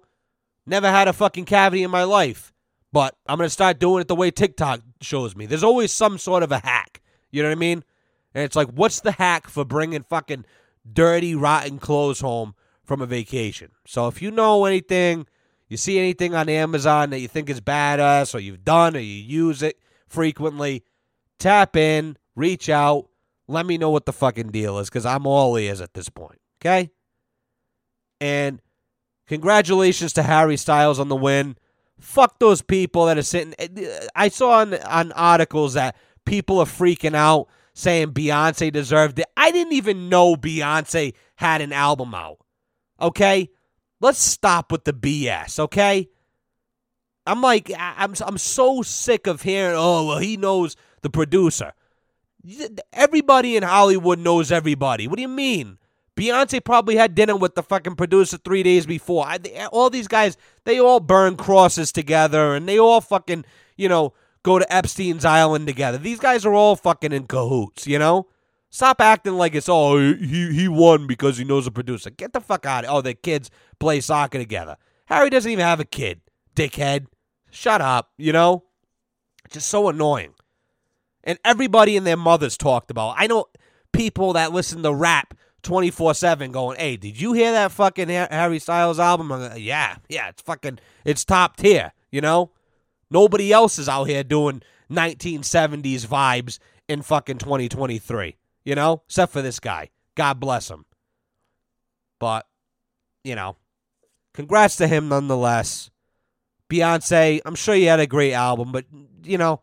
Never 0.65 0.89
had 0.89 1.07
a 1.07 1.13
fucking 1.13 1.45
cavity 1.45 1.83
in 1.83 1.91
my 1.91 2.03
life. 2.03 2.53
But 2.91 3.15
I'm 3.25 3.37
going 3.37 3.47
to 3.47 3.53
start 3.53 3.79
doing 3.79 4.01
it 4.01 4.07
the 4.07 4.15
way 4.15 4.29
TikTok 4.29 4.81
shows 5.01 5.35
me. 5.35 5.45
There's 5.45 5.63
always 5.63 5.91
some 5.91 6.17
sort 6.17 6.43
of 6.43 6.51
a 6.51 6.59
hack. 6.59 7.01
You 7.31 7.41
know 7.41 7.49
what 7.49 7.57
I 7.57 7.59
mean? 7.59 7.83
And 8.35 8.43
it's 8.43 8.55
like, 8.55 8.69
what's 8.69 8.99
the 8.99 9.13
hack 9.13 9.47
for 9.47 9.65
bringing 9.65 10.03
fucking 10.03 10.45
dirty, 10.91 11.33
rotten 11.35 11.79
clothes 11.79 12.21
home 12.21 12.55
from 12.83 13.01
a 13.01 13.05
vacation? 13.05 13.71
So 13.87 14.07
if 14.07 14.21
you 14.21 14.31
know 14.31 14.65
anything, 14.65 15.25
you 15.69 15.77
see 15.77 15.97
anything 15.97 16.35
on 16.35 16.49
Amazon 16.49 17.09
that 17.09 17.19
you 17.19 17.27
think 17.27 17.49
is 17.49 17.61
badass 17.61 18.35
or 18.35 18.39
you've 18.39 18.63
done 18.63 18.95
or 18.95 18.99
you 18.99 19.23
use 19.23 19.63
it, 19.63 19.79
frequently, 20.13 20.83
tap 21.39 21.75
in, 21.75 22.17
reach 22.35 22.69
out, 22.69 23.09
let 23.47 23.65
me 23.65 23.77
know 23.77 23.89
what 23.89 24.05
the 24.05 24.13
fucking 24.13 24.51
deal 24.51 24.79
is 24.79 24.89
because 24.89 25.05
I'm 25.05 25.25
all 25.25 25.57
ears 25.57 25.81
at 25.81 25.93
this 25.93 26.09
point. 26.09 26.39
Okay? 26.61 26.91
And 28.21 28.61
congratulations 29.27 30.13
to 30.13 30.23
Harry 30.23 30.55
Styles 30.55 30.99
on 30.99 31.09
the 31.09 31.15
win. 31.15 31.57
Fuck 31.99 32.39
those 32.39 32.61
people 32.61 33.05
that 33.07 33.17
are 33.17 33.23
sitting. 33.23 33.53
Eh, 33.59 34.07
I 34.15 34.29
saw 34.29 34.59
on, 34.59 34.75
on 34.75 35.11
articles 35.13 35.73
that 35.73 35.95
people 36.25 36.59
are 36.59 36.65
freaking 36.65 37.15
out 37.15 37.47
saying 37.73 38.11
Beyonce 38.11 38.71
deserved 38.71 39.19
it. 39.19 39.25
I 39.35 39.51
didn't 39.51 39.73
even 39.73 40.09
know 40.09 40.35
Beyonce 40.35 41.13
had 41.35 41.61
an 41.61 41.73
album 41.73 42.13
out. 42.13 42.37
Okay? 43.01 43.49
Let's 43.99 44.19
stop 44.19 44.71
with 44.71 44.83
the 44.83 44.93
BS, 44.93 45.59
okay? 45.59 46.09
I'm 47.25 47.41
like, 47.41 47.71
I'm 47.77 48.13
I'm 48.25 48.37
so 48.37 48.81
sick 48.81 49.27
of 49.27 49.41
hearing, 49.41 49.75
oh, 49.77 50.07
well, 50.07 50.19
he 50.19 50.37
knows 50.37 50.75
the 51.01 51.09
producer. 51.09 51.73
Everybody 52.91 53.55
in 53.55 53.63
Hollywood 53.63 54.19
knows 54.19 54.51
everybody. 54.51 55.07
What 55.07 55.15
do 55.15 55.21
you 55.21 55.29
mean? 55.29 55.77
Beyonce 56.15 56.63
probably 56.63 56.95
had 56.95 57.15
dinner 57.15 57.35
with 57.35 57.55
the 57.55 57.63
fucking 57.63 57.95
producer 57.95 58.37
three 58.37 58.61
days 58.61 58.85
before. 58.85 59.25
I, 59.25 59.39
all 59.71 59.89
these 59.89 60.07
guys, 60.07 60.37
they 60.63 60.79
all 60.79 60.99
burn 60.99 61.37
crosses 61.37 61.91
together 61.91 62.53
and 62.53 62.67
they 62.67 62.77
all 62.77 63.01
fucking, 63.01 63.45
you 63.77 63.89
know, 63.89 64.13
go 64.43 64.59
to 64.59 64.73
Epstein's 64.73 65.25
Island 65.25 65.65
together. 65.65 65.97
These 65.97 66.19
guys 66.19 66.45
are 66.45 66.53
all 66.53 66.75
fucking 66.75 67.13
in 67.13 67.25
cahoots, 67.25 67.87
you 67.87 67.97
know? 67.97 68.27
Stop 68.69 69.01
acting 69.01 69.33
like 69.33 69.55
it's, 69.55 69.69
oh, 69.69 69.97
he, 69.97 70.51
he 70.51 70.67
won 70.67 71.07
because 71.07 71.37
he 71.37 71.43
knows 71.43 71.65
the 71.65 71.71
producer. 71.71 72.09
Get 72.09 72.33
the 72.33 72.41
fuck 72.41 72.65
out 72.65 72.85
of 72.85 72.93
Oh, 72.93 73.01
the 73.01 73.13
kids 73.13 73.49
play 73.79 73.99
soccer 73.99 74.37
together. 74.37 74.77
Harry 75.05 75.29
doesn't 75.29 75.51
even 75.51 75.65
have 75.65 75.79
a 75.79 75.85
kid, 75.85 76.21
dickhead. 76.55 77.07
Shut 77.51 77.81
up, 77.81 78.11
you 78.17 78.33
know? 78.33 78.63
Just 79.49 79.67
so 79.69 79.89
annoying. 79.89 80.33
And 81.23 81.39
everybody 81.45 81.95
and 81.95 82.05
their 82.05 82.17
mothers 82.17 82.57
talked 82.57 82.91
about. 82.91 83.15
I 83.17 83.27
know 83.27 83.45
people 83.91 84.33
that 84.33 84.51
listen 84.51 84.83
to 84.83 84.93
rap 84.93 85.33
24 85.61 86.13
7 86.13 86.51
going, 86.51 86.77
hey, 86.77 86.97
did 86.97 87.19
you 87.19 87.33
hear 87.33 87.51
that 87.53 87.71
fucking 87.71 88.09
Harry 88.09 88.59
Styles 88.59 88.99
album? 88.99 89.29
Like, 89.29 89.53
yeah, 89.57 89.95
yeah, 90.09 90.29
it's 90.29 90.41
fucking, 90.41 90.79
it's 91.05 91.23
top 91.23 91.57
tier, 91.57 91.93
you 92.11 92.21
know? 92.21 92.51
Nobody 93.09 93.53
else 93.53 93.79
is 93.79 93.87
out 93.87 94.05
here 94.05 94.23
doing 94.23 94.61
1970s 94.91 96.05
vibes 96.05 96.59
in 96.87 97.01
fucking 97.01 97.37
2023, 97.37 98.35
you 98.65 98.75
know? 98.75 99.03
Except 99.05 99.31
for 99.31 99.41
this 99.41 99.59
guy. 99.59 99.89
God 100.15 100.39
bless 100.39 100.69
him. 100.69 100.85
But, 102.19 102.45
you 103.23 103.35
know, 103.35 103.57
congrats 104.33 104.75
to 104.77 104.87
him 104.87 105.09
nonetheless. 105.09 105.89
Beyonce, 106.73 107.39
I'm 107.45 107.53
sure 107.53 107.75
you 107.75 107.87
had 107.87 107.99
a 107.99 108.07
great 108.07 108.33
album, 108.33 108.71
but 108.71 108.85
you 109.23 109.37
know, 109.37 109.61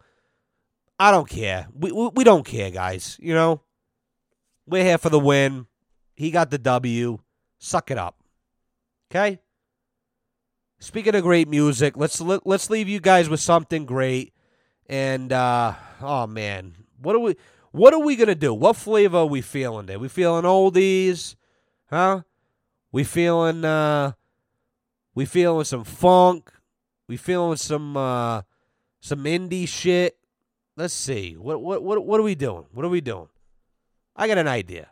I 0.97 1.11
don't 1.11 1.29
care. 1.29 1.67
We, 1.75 1.91
we 1.91 2.09
we, 2.15 2.25
don't 2.25 2.45
care, 2.45 2.71
guys. 2.71 3.17
You 3.21 3.35
know, 3.35 3.63
we're 4.65 4.85
here 4.85 4.99
for 4.99 5.09
the 5.09 5.19
win. 5.19 5.67
He 6.15 6.31
got 6.31 6.51
the 6.51 6.59
W. 6.59 7.19
Suck 7.59 7.91
it 7.91 7.99
up. 7.99 8.23
Okay. 9.11 9.41
Speaking 10.79 11.17
of 11.17 11.25
great 11.25 11.49
music, 11.49 11.97
let's 11.97 12.21
let, 12.21 12.47
let's 12.47 12.71
leave 12.71 12.89
you 12.89 13.01
guys 13.01 13.29
with 13.29 13.41
something 13.41 13.87
great. 13.87 14.33
And 14.89 15.33
uh 15.33 15.75
oh 16.01 16.29
man, 16.29 16.75
what 17.03 17.17
are 17.17 17.21
we 17.21 17.35
what 17.73 17.93
are 17.93 18.01
we 18.01 18.15
gonna 18.15 18.37
do? 18.37 18.55
What 18.55 18.77
flavor 18.77 19.19
are 19.19 19.27
we 19.27 19.41
feeling 19.41 19.89
today? 19.89 19.97
We 19.97 20.09
feeling 20.09 20.45
oldies, 20.45 21.35
huh? 21.91 22.23
We 22.93 23.03
feeling 23.03 23.65
uh 23.65 24.13
we 25.13 25.25
feeling 25.25 25.65
some 25.65 25.83
funk. 25.83 26.53
We 27.11 27.17
feeling 27.17 27.57
some 27.57 27.97
uh 27.97 28.43
some 29.01 29.25
indie 29.25 29.67
shit. 29.67 30.17
Let's 30.77 30.95
see. 30.95 31.35
What 31.35 31.61
what 31.61 31.83
what 31.83 32.07
what 32.07 32.21
are 32.21 32.23
we 32.23 32.37
doing? 32.37 32.67
What 32.71 32.87
are 32.87 32.89
we 32.89 33.01
doing? 33.01 33.27
I 34.15 34.29
got 34.29 34.39
an 34.39 34.47
idea. 34.47 34.91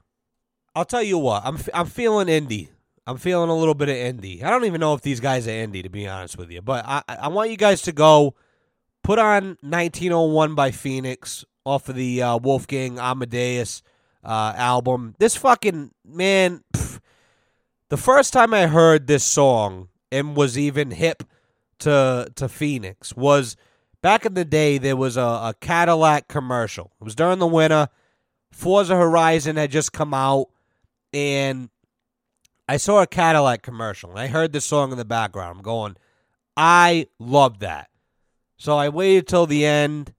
I'll 0.75 0.85
tell 0.85 1.05
you 1.05 1.17
what. 1.17 1.43
I'm 1.45 1.59
I'm 1.73 1.87
feeling 1.87 2.27
indie. 2.27 2.71
I'm 3.07 3.19
feeling 3.19 3.51
a 3.51 3.55
little 3.55 3.77
bit 3.77 3.89
of 3.89 3.95
indie. 3.95 4.43
I 4.43 4.51
don't 4.51 4.65
even 4.65 4.81
know 4.81 4.95
if 4.95 5.03
these 5.03 5.21
guys 5.21 5.47
are 5.47 5.53
indie 5.53 5.85
to 5.85 5.91
be 5.91 6.09
honest 6.09 6.37
with 6.37 6.51
you, 6.51 6.61
but 6.61 6.85
I 6.85 7.03
I 7.07 7.29
want 7.29 7.51
you 7.51 7.57
guys 7.57 7.83
to 7.83 7.93
go 7.93 8.35
put 9.05 9.21
on 9.21 9.57
1901 9.61 10.57
by 10.57 10.73
Phoenix 10.73 11.45
off 11.65 11.89
of 11.89 11.95
the 11.95 12.21
uh, 12.21 12.37
Wolfgang 12.39 12.99
Amadeus 12.99 13.81
uh, 14.25 14.55
album. 14.57 15.15
This 15.21 15.37
fucking 15.37 15.93
man. 16.05 16.65
Pff, 16.75 16.99
the 17.91 17.97
first 17.97 18.33
time 18.33 18.53
I 18.53 18.67
heard 18.67 19.07
this 19.07 19.23
song 19.23 19.91
and 20.11 20.35
was 20.35 20.59
even 20.59 20.91
hip 20.91 21.23
to 21.81 22.31
to 22.35 22.49
Phoenix 22.49 23.15
was 23.17 23.57
back 24.03 24.27
in 24.27 24.35
the 24.35 24.45
day. 24.45 24.79
There 24.79 24.97
was 24.97 25.17
a, 25.17 25.21
a 25.21 25.55
Cadillac 25.61 26.29
commercial. 26.29 26.93
It 27.01 27.05
was 27.05 27.15
during 27.15 27.39
the 27.39 27.47
winter. 27.47 27.89
Forza 28.51 28.97
Horizon 28.97 29.57
had 29.57 29.71
just 29.71 29.93
come 29.93 30.15
out, 30.15 30.49
and 31.13 31.69
I 32.69 32.77
saw 32.77 33.03
a 33.03 33.07
Cadillac 33.07 33.63
commercial, 33.63 34.11
and 34.11 34.19
I 34.19 34.27
heard 34.27 34.53
this 34.53 34.65
song 34.65 34.91
in 34.91 34.99
the 34.99 35.05
background. 35.05 35.59
I'm 35.59 35.63
going, 35.63 35.97
I 36.57 37.07
love 37.19 37.61
that. 37.61 37.91
So 38.57 38.77
I 38.77 38.89
waited 38.89 39.29
till 39.29 39.47
the 39.47 39.65
end, 39.65 40.13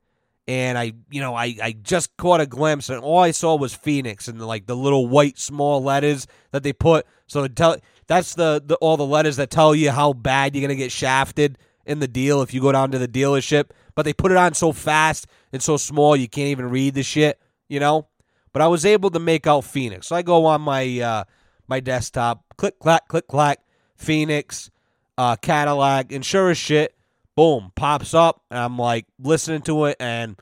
and 0.48 0.78
I, 0.78 0.94
you 1.12 1.22
know, 1.22 1.36
I, 1.36 1.56
I 1.62 1.76
just 1.82 2.16
caught 2.18 2.40
a 2.40 2.46
glimpse, 2.46 2.90
and 2.90 3.02
all 3.02 3.20
I 3.20 3.32
saw 3.32 3.56
was 3.56 3.76
Phoenix 3.76 4.28
and 4.28 4.42
like 4.42 4.66
the 4.66 4.76
little 4.76 5.08
white 5.08 5.38
small 5.38 5.84
letters 5.84 6.26
that 6.52 6.64
they 6.64 6.72
put. 6.72 7.06
So 7.28 7.44
it 7.44 7.56
tell 7.56 7.78
that's 8.10 8.34
the, 8.34 8.62
the 8.66 8.76
all 8.78 8.98
the 8.98 9.06
letters 9.06 9.38
that 9.38 9.52
tell 9.52 9.76
you 9.76 9.92
how 9.92 10.14
bad 10.14 10.56
you're 10.56 10.62
gonna 10.62 10.76
get 10.76 10.92
shafted 10.92 11.60
in 11.86 12.00
the 12.00 12.08
deal 12.08 12.42
if 12.42 12.54
you 12.54 12.60
go 12.60 12.72
down 12.72 12.92
to 12.92 12.98
the 12.98 13.08
dealership. 13.08 13.70
But 13.94 14.04
they 14.04 14.14
put 14.14 14.32
it 14.32 14.38
on 14.38 14.56
so 14.56 14.72
fast 14.72 15.28
and 15.54 15.62
so 15.62 15.78
small 15.78 16.16
you 16.16 16.28
can't 16.28 16.48
even 16.48 16.70
read 16.70 16.96
the 16.96 17.04
shit, 17.04 17.40
you 17.68 17.80
know. 17.80 18.08
But 18.52 18.64
I 18.64 18.68
was 18.68 18.84
able 18.84 19.12
to 19.12 19.20
make 19.20 19.46
out 19.46 19.64
Phoenix. 19.64 20.08
So 20.08 20.16
I 20.16 20.24
go 20.24 20.48
on 20.48 20.62
my 20.62 21.00
uh, 21.00 21.24
my 21.68 21.80
desktop, 21.80 22.44
click 22.58 22.80
clack, 22.80 23.08
click 23.08 23.28
clack, 23.28 23.60
Phoenix, 23.96 24.72
uh, 25.16 25.36
Cadillac, 25.36 26.12
and 26.12 26.26
sure 26.26 26.50
as 26.50 26.58
shit, 26.58 26.96
boom, 27.36 27.72
pops 27.76 28.16
up, 28.16 28.42
and 28.50 28.58
I'm 28.58 28.80
like 28.80 29.06
listening 29.20 29.62
to 29.64 29.86
it, 29.86 29.98
and 30.00 30.36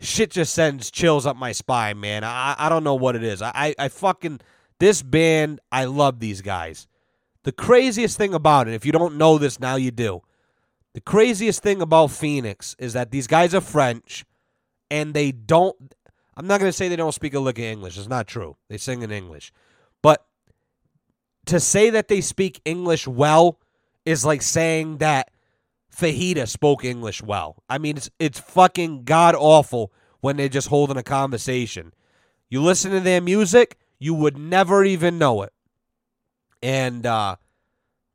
shit 0.00 0.32
just 0.32 0.54
sends 0.54 0.90
chills 0.90 1.24
up 1.24 1.36
my 1.36 1.52
spine, 1.52 2.00
man. 2.00 2.24
I 2.24 2.56
I 2.58 2.68
don't 2.68 2.82
know 2.82 2.96
what 2.96 3.14
it 3.14 3.22
is. 3.22 3.42
I 3.42 3.52
I, 3.54 3.74
I 3.78 3.88
fucking 3.88 4.40
this 4.80 5.02
band, 5.02 5.60
I 5.70 5.84
love 5.84 6.18
these 6.18 6.42
guys. 6.42 6.88
The 7.44 7.52
craziest 7.52 8.18
thing 8.18 8.34
about 8.34 8.66
it, 8.66 8.74
if 8.74 8.84
you 8.84 8.92
don't 8.92 9.16
know 9.16 9.38
this 9.38 9.60
now, 9.60 9.76
you 9.76 9.90
do. 9.90 10.22
The 10.94 11.00
craziest 11.00 11.62
thing 11.62 11.80
about 11.80 12.10
Phoenix 12.10 12.74
is 12.78 12.94
that 12.94 13.12
these 13.12 13.28
guys 13.28 13.54
are 13.54 13.60
French, 13.60 14.24
and 14.90 15.14
they 15.14 15.30
don't. 15.30 15.94
I'm 16.36 16.46
not 16.46 16.58
going 16.58 16.68
to 16.68 16.76
say 16.76 16.88
they 16.88 16.96
don't 16.96 17.14
speak 17.14 17.34
a 17.34 17.40
lick 17.40 17.58
of 17.58 17.64
English. 17.64 17.96
It's 17.96 18.08
not 18.08 18.26
true. 18.26 18.56
They 18.68 18.78
sing 18.78 19.02
in 19.02 19.12
English. 19.12 19.52
But 20.02 20.26
to 21.46 21.60
say 21.60 21.90
that 21.90 22.08
they 22.08 22.20
speak 22.20 22.60
English 22.64 23.06
well 23.06 23.60
is 24.04 24.24
like 24.24 24.42
saying 24.42 24.98
that 24.98 25.30
Fajita 25.94 26.48
spoke 26.48 26.84
English 26.84 27.22
well. 27.22 27.62
I 27.68 27.78
mean, 27.78 27.96
it's 27.96 28.10
it's 28.18 28.40
fucking 28.40 29.04
god 29.04 29.34
awful 29.34 29.92
when 30.20 30.36
they're 30.36 30.48
just 30.48 30.68
holding 30.68 30.96
a 30.96 31.02
conversation. 31.02 31.92
You 32.48 32.62
listen 32.62 32.90
to 32.92 33.00
their 33.00 33.20
music, 33.20 33.78
you 34.00 34.14
would 34.14 34.36
never 34.36 34.82
even 34.82 35.18
know 35.18 35.42
it. 35.42 35.52
And 36.62 37.06
uh, 37.06 37.36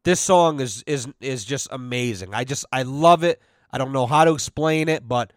this 0.04 0.20
song 0.20 0.60
is 0.60 0.84
is 0.86 1.08
is 1.22 1.46
just 1.46 1.70
amazing. 1.72 2.34
I 2.34 2.44
just 2.44 2.66
I 2.74 2.84
love 2.84 3.24
it. 3.24 3.42
I 3.72 3.78
don't 3.78 3.94
know 3.94 4.06
how 4.06 4.26
to 4.26 4.34
explain 4.34 4.90
it, 4.90 5.08
but 5.08 5.32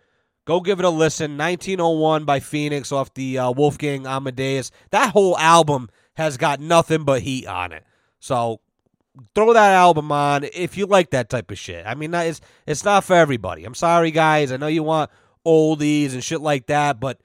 go 0.45 0.61
give 0.61 0.81
it 0.81 0.85
a 0.85 0.91
listen. 0.91 1.37
1901 1.39 2.25
by 2.25 2.41
Phoenix 2.41 2.91
off 2.91 3.15
the 3.15 3.39
uh, 3.39 3.51
Wolfgang 3.53 4.07
Amadeus. 4.07 4.71
That 4.91 5.13
whole 5.13 5.39
album 5.39 5.89
has 6.15 6.37
got 6.37 6.61
nothing 6.61 7.05
but 7.05 7.23
heat 7.23 7.47
on 7.47 7.73
it. 7.73 7.85
So 8.21 8.61
throw 9.35 9.53
that 9.53 9.73
album 9.73 10.11
on 10.13 10.45
if 10.45 10.77
you 10.77 10.87
like 10.87 11.11
that 11.11 11.29
type 11.29 11.51
of 11.51 11.59
shit. 11.59 11.87
I 11.87 11.95
mean, 11.95 12.13
it's 12.15 12.41
it's 12.67 12.85
not 12.85 13.05
for 13.05 13.15
everybody. 13.15 13.65
I'm 13.65 13.75
sorry, 13.75 14.11
guys. 14.11 14.51
I 14.53 14.57
know 14.57 14.67
you 14.67 14.83
want 14.83 15.11
oldies 15.47 16.13
and 16.13 16.25
shit 16.25 16.41
like 16.41 16.67
that, 16.67 17.01
but 17.01 17.21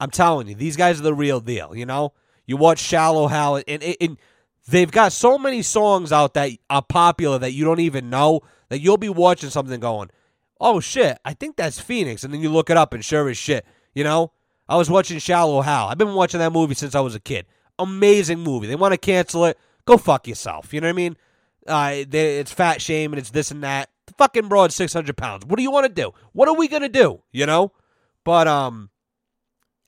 I'm 0.00 0.10
telling 0.10 0.48
you, 0.48 0.54
these 0.54 0.76
guys 0.76 0.98
are 1.00 1.04
the 1.04 1.14
real 1.14 1.40
deal. 1.40 1.74
You 1.74 1.86
know, 1.86 2.12
you 2.48 2.56
watch 2.56 2.80
Shallow 2.80 3.28
Hal, 3.28 3.56
and, 3.56 3.64
and, 3.68 3.96
and 4.00 4.18
they've 4.66 4.90
got 4.90 5.12
so 5.12 5.38
many 5.38 5.62
songs 5.62 6.10
out 6.10 6.34
that 6.34 6.50
are 6.68 6.82
popular 6.82 7.38
that 7.38 7.52
you 7.52 7.64
don't 7.64 7.78
even 7.78 8.10
know 8.10 8.40
that 8.70 8.80
you'll 8.80 8.96
be 8.96 9.10
watching 9.10 9.50
something 9.50 9.78
going, 9.78 10.10
oh 10.60 10.80
shit, 10.80 11.18
I 11.24 11.34
think 11.34 11.56
that's 11.56 11.78
Phoenix, 11.78 12.24
and 12.24 12.32
then 12.32 12.40
you 12.40 12.48
look 12.48 12.70
it 12.70 12.76
up 12.76 12.94
and 12.94 13.04
sure 13.04 13.28
as 13.28 13.36
shit, 13.36 13.64
you 13.94 14.02
know. 14.02 14.32
I 14.68 14.76
was 14.76 14.90
watching 14.90 15.18
Shallow 15.18 15.60
Hal. 15.60 15.88
I've 15.88 15.98
been 15.98 16.14
watching 16.14 16.40
that 16.40 16.52
movie 16.52 16.74
since 16.74 16.94
I 16.94 17.00
was 17.00 17.14
a 17.14 17.20
kid. 17.20 17.46
Amazing 17.78 18.40
movie. 18.40 18.66
They 18.66 18.74
want 18.74 18.92
to 18.92 18.98
cancel 18.98 19.44
it. 19.44 19.58
Go 19.84 19.96
fuck 19.96 20.26
yourself. 20.26 20.74
You 20.74 20.80
know 20.80 20.88
what 20.88 20.92
I 20.92 20.94
mean? 20.94 21.16
Uh, 21.66 21.90
they, 22.08 22.38
it's 22.38 22.52
fat 22.52 22.82
shame 22.82 23.12
and 23.12 23.20
it's 23.20 23.30
this 23.30 23.50
and 23.50 23.62
that. 23.62 23.88
The 24.06 24.14
fucking 24.14 24.48
broad 24.48 24.72
six 24.72 24.92
hundred 24.92 25.16
pounds. 25.16 25.46
What 25.46 25.56
do 25.56 25.62
you 25.62 25.70
want 25.70 25.86
to 25.86 25.92
do? 25.92 26.12
What 26.32 26.48
are 26.48 26.54
we 26.54 26.68
gonna 26.68 26.88
do? 26.88 27.22
You 27.32 27.46
know? 27.46 27.72
But 28.24 28.46
um, 28.46 28.90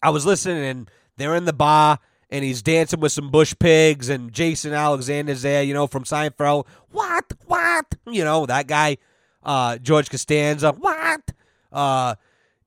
I 0.03 0.11
was 0.11 0.25
listening 0.25 0.65
and 0.65 0.91
they're 1.17 1.35
in 1.35 1.45
the 1.45 1.53
bar 1.53 1.99
and 2.31 2.45
he's 2.45 2.63
dancing 2.63 3.01
with 3.01 3.13
some 3.13 3.31
bush 3.31 3.55
pigs 3.59 4.09
and 4.09 4.33
Jason 4.33 4.73
Alexander's 4.73 5.43
there. 5.43 5.63
You 5.63 5.75
know 5.75 5.87
from 5.87 6.05
Seinfeld. 6.05 6.67
What? 6.93 7.33
What? 7.47 7.95
You 8.07 8.25
know 8.25 8.47
that 8.47 8.67
guy. 8.67 8.99
Uh, 9.43 9.79
George 9.79 10.11
Costanza. 10.11 10.73
What? 10.73 11.33
Uh, 11.73 12.15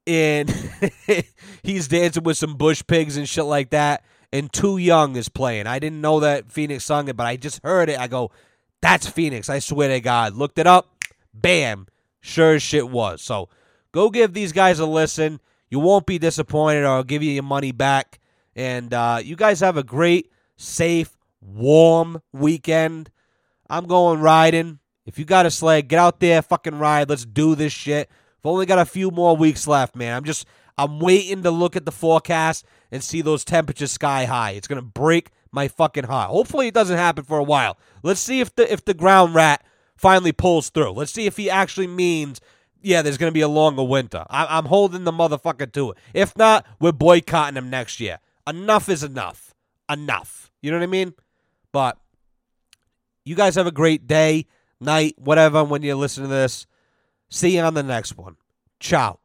and 0.05 0.49
he's 1.63 1.87
dancing 1.87 2.23
with 2.23 2.37
some 2.37 2.55
bush 2.55 2.83
pigs 2.85 3.15
and 3.15 3.27
shit 3.27 3.45
like 3.45 3.69
that. 3.69 4.03
And 4.33 4.51
Too 4.51 4.77
Young 4.77 5.15
is 5.15 5.29
playing. 5.29 5.67
I 5.67 5.79
didn't 5.79 6.01
know 6.01 6.19
that 6.19 6.51
Phoenix 6.51 6.83
sung 6.83 7.07
it, 7.07 7.15
but 7.15 7.27
I 7.27 7.37
just 7.37 7.61
heard 7.63 7.89
it. 7.89 7.99
I 7.99 8.07
go, 8.07 8.31
that's 8.81 9.07
Phoenix. 9.07 9.49
I 9.49 9.59
swear 9.59 9.89
to 9.89 10.01
God. 10.01 10.35
Looked 10.35 10.57
it 10.57 10.67
up. 10.67 10.89
Bam. 11.33 11.87
Sure 12.19 12.55
as 12.55 12.63
shit 12.63 12.89
was. 12.89 13.21
So 13.21 13.49
go 13.91 14.09
give 14.09 14.33
these 14.33 14.51
guys 14.51 14.79
a 14.79 14.85
listen. 14.85 15.39
You 15.69 15.79
won't 15.79 16.05
be 16.05 16.19
disappointed, 16.19 16.83
or 16.83 16.87
I'll 16.87 17.03
give 17.03 17.23
you 17.23 17.31
your 17.31 17.43
money 17.43 17.71
back. 17.71 18.19
And 18.55 18.93
uh, 18.93 19.19
you 19.23 19.35
guys 19.35 19.59
have 19.61 19.77
a 19.77 19.83
great, 19.83 20.31
safe, 20.57 21.17
warm 21.41 22.21
weekend. 22.31 23.09
I'm 23.69 23.85
going 23.85 24.19
riding. 24.19 24.79
If 25.05 25.19
you 25.19 25.25
got 25.25 25.45
a 25.45 25.51
sled, 25.51 25.87
get 25.87 25.99
out 25.99 26.19
there, 26.19 26.41
fucking 26.41 26.79
ride. 26.79 27.09
Let's 27.09 27.25
do 27.25 27.55
this 27.55 27.73
shit. 27.73 28.09
I've 28.09 28.45
only 28.45 28.65
got 28.65 28.79
a 28.79 28.85
few 28.85 29.11
more 29.11 29.35
weeks 29.35 29.67
left, 29.67 29.95
man. 29.95 30.15
I'm 30.15 30.23
just, 30.23 30.45
I'm 30.77 30.99
waiting 30.99 31.43
to 31.43 31.51
look 31.51 31.75
at 31.75 31.85
the 31.85 31.91
forecast 31.91 32.65
and 32.91 33.03
see 33.03 33.21
those 33.21 33.43
temperatures 33.43 33.91
sky 33.91 34.25
high. 34.25 34.51
It's 34.51 34.67
gonna 34.67 34.81
break 34.81 35.31
my 35.51 35.67
fucking 35.67 36.05
heart. 36.05 36.29
Hopefully 36.29 36.67
it 36.67 36.73
doesn't 36.73 36.97
happen 36.97 37.23
for 37.23 37.37
a 37.37 37.43
while. 37.43 37.77
Let's 38.01 38.19
see 38.19 38.39
if 38.39 38.55
the 38.55 38.71
if 38.71 38.85
the 38.85 38.93
ground 38.93 39.35
rat 39.35 39.65
finally 39.95 40.31
pulls 40.31 40.69
through. 40.69 40.91
Let's 40.91 41.11
see 41.11 41.25
if 41.25 41.37
he 41.37 41.49
actually 41.49 41.87
means 41.87 42.41
yeah, 42.83 43.01
there's 43.01 43.17
going 43.17 43.29
to 43.29 43.33
be 43.33 43.41
a 43.41 43.47
longer 43.47 43.83
winter. 43.83 44.25
I- 44.29 44.57
am 44.57 44.65
holding 44.65 45.05
the 45.05 45.11
motherfucker 45.11 45.71
to 45.71 45.91
it. 45.91 45.97
If 46.13 46.37
not, 46.37 46.65
we're 46.79 46.91
boycotting 46.91 47.55
him 47.55 47.69
next 47.69 47.99
year. 47.99 48.19
Enough 48.47 48.89
is 48.89 49.03
enough. 49.03 49.53
Enough. 49.89 50.51
You 50.61 50.71
know 50.71 50.77
what 50.77 50.83
I 50.83 50.87
mean? 50.87 51.13
But 51.71 51.97
you 53.25 53.35
guys 53.35 53.55
have 53.55 53.67
a 53.67 53.71
great 53.71 54.07
day, 54.07 54.45
night, 54.79 55.15
whatever, 55.17 55.63
when 55.63 55.81
you 55.81 55.95
listen 55.95 56.23
to 56.23 56.29
this. 56.29 56.67
See 57.29 57.55
you 57.55 57.61
on 57.61 57.73
the 57.73 57.83
next 57.83 58.17
one. 58.17 58.37
Ciao. 58.79 59.19